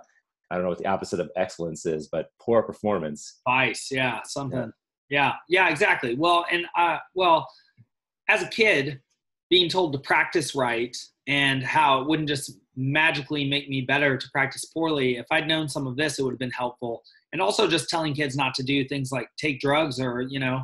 I 0.51 0.55
don't 0.55 0.65
know 0.65 0.71
what 0.71 0.79
the 0.79 0.87
opposite 0.87 1.21
of 1.21 1.31
excellence 1.37 1.85
is, 1.85 2.09
but 2.09 2.31
poor 2.41 2.63
performance. 2.63 3.41
Vice, 3.47 3.89
yeah, 3.91 4.21
something. 4.25 4.73
Yeah, 5.11 5.33
yeah, 5.49 5.67
yeah 5.67 5.71
exactly. 5.71 6.15
Well, 6.15 6.47
and 6.51 6.67
uh, 6.77 6.99
well, 7.15 7.47
as 8.29 8.43
a 8.43 8.49
kid, 8.49 9.01
being 9.51 9.69
told 9.69 9.93
to 9.93 9.99
practice 9.99 10.55
right 10.55 10.97
and 11.29 11.63
how 11.63 12.01
it 12.01 12.09
wouldn't 12.09 12.29
just 12.29 12.53
magically 12.75 13.49
make 13.49 13.69
me 13.69 13.83
better 13.83 14.17
to 14.17 14.31
practice 14.31 14.65
poorly. 14.65 15.19
If 15.19 15.27
I'd 15.31 15.47
known 15.47 15.69
some 15.69 15.87
of 15.87 15.97
this, 15.97 16.19
it 16.19 16.23
would 16.23 16.33
have 16.33 16.39
been 16.39 16.51
helpful. 16.51 17.03
And 17.33 17.43
also 17.43 17.69
just 17.69 17.91
telling 17.91 18.15
kids 18.15 18.35
not 18.37 18.55
to 18.55 18.63
do 18.63 18.87
things 18.89 19.13
like 19.13 19.29
take 19.37 19.61
drugs 19.61 20.01
or, 20.01 20.23
you 20.23 20.41
know, 20.41 20.63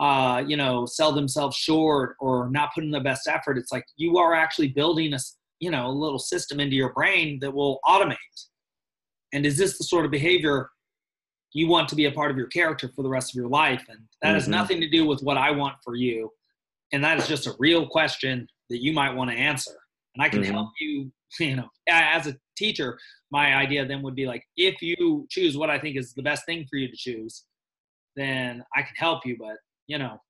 uh, 0.00 0.42
you 0.46 0.56
know, 0.56 0.84
sell 0.86 1.12
themselves 1.12 1.56
short 1.56 2.16
or 2.20 2.50
not 2.50 2.74
put 2.74 2.82
in 2.82 2.90
the 2.90 3.00
best 3.00 3.28
effort. 3.28 3.56
It's 3.56 3.70
like 3.70 3.84
you 3.96 4.18
are 4.18 4.34
actually 4.34 4.68
building 4.68 5.14
a, 5.14 5.18
you 5.60 5.70
know, 5.70 5.86
a 5.86 5.92
little 5.92 6.18
system 6.18 6.58
into 6.58 6.74
your 6.74 6.92
brain 6.92 7.38
that 7.40 7.52
will 7.52 7.78
automate. 7.86 8.16
And 9.32 9.46
is 9.46 9.56
this 9.56 9.78
the 9.78 9.84
sort 9.84 10.04
of 10.04 10.10
behavior 10.10 10.70
you 11.52 11.68
want 11.68 11.88
to 11.90 11.94
be 11.94 12.06
a 12.06 12.12
part 12.12 12.30
of 12.30 12.36
your 12.36 12.46
character 12.48 12.90
for 12.96 13.02
the 13.02 13.08
rest 13.08 13.30
of 13.30 13.36
your 13.36 13.48
life? 13.48 13.84
And 13.88 14.00
that 14.22 14.28
mm-hmm. 14.28 14.34
has 14.34 14.48
nothing 14.48 14.80
to 14.80 14.88
do 14.88 15.06
with 15.06 15.22
what 15.22 15.36
I 15.36 15.52
want 15.52 15.76
for 15.84 15.94
you. 15.94 16.32
And 16.92 17.04
that 17.04 17.18
is 17.18 17.28
just 17.28 17.46
a 17.46 17.54
real 17.60 17.86
question 17.86 18.48
that 18.70 18.82
you 18.82 18.92
might 18.92 19.14
want 19.14 19.30
to 19.30 19.36
answer. 19.36 19.79
And 20.14 20.24
I 20.24 20.28
can 20.28 20.42
mm-hmm. 20.42 20.52
help 20.52 20.70
you 20.80 21.12
you 21.40 21.56
know, 21.56 21.68
as 21.88 22.26
a 22.26 22.36
teacher, 22.56 22.98
my 23.30 23.54
idea 23.54 23.86
then 23.86 24.02
would 24.02 24.14
be 24.14 24.26
like, 24.26 24.44
if 24.56 24.82
you 24.82 25.26
choose 25.30 25.56
what 25.56 25.70
I 25.70 25.78
think 25.78 25.96
is 25.96 26.12
the 26.14 26.22
best 26.22 26.44
thing 26.46 26.66
for 26.68 26.76
you 26.76 26.88
to 26.88 26.96
choose, 26.96 27.44
then 28.16 28.64
I 28.76 28.82
can 28.82 28.94
help 28.96 29.24
you. 29.24 29.36
But, 29.38 29.56
you 29.86 29.98
know, 29.98 30.20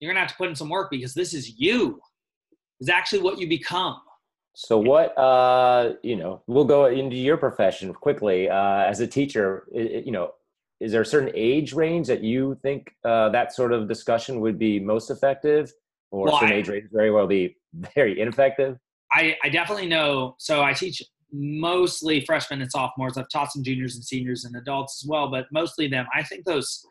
you're 0.00 0.12
going 0.12 0.16
to 0.16 0.20
have 0.20 0.30
to 0.30 0.36
put 0.36 0.48
in 0.48 0.56
some 0.56 0.68
work 0.68 0.90
because 0.90 1.14
this 1.14 1.34
is 1.34 1.58
you, 1.58 2.00
is 2.80 2.88
actually 2.88 3.22
what 3.22 3.38
you 3.38 3.48
become. 3.48 4.00
So 4.54 4.78
what, 4.78 5.16
uh, 5.18 5.94
you 6.02 6.16
know, 6.16 6.42
we'll 6.46 6.64
go 6.64 6.86
into 6.86 7.16
your 7.16 7.36
profession 7.36 7.92
quickly. 7.92 8.48
Uh, 8.48 8.84
as 8.84 9.00
a 9.00 9.06
teacher, 9.06 9.66
it, 9.72 10.06
you 10.06 10.12
know, 10.12 10.32
is 10.80 10.92
there 10.92 11.02
a 11.02 11.06
certain 11.06 11.30
age 11.34 11.74
range 11.74 12.06
that 12.06 12.22
you 12.22 12.58
think 12.62 12.94
uh, 13.04 13.28
that 13.30 13.52
sort 13.52 13.72
of 13.72 13.86
discussion 13.88 14.40
would 14.40 14.58
be 14.58 14.80
most 14.80 15.10
effective 15.10 15.72
or 16.10 16.26
well, 16.26 16.40
certain 16.40 16.54
I, 16.54 16.58
age 16.58 16.68
range 16.68 16.88
very 16.90 17.10
well 17.10 17.26
be 17.26 17.56
very 17.94 18.18
ineffective? 18.18 18.78
I, 19.16 19.34
I 19.42 19.48
definitely 19.48 19.88
know. 19.88 20.36
So 20.38 20.62
I 20.62 20.74
teach 20.74 21.02
mostly 21.32 22.20
freshmen 22.24 22.60
and 22.60 22.70
sophomores. 22.70 23.16
I've 23.16 23.30
taught 23.30 23.50
some 23.50 23.64
juniors 23.64 23.94
and 23.94 24.04
seniors 24.04 24.44
and 24.44 24.54
adults 24.56 25.02
as 25.02 25.08
well, 25.08 25.30
but 25.30 25.46
mostly 25.50 25.88
them. 25.88 26.06
I 26.14 26.22
think 26.22 26.44
those 26.44 26.86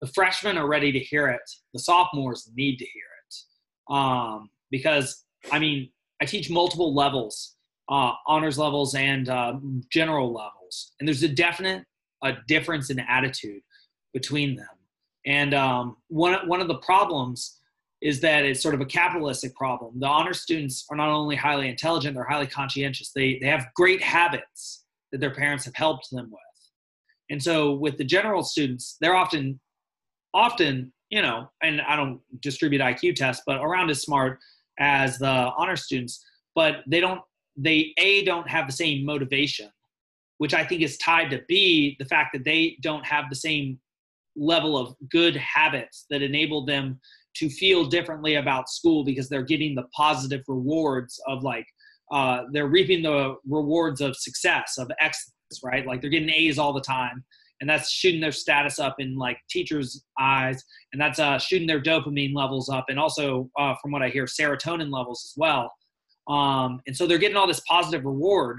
the 0.00 0.08
freshmen 0.08 0.58
are 0.58 0.66
ready 0.66 0.90
to 0.90 0.98
hear 0.98 1.28
it. 1.28 1.42
The 1.74 1.78
sophomores 1.78 2.50
need 2.56 2.78
to 2.78 2.86
hear 2.86 3.04
it 3.28 3.94
um, 3.94 4.50
because 4.70 5.24
I 5.52 5.58
mean 5.58 5.90
I 6.20 6.24
teach 6.24 6.50
multiple 6.50 6.94
levels, 6.94 7.56
uh, 7.88 8.12
honors 8.26 8.58
levels 8.58 8.94
and 8.94 9.28
uh, 9.28 9.54
general 9.90 10.32
levels, 10.32 10.92
and 10.98 11.06
there's 11.06 11.22
a 11.22 11.28
definite 11.28 11.84
a 12.24 12.34
difference 12.48 12.88
in 12.88 12.98
attitude 13.00 13.60
between 14.14 14.56
them. 14.56 14.66
And 15.26 15.52
um, 15.54 15.96
one 16.08 16.48
one 16.48 16.60
of 16.60 16.68
the 16.68 16.78
problems 16.78 17.58
is 18.02 18.20
that 18.20 18.44
it's 18.44 18.60
sort 18.60 18.74
of 18.74 18.80
a 18.80 18.84
capitalistic 18.84 19.54
problem. 19.54 19.98
The 20.00 20.06
honor 20.06 20.34
students 20.34 20.84
are 20.90 20.96
not 20.96 21.08
only 21.08 21.36
highly 21.36 21.68
intelligent, 21.68 22.16
they're 22.16 22.24
highly 22.24 22.48
conscientious. 22.48 23.12
They, 23.14 23.38
they 23.40 23.46
have 23.46 23.68
great 23.76 24.02
habits 24.02 24.84
that 25.12 25.20
their 25.20 25.32
parents 25.32 25.64
have 25.66 25.76
helped 25.76 26.10
them 26.10 26.28
with. 26.30 26.40
And 27.30 27.40
so 27.40 27.74
with 27.74 27.98
the 27.98 28.04
general 28.04 28.42
students, 28.42 28.96
they're 29.00 29.14
often, 29.14 29.60
often, 30.34 30.92
you 31.10 31.22
know, 31.22 31.48
and 31.62 31.80
I 31.80 31.94
don't 31.94 32.20
distribute 32.40 32.82
IQ 32.82 33.14
tests, 33.14 33.44
but 33.46 33.58
around 33.58 33.88
as 33.88 34.02
smart 34.02 34.38
as 34.80 35.18
the 35.18 35.50
honor 35.56 35.76
students, 35.76 36.24
but 36.56 36.78
they 36.88 36.98
don't, 36.98 37.20
they 37.56 37.92
A, 37.98 38.24
don't 38.24 38.48
have 38.48 38.66
the 38.66 38.72
same 38.72 39.06
motivation, 39.06 39.70
which 40.38 40.54
I 40.54 40.64
think 40.64 40.82
is 40.82 40.98
tied 40.98 41.30
to 41.30 41.42
B, 41.46 41.96
the 42.00 42.04
fact 42.06 42.30
that 42.32 42.44
they 42.44 42.78
don't 42.80 43.06
have 43.06 43.26
the 43.30 43.36
same 43.36 43.78
level 44.34 44.76
of 44.76 44.96
good 45.10 45.36
habits 45.36 46.06
that 46.10 46.22
enable 46.22 46.64
them 46.64 46.98
to 47.36 47.48
feel 47.48 47.84
differently 47.84 48.36
about 48.36 48.68
school 48.68 49.04
because 49.04 49.28
they're 49.28 49.42
getting 49.42 49.74
the 49.74 49.84
positive 49.94 50.42
rewards 50.48 51.20
of 51.26 51.42
like 51.42 51.66
uh, 52.12 52.42
they're 52.52 52.66
reaping 52.66 53.02
the 53.02 53.34
rewards 53.48 54.00
of 54.00 54.16
success 54.16 54.76
of 54.78 54.90
excellence 55.00 55.32
right 55.64 55.86
like 55.86 56.00
they're 56.00 56.10
getting 56.10 56.30
a's 56.30 56.58
all 56.58 56.72
the 56.72 56.80
time 56.80 57.24
and 57.62 57.70
that's 57.70 57.90
shooting 57.90 58.20
their 58.20 58.32
status 58.32 58.80
up 58.80 58.96
in 58.98 59.16
like 59.16 59.38
teachers' 59.48 60.04
eyes, 60.18 60.64
and 60.92 61.00
that's 61.00 61.20
uh, 61.20 61.38
shooting 61.38 61.68
their 61.68 61.80
dopamine 61.80 62.34
levels 62.34 62.68
up, 62.68 62.86
and 62.88 62.98
also 62.98 63.48
uh, 63.56 63.72
from 63.80 63.92
what 63.92 64.02
I 64.02 64.08
hear, 64.08 64.24
serotonin 64.24 64.92
levels 64.92 65.22
as 65.24 65.34
well. 65.36 65.72
Um, 66.26 66.80
and 66.88 66.96
so 66.96 67.06
they're 67.06 67.18
getting 67.18 67.36
all 67.36 67.46
this 67.46 67.60
positive 67.60 68.04
reward, 68.04 68.58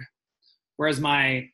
whereas 0.78 1.02
my 1.02 1.46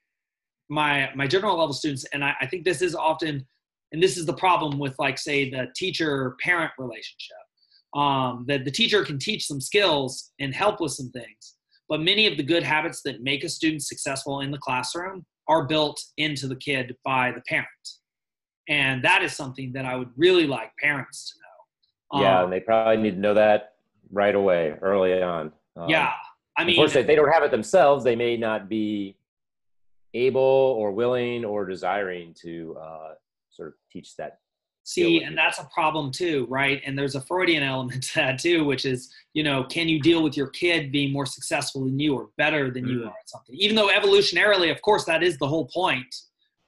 my 0.70 1.10
my 1.16 1.26
general 1.26 1.58
level 1.58 1.74
students, 1.74 2.06
and 2.14 2.24
I, 2.24 2.36
I 2.40 2.46
think 2.46 2.66
this 2.66 2.84
is 2.84 2.94
often, 2.94 3.44
and 3.92 4.02
this 4.02 4.18
is 4.18 4.26
the 4.26 4.34
problem 4.34 4.80
with 4.80 4.96
like 5.00 5.18
say 5.18 5.50
the 5.50 5.68
teacher 5.76 6.36
parent 6.42 6.72
relationship. 6.78 7.38
Um, 7.96 8.46
that 8.48 8.66
the 8.66 8.72
teacher 8.72 9.04
can 9.04 9.18
teach 9.18 9.48
some 9.48 9.60
skills 9.60 10.32
and 10.40 10.54
help 10.54 10.80
with 10.80 10.92
some 10.92 11.10
things, 11.10 11.56
but 11.88 12.02
many 12.02 12.28
of 12.28 12.38
the 12.38 12.44
good 12.44 12.62
habits 12.62 13.02
that 13.02 13.24
make 13.24 13.44
a 13.44 13.50
student 13.50 13.82
successful 13.82 14.42
in 14.42 14.52
the 14.52 14.60
classroom 14.60 15.26
are 15.48 15.66
built 15.66 16.00
into 16.18 16.48
the 16.48 16.56
kid 16.56 16.96
by 17.04 17.32
the 17.32 17.42
parent. 17.48 17.68
And 18.68 19.04
that 19.04 19.24
is 19.24 19.36
something 19.36 19.74
that 19.74 19.86
I 19.86 19.96
would 19.96 20.12
really 20.16 20.46
like 20.46 20.72
parents 20.80 21.34
to 21.34 21.40
know. 21.40 22.24
Yeah, 22.24 22.38
um, 22.38 22.44
and 22.46 22.54
they 22.54 22.60
probably 22.60 23.02
need 23.02 23.16
to 23.16 23.20
know 23.20 23.34
that 23.34 23.74
right 24.12 24.36
away, 24.36 24.76
early 24.82 25.20
on. 25.22 25.52
Um, 25.76 25.90
yeah. 25.90 26.14
I 26.56 26.66
mean, 26.66 26.80
if 26.80 26.94
they 26.94 27.16
don't 27.16 27.32
have 27.32 27.44
it 27.44 27.52
themselves, 27.52 28.04
they 28.04 28.16
may 28.16 28.38
not 28.38 28.70
be 28.70 29.16
able 30.14 30.42
or 30.42 30.92
willing 30.92 31.46
or 31.46 31.66
desiring 31.66 32.36
to 32.42 32.78
uh, 32.80 33.14
sort 33.60 33.70
of 33.70 33.74
teach 33.92 34.16
that 34.16 34.40
See, 34.90 35.22
and 35.22 35.38
that's 35.38 35.60
a 35.60 35.70
problem 35.72 36.12
too, 36.12 36.48
right? 36.50 36.82
And 36.84 36.98
there's 36.98 37.14
a 37.14 37.22
Freudian 37.22 37.62
element 37.62 38.02
to 38.06 38.16
that 38.16 38.40
too, 38.40 38.66
which 38.66 38.86
is, 38.86 39.14
you 39.34 39.44
know, 39.44 39.64
can 39.66 39.88
you 39.88 40.02
deal 40.02 40.24
with 40.24 40.36
your 40.36 40.48
kid 40.48 40.92
being 40.92 41.14
more 41.14 41.28
successful 41.28 41.86
than 41.86 42.00
you 42.00 42.16
or 42.16 42.30
better 42.38 42.72
than 42.72 42.88
you 42.88 43.02
mm. 43.02 43.06
are 43.06 43.10
at 43.10 43.30
something? 43.30 43.56
Even 43.56 43.76
though 43.76 43.90
evolutionarily, 43.90 44.72
of 44.72 44.82
course, 44.82 45.06
that 45.06 45.22
is 45.22 45.38
the 45.38 45.48
whole 45.48 45.68
point, 45.68 46.08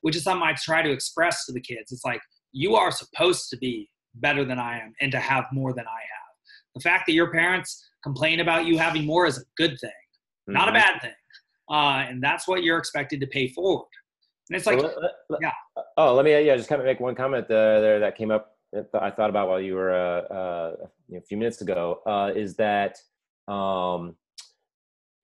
which 0.02 0.16
is 0.16 0.24
something 0.24 0.48
I 0.48 0.54
try 0.54 0.84
to 0.84 0.92
express 0.92 1.48
to 1.48 1.52
the 1.52 1.60
kids. 1.60 1.92
It's 1.92 2.06
like, 2.06 2.22
you 2.52 2.76
are 2.76 2.92
supposed 2.92 3.50
to 3.50 3.58
be 3.58 3.90
better 4.14 4.46
than 4.46 4.60
I 4.60 4.80
am 4.80 4.94
and 5.02 5.12
to 5.14 5.20
have 5.20 5.46
more 5.52 5.74
than 5.74 5.88
I 5.88 6.02
have. 6.02 6.76
The 6.76 6.82
fact 6.82 7.08
that 7.08 7.14
your 7.14 7.32
parents 7.32 7.90
complain 8.04 8.40
about 8.40 8.68
you 8.68 8.78
having 8.78 9.04
more 9.04 9.26
is 9.26 9.40
a 9.40 9.46
good 9.58 9.80
thing, 9.80 9.90
mm-hmm. 9.90 10.54
not 10.54 10.68
a 10.68 10.72
mm-hmm. 10.72 10.80
bad 10.80 11.02
thing. 11.02 11.12
Uh, 11.72 12.06
and 12.08 12.22
that's 12.22 12.48
what 12.48 12.62
you're 12.62 12.78
expected 12.78 13.20
to 13.22 13.28
pay 13.28 13.48
forward. 13.48 13.88
And 14.52 14.58
it's 14.58 14.66
like, 14.66 14.80
well, 14.80 15.40
yeah. 15.42 15.54
Oh, 15.96 16.14
let 16.14 16.26
me 16.26 16.32
yeah, 16.46 16.58
just 16.58 16.68
kind 16.68 16.82
of 16.82 16.86
make 16.86 17.00
one 17.00 17.16
comment 17.16 17.46
uh, 17.46 17.80
there 17.80 18.02
that 18.02 18.18
came 18.18 18.32
up. 18.32 18.58
That 18.74 18.90
I 18.94 19.10
thought 19.10 19.30
about 19.30 19.48
while 19.48 19.62
you 19.62 19.76
were 19.76 19.94
uh, 19.94 20.34
uh, 20.34 20.76
a 21.16 21.22
few 21.22 21.38
minutes 21.38 21.62
ago. 21.62 22.02
Uh, 22.06 22.34
is 22.36 22.58
that 22.58 22.98
um, 23.48 24.18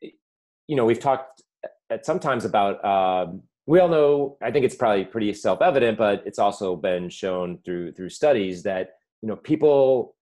you 0.01 0.77
know 0.77 0.85
we've 0.85 0.99
talked 0.99 1.41
at 1.89 2.05
sometimes 2.05 2.45
about. 2.45 2.83
Um, 2.85 3.43
we 3.65 3.81
all 3.81 3.89
know. 3.89 4.37
I 4.41 4.49
think 4.49 4.63
it's 4.63 4.75
probably 4.75 5.03
pretty 5.03 5.33
self-evident, 5.33 5.97
but 5.97 6.23
it's 6.25 6.39
also 6.39 6.77
been 6.77 7.09
shown 7.09 7.59
through 7.65 7.91
through 7.91 8.09
studies 8.09 8.63
that 8.63 8.91
you 9.21 9.27
know 9.27 9.35
people 9.35 10.15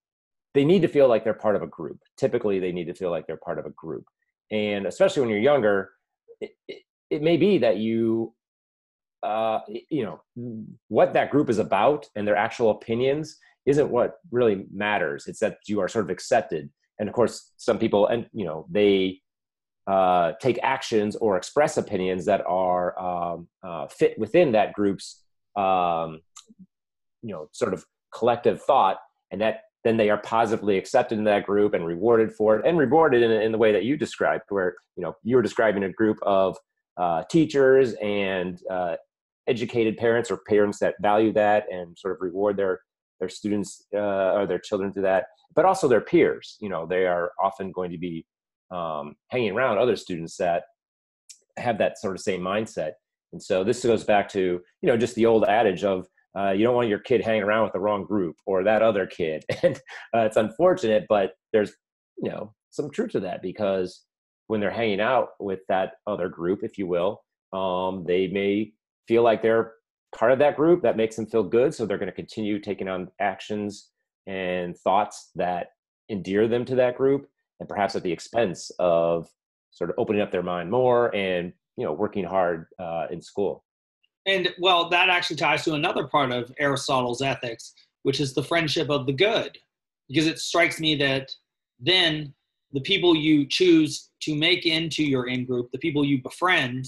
they 0.56 0.66
need 0.66 0.82
to 0.82 0.88
feel 0.88 1.08
like 1.08 1.24
they're 1.24 1.36
part 1.36 1.56
of 1.56 1.62
a 1.62 1.68
group. 1.68 2.00
Typically, 2.18 2.58
they 2.60 2.72
need 2.72 2.86
to 2.86 2.96
feel 2.96 3.12
like 3.12 3.28
they're 3.28 3.38
part 3.38 3.60
of 3.60 3.68
a 3.68 3.72
group, 3.72 4.06
and 4.50 4.88
especially 4.88 5.22
when 5.22 5.30
you're 5.30 5.38
younger, 5.38 5.92
it, 6.42 6.54
it, 6.68 6.82
it 7.12 7.22
may 7.22 7.38
be 7.38 7.60
that 7.60 7.78
you 7.78 8.34
uh, 9.26 9.62
you 9.90 10.04
know 10.04 10.22
what 10.88 11.14
that 11.14 11.32
group 11.32 11.50
is 11.50 11.60
about 11.60 12.08
and 12.16 12.28
their 12.28 12.36
actual 12.36 12.72
opinions 12.72 13.38
isn't 13.66 13.90
what 13.90 14.20
really 14.32 14.66
matters. 14.72 15.28
It's 15.28 15.40
that 15.40 15.58
you 15.68 15.80
are 15.80 15.88
sort 15.88 16.06
of 16.06 16.12
accepted. 16.12 16.70
And 17.00 17.10
of 17.10 17.16
course 17.16 17.52
some 17.58 17.80
people 17.80 18.08
and 18.08 18.28
you 18.34 18.46
know 18.46 18.68
they 18.70 19.22
uh, 19.88 20.34
take 20.42 20.60
actions 20.64 21.16
or 21.16 21.38
express 21.38 21.78
opinions 21.78 22.26
that 22.26 22.42
are 22.48 22.98
um, 23.00 23.48
uh, 23.64 23.88
fit 23.88 24.18
within 24.18 24.52
that 24.54 24.74
group's 24.74 25.24
um, 25.56 26.22
you 27.22 27.32
know 27.32 27.50
sort 27.52 27.74
of 27.74 27.86
collective 28.14 28.62
thought 28.62 28.98
and 29.32 29.42
that 29.42 29.62
then 29.84 29.98
they 29.98 30.10
are 30.10 30.18
positively 30.18 30.78
accepted 30.78 31.18
in 31.18 31.26
that 31.26 31.46
group 31.46 31.74
and 31.74 31.86
rewarded 31.86 32.32
for 32.34 32.58
it 32.58 32.66
and 32.66 32.78
rewarded 32.78 33.22
in, 33.22 33.32
in 33.32 33.52
the 33.52 33.58
way 33.58 33.72
that 33.72 33.84
you 33.84 33.96
described 33.98 34.44
where 34.50 34.76
you 34.96 35.04
know 35.04 35.16
you 35.24 35.36
were 35.36 35.42
describing 35.42 35.84
a 35.84 35.90
group 35.90 36.18
of 36.24 36.58
uh, 36.98 37.24
teachers 37.30 37.94
and 38.02 38.62
uh, 38.70 38.96
educated 39.48 39.98
parents 39.98 40.32
or 40.32 40.40
parents 40.48 40.80
that 40.80 40.96
value 41.02 41.32
that 41.34 41.66
and 41.72 41.98
sort 41.98 42.16
of 42.16 42.22
reward 42.22 42.58
their 42.58 42.80
their 43.20 43.30
students 43.30 43.86
uh, 43.94 44.34
or 44.34 44.46
their 44.46 44.60
children 44.60 44.92
to 44.94 45.02
that, 45.02 45.28
but 45.56 45.66
also 45.66 45.88
their 45.88 46.02
peers. 46.02 46.58
You 46.60 46.70
know, 46.70 46.86
they 46.86 47.06
are 47.08 47.32
often 47.42 47.72
going 47.72 47.92
to 47.92 47.98
be 47.98 48.26
um, 48.72 49.16
hanging 49.30 49.52
around 49.52 49.78
other 49.78 49.96
students 49.96 50.36
that 50.38 50.64
have 51.58 51.78
that 51.78 51.98
sort 51.98 52.16
of 52.16 52.22
same 52.22 52.42
mindset. 52.42 52.92
And 53.32 53.42
so 53.42 53.64
this 53.64 53.84
goes 53.84 54.04
back 54.04 54.30
to 54.30 54.40
you 54.40 54.88
know 54.88 54.98
just 54.98 55.16
the 55.16 55.26
old 55.26 55.46
adage 55.46 55.84
of 55.84 56.08
uh, 56.38 56.52
you 56.52 56.64
don't 56.64 56.76
want 56.76 56.90
your 56.90 57.00
kid 57.00 57.22
hanging 57.22 57.44
around 57.44 57.64
with 57.64 57.74
the 57.74 57.80
wrong 57.80 58.06
group 58.06 58.36
or 58.46 58.64
that 58.64 58.82
other 58.82 59.06
kid. 59.06 59.44
And 59.64 59.78
uh, 60.14 60.26
it's 60.26 60.38
unfortunate, 60.38 61.06
but 61.08 61.32
there's 61.54 61.74
you 62.18 62.30
know 62.30 62.54
some 62.70 62.92
truth 62.92 63.12
to 63.12 63.22
that 63.22 63.42
because 63.42 64.04
when 64.48 64.60
they're 64.60 64.70
hanging 64.70 65.00
out 65.00 65.30
with 65.40 65.60
that 65.70 65.94
other 66.06 66.30
group, 66.30 66.60
if 66.64 66.78
you 66.78 66.88
will, 66.88 67.24
um, 67.54 68.04
they 68.06 68.28
may 68.28 68.74
feel 69.08 69.24
like 69.24 69.42
they're 69.42 69.74
part 70.16 70.32
of 70.32 70.40
that 70.40 70.56
group 70.56 70.82
that 70.82 70.98
makes 70.98 71.16
them 71.16 71.26
feel 71.26 71.44
good 71.44 71.74
so 71.74 71.86
they're 71.86 71.98
going 71.98 72.08
to 72.08 72.16
continue 72.16 72.60
taking 72.60 72.88
on 72.88 73.10
actions 73.20 73.90
and 74.28 74.78
thoughts 74.78 75.32
that 75.36 75.72
endear 76.10 76.48
them 76.48 76.66
to 76.66 76.76
that 76.76 76.98
group 76.98 77.28
and 77.60 77.70
perhaps 77.70 77.96
at 77.96 78.04
the 78.04 78.12
expense 78.12 78.72
of 78.80 79.28
sort 79.72 79.90
of 79.90 79.96
opening 80.00 80.22
up 80.22 80.32
their 80.32 80.44
mind 80.44 80.70
more 80.70 81.14
and 81.16 81.52
you 81.78 81.84
know 81.84 81.92
working 81.94 82.24
hard 82.24 82.68
uh, 82.80 83.08
in 83.12 83.22
school. 83.22 83.64
And 84.26 84.50
well 84.60 84.90
that 84.90 85.10
actually 85.10 85.36
ties 85.36 85.64
to 85.66 85.74
another 85.74 86.08
part 86.08 86.32
of 86.32 86.52
aristotle's 86.60 87.22
ethics 87.22 87.74
which 88.04 88.20
is 88.20 88.34
the 88.34 88.44
friendship 88.44 88.90
of 88.90 89.06
the 89.06 89.14
good 89.14 89.58
because 90.08 90.28
it 90.28 90.40
strikes 90.40 90.80
me 90.80 90.96
that 90.96 91.30
then 91.80 92.34
the 92.72 92.82
people 92.82 93.16
you 93.16 93.48
choose 93.48 94.10
to 94.22 94.36
make 94.36 94.66
into 94.66 95.04
your 95.04 95.28
in 95.28 95.46
group 95.46 95.72
the 95.72 95.80
people 95.80 96.06
you 96.06 96.22
befriend 96.22 96.88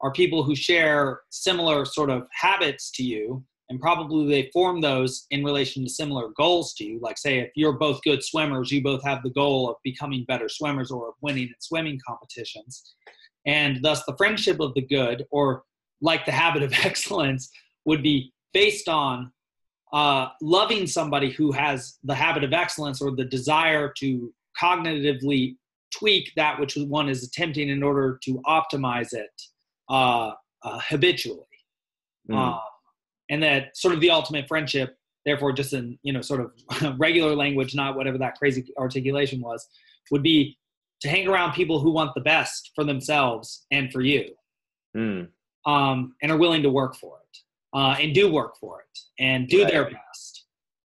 are 0.00 0.12
people 0.12 0.42
who 0.42 0.54
share 0.54 1.20
similar 1.30 1.84
sort 1.84 2.10
of 2.10 2.26
habits 2.32 2.90
to 2.92 3.02
you 3.02 3.44
and 3.70 3.80
probably 3.80 4.28
they 4.28 4.50
form 4.50 4.80
those 4.80 5.26
in 5.30 5.44
relation 5.44 5.84
to 5.84 5.90
similar 5.90 6.28
goals 6.36 6.72
to 6.74 6.84
you. 6.84 6.98
Like 7.02 7.18
say 7.18 7.38
if 7.38 7.50
you're 7.54 7.74
both 7.74 8.02
good 8.02 8.22
swimmers 8.22 8.70
you 8.70 8.82
both 8.82 9.04
have 9.04 9.22
the 9.22 9.30
goal 9.30 9.68
of 9.68 9.76
becoming 9.84 10.24
better 10.26 10.48
swimmers 10.48 10.90
or 10.90 11.08
of 11.08 11.14
winning 11.20 11.48
in 11.48 11.54
swimming 11.60 12.00
competitions. 12.06 12.94
And 13.46 13.82
thus 13.82 14.04
the 14.04 14.16
friendship 14.16 14.60
of 14.60 14.74
the 14.74 14.82
good 14.82 15.26
or 15.30 15.64
like 16.00 16.24
the 16.24 16.32
habit 16.32 16.62
of 16.62 16.72
excellence 16.84 17.50
would 17.84 18.02
be 18.02 18.32
based 18.52 18.88
on 18.88 19.32
uh, 19.92 20.28
loving 20.42 20.86
somebody 20.86 21.30
who 21.30 21.50
has 21.52 21.98
the 22.04 22.14
habit 22.14 22.44
of 22.44 22.52
excellence 22.52 23.00
or 23.00 23.14
the 23.14 23.24
desire 23.24 23.92
to 23.98 24.32
cognitively 24.60 25.56
tweak 25.96 26.30
that 26.36 26.60
which 26.60 26.76
one 26.76 27.08
is 27.08 27.24
attempting 27.24 27.70
in 27.70 27.82
order 27.82 28.18
to 28.22 28.40
optimize 28.46 29.12
it 29.12 29.30
uh, 29.88 30.32
uh, 30.62 30.80
habitually. 30.80 31.44
Mm. 32.30 32.36
Um, 32.36 32.60
and 33.30 33.42
that 33.42 33.76
sort 33.76 33.94
of 33.94 34.00
the 34.00 34.10
ultimate 34.10 34.48
friendship, 34.48 34.96
therefore, 35.24 35.52
just 35.52 35.72
in 35.72 35.98
you 36.02 36.12
know 36.12 36.20
sort 36.20 36.40
of 36.40 36.98
regular 36.98 37.34
language, 37.34 37.74
not 37.74 37.96
whatever 37.96 38.18
that 38.18 38.36
crazy 38.38 38.72
articulation 38.78 39.40
was, 39.40 39.66
would 40.10 40.22
be 40.22 40.56
to 41.00 41.08
hang 41.08 41.28
around 41.28 41.52
people 41.52 41.78
who 41.80 41.90
want 41.90 42.14
the 42.14 42.20
best 42.20 42.72
for 42.74 42.84
themselves 42.84 43.66
and 43.70 43.92
for 43.92 44.00
you, 44.00 44.30
mm. 44.96 45.28
um, 45.66 46.14
and 46.22 46.32
are 46.32 46.38
willing 46.38 46.62
to 46.62 46.70
work 46.70 46.96
for 46.96 47.18
it, 47.18 47.38
uh, 47.78 47.96
and 48.00 48.14
do 48.14 48.32
work 48.32 48.56
for 48.58 48.80
it, 48.80 48.98
and 49.22 49.48
do 49.48 49.62
right. 49.62 49.72
their 49.72 49.84
best. 49.84 50.44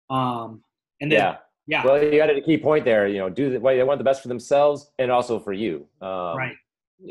Um, 0.10 0.64
and 1.00 1.12
then, 1.12 1.20
yeah. 1.20 1.38
Yeah. 1.68 1.86
Well, 1.86 2.04
you 2.04 2.18
got 2.18 2.30
a 2.30 2.42
key 2.42 2.58
point 2.58 2.84
there. 2.84 3.08
You 3.08 3.20
know, 3.20 3.30
do 3.30 3.52
the, 3.52 3.60
well, 3.60 3.74
they 3.74 3.84
want 3.84 4.00
the 4.00 4.04
best 4.04 4.22
for 4.22 4.28
themselves 4.28 4.92
and 5.00 5.10
also 5.10 5.40
for 5.40 5.54
you. 5.54 5.88
Um, 6.02 6.36
right 6.36 6.56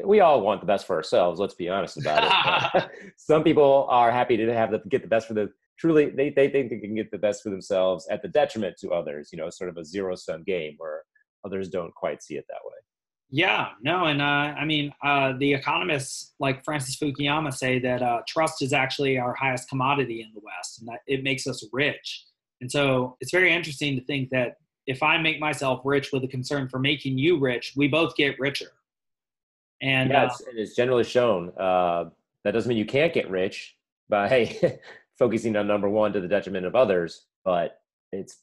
we 0.05 0.21
all 0.21 0.41
want 0.41 0.61
the 0.61 0.67
best 0.67 0.87
for 0.87 0.97
ourselves. 0.97 1.41
Let's 1.41 1.55
be 1.55 1.69
honest 1.69 1.99
about 1.99 2.75
it. 2.75 2.91
Some 3.17 3.43
people 3.43 3.87
are 3.89 4.11
happy 4.11 4.37
to 4.37 4.55
have 4.55 4.71
the, 4.71 4.81
get 4.89 5.03
the 5.03 5.09
best 5.09 5.27
for 5.27 5.35
the 5.35 5.51
truly. 5.79 6.11
They, 6.11 6.31
they 6.31 6.49
think 6.49 6.71
they 6.71 6.79
can 6.79 6.95
get 6.95 7.11
the 7.11 7.19
best 7.19 7.43
for 7.43 7.51
themselves 7.51 8.07
at 8.11 8.23
the 8.23 8.29
detriment 8.29 8.77
to 8.81 8.91
others. 8.91 9.31
You 9.33 9.39
know, 9.39 9.51
sort 9.51 9.71
of 9.71 9.77
a 9.77 9.85
zero 9.85 10.15
sum 10.15 10.45
game 10.45 10.75
where 10.79 11.03
others 11.45 11.69
don't 11.69 11.95
quite 11.95 12.23
see 12.23 12.35
it 12.35 12.45
that 12.49 12.61
way. 12.65 12.75
Yeah, 13.33 13.69
no, 13.81 14.07
and 14.07 14.21
uh, 14.21 14.25
I 14.25 14.65
mean, 14.65 14.93
uh, 15.05 15.35
the 15.39 15.55
economists 15.55 16.35
like 16.41 16.65
Francis 16.65 16.97
Fukuyama 16.97 17.55
say 17.55 17.79
that 17.79 18.03
uh, 18.03 18.23
trust 18.27 18.61
is 18.61 18.73
actually 18.73 19.19
our 19.19 19.35
highest 19.35 19.69
commodity 19.69 20.21
in 20.21 20.33
the 20.35 20.41
West, 20.43 20.81
and 20.81 20.89
that 20.89 21.01
it 21.07 21.23
makes 21.23 21.47
us 21.47 21.65
rich. 21.73 22.25
And 22.61 22.71
so 22.71 23.17
it's 23.21 23.31
very 23.31 23.53
interesting 23.53 23.97
to 23.97 24.05
think 24.05 24.31
that 24.31 24.57
if 24.89 25.03
I 25.03 25.17
make 25.19 25.39
myself 25.39 25.81
rich 25.85 26.11
with 26.13 26.25
a 26.25 26.29
concern 26.29 26.69
for 26.69 26.81
making 26.81 27.19
you 27.19 27.39
rich, 27.39 27.75
we 27.77 27.87
both 27.87 28.17
get 28.17 28.39
richer. 28.41 28.73
And 29.83 30.11
yeah, 30.11 30.25
uh, 30.25 30.27
it's, 30.27 30.43
it's, 30.55 30.77
generally 30.77 31.05
shown. 31.05 31.53
Uh, 31.59 32.11
that 32.45 32.53
doesn't 32.53 32.69
mean 32.69 32.79
you 32.79 32.87
can't 32.87 33.13
get 33.13 33.31
rich 33.31 33.77
by 34.09 34.29
hey, 34.29 34.79
focusing 35.19 35.57
on 35.57 35.67
number 35.67 35.89
one 35.89 36.13
to 36.13 36.21
the 36.21 36.29
detriment 36.29 36.67
of 36.67 36.75
others, 36.75 37.27
but 37.45 37.81
it's 38.13 38.39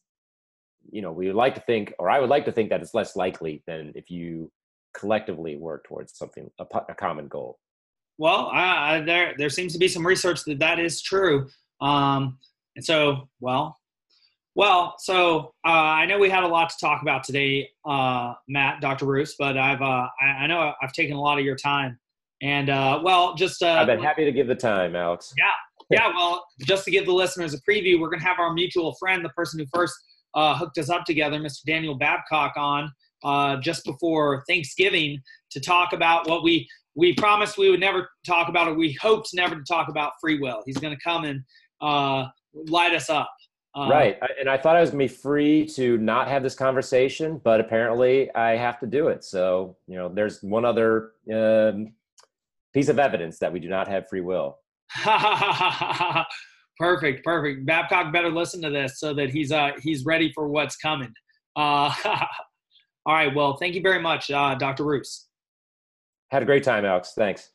you 0.91 1.01
know 1.01 1.11
we 1.11 1.27
would 1.27 1.35
like 1.35 1.55
to 1.55 1.61
think, 1.61 1.93
or 1.99 2.09
I 2.09 2.19
would 2.19 2.29
like 2.29 2.45
to 2.45 2.51
think 2.51 2.69
that 2.69 2.81
it's 2.81 2.93
less 2.93 3.15
likely 3.15 3.63
than 3.67 3.91
if 3.95 4.09
you 4.09 4.51
collectively 4.95 5.57
work 5.57 5.85
towards 5.88 6.17
something 6.17 6.49
a, 6.59 6.65
a 6.89 6.95
common 6.95 7.27
goal. 7.27 7.59
well, 8.17 8.51
uh, 8.53 9.01
there 9.01 9.35
there 9.38 9.49
seems 9.49 9.73
to 9.73 9.79
be 9.79 9.88
some 9.88 10.05
research 10.05 10.43
that 10.45 10.59
that 10.59 10.79
is 10.79 11.01
true. 11.01 11.47
Um, 11.81 12.39
and 12.75 12.83
so, 12.83 13.27
well, 13.39 13.77
well, 14.58 14.95
so 14.97 15.53
uh, 15.64 15.70
I 15.70 16.08
know 16.08 16.18
we 16.18 16.32
had 16.32 16.43
a 16.43 16.47
lot 16.47 16.72
to 16.72 16.76
talk 16.82 17.03
about 17.03 17.24
today, 17.24 17.70
uh, 17.86 18.34
Matt, 18.47 18.82
Dr. 18.82 19.05
Bruce, 19.05 19.36
but 19.38 19.55
I've 19.55 19.84
uh, 19.84 20.08
I, 20.20 20.26
I, 20.26 20.47
know 20.47 20.74
I've 20.82 20.93
taken 20.93 21.16
a 21.16 21.22
lot 21.22 21.38
of 21.38 21.45
your 21.45 21.55
time, 21.55 21.99
and 22.41 22.72
uh, 22.72 22.99
well, 23.03 23.36
just 23.36 23.62
uh, 23.62 23.68
I've 23.68 23.86
been 23.86 24.01
happy 24.01 24.26
to 24.26 24.32
give 24.32 24.47
the 24.47 24.55
time, 24.55 24.95
Alex. 24.95 25.32
Yeah, 25.38 25.45
yeah. 25.91 26.08
Well, 26.08 26.43
just 26.62 26.86
to 26.86 26.91
give 26.91 27.05
the 27.05 27.14
listeners 27.14 27.53
a 27.53 27.62
preview, 27.62 27.99
we're 27.99 28.10
going 28.10 28.20
to 28.20 28.26
have 28.26 28.39
our 28.39 28.51
mutual 28.51 28.95
friend, 28.95 29.24
the 29.24 29.30
person 29.30 29.60
who 29.60 29.68
first 29.72 29.93
uh, 30.34 30.58
hooked 30.58 30.80
us 30.80 30.89
up 30.89 31.05
together, 31.05 31.39
Mr. 31.39 31.64
Daniel 31.68 31.93
Babcock, 31.93 32.53
on 32.58 32.91
just 33.62 33.86
before 33.86 34.43
Thanksgiving 34.49 35.22
to 35.51 35.60
talk 35.60 35.93
about 35.93 36.28
what 36.28 36.43
we 36.43 36.68
we 36.95 37.14
promised 37.14 37.60
we 37.60 37.70
would 37.70 37.80
never 37.80 38.10
talk 38.26 38.49
about 38.49 38.68
or 38.68 38.74
We 38.74 38.97
hoped 38.99 39.30
never 39.36 39.53
to 39.53 39.64
talk 39.70 39.88
about 39.88 40.14
free 40.20 40.39
will. 40.39 40.64
He's 40.66 40.80
going 40.80 40.95
to 40.97 41.03
come 41.03 41.26
and 41.26 41.43
light 42.70 42.95
us 42.95 43.08
up. 43.12 43.30
Uh, 43.78 43.89
right. 43.89 44.17
And 44.39 44.49
I 44.49 44.57
thought 44.57 44.75
I 44.75 44.82
was 44.82 44.89
going 44.89 45.07
to 45.07 45.13
be 45.13 45.19
free 45.19 45.65
to 45.75 45.99
not 45.99 46.28
have 46.28 46.41
this 46.41 46.55
conversation, 46.55 47.39
but 47.43 47.59
apparently 47.59 48.34
I 48.34 48.55
have 48.55 48.80
to 48.80 48.88
do 48.88 49.09
it. 49.09 49.23
So, 49.23 49.78
you 49.88 49.95
know, 49.95 50.09
there's 50.09 50.41
one 50.41 50.65
other 50.65 51.11
um, 51.32 51.93
piece 52.73 52.89
of 52.89 52.97
evidence 52.97 53.38
that 53.38 53.53
we 53.53 53.59
do 53.59 53.69
not 53.69 53.88
have 53.88 54.09
free 54.09 54.21
will. 54.21 54.57
perfect. 56.80 57.23
Perfect. 57.23 57.67
Babcock 57.67 58.11
better 58.11 58.32
listen 58.32 58.63
to 58.63 58.71
this 58.71 58.99
so 58.99 59.13
that 59.13 59.30
he's, 59.30 59.51
uh, 59.51 59.71
he's 59.84 60.05
ready 60.05 60.32
for 60.34 60.47
what's 60.47 60.78
coming. 60.78 61.13
Uh, 61.55 61.93
all 63.05 63.13
right. 63.13 63.36
Well, 63.36 63.57
thank 63.57 63.75
you 63.75 63.82
very 63.82 64.01
much, 64.01 64.32
uh, 64.32 64.55
Dr. 64.55 64.86
Roos. 64.86 65.28
Had 66.32 66.41
a 66.41 66.45
great 66.45 66.63
time, 66.63 66.84
Alex. 66.84 67.13
Thanks. 67.15 67.51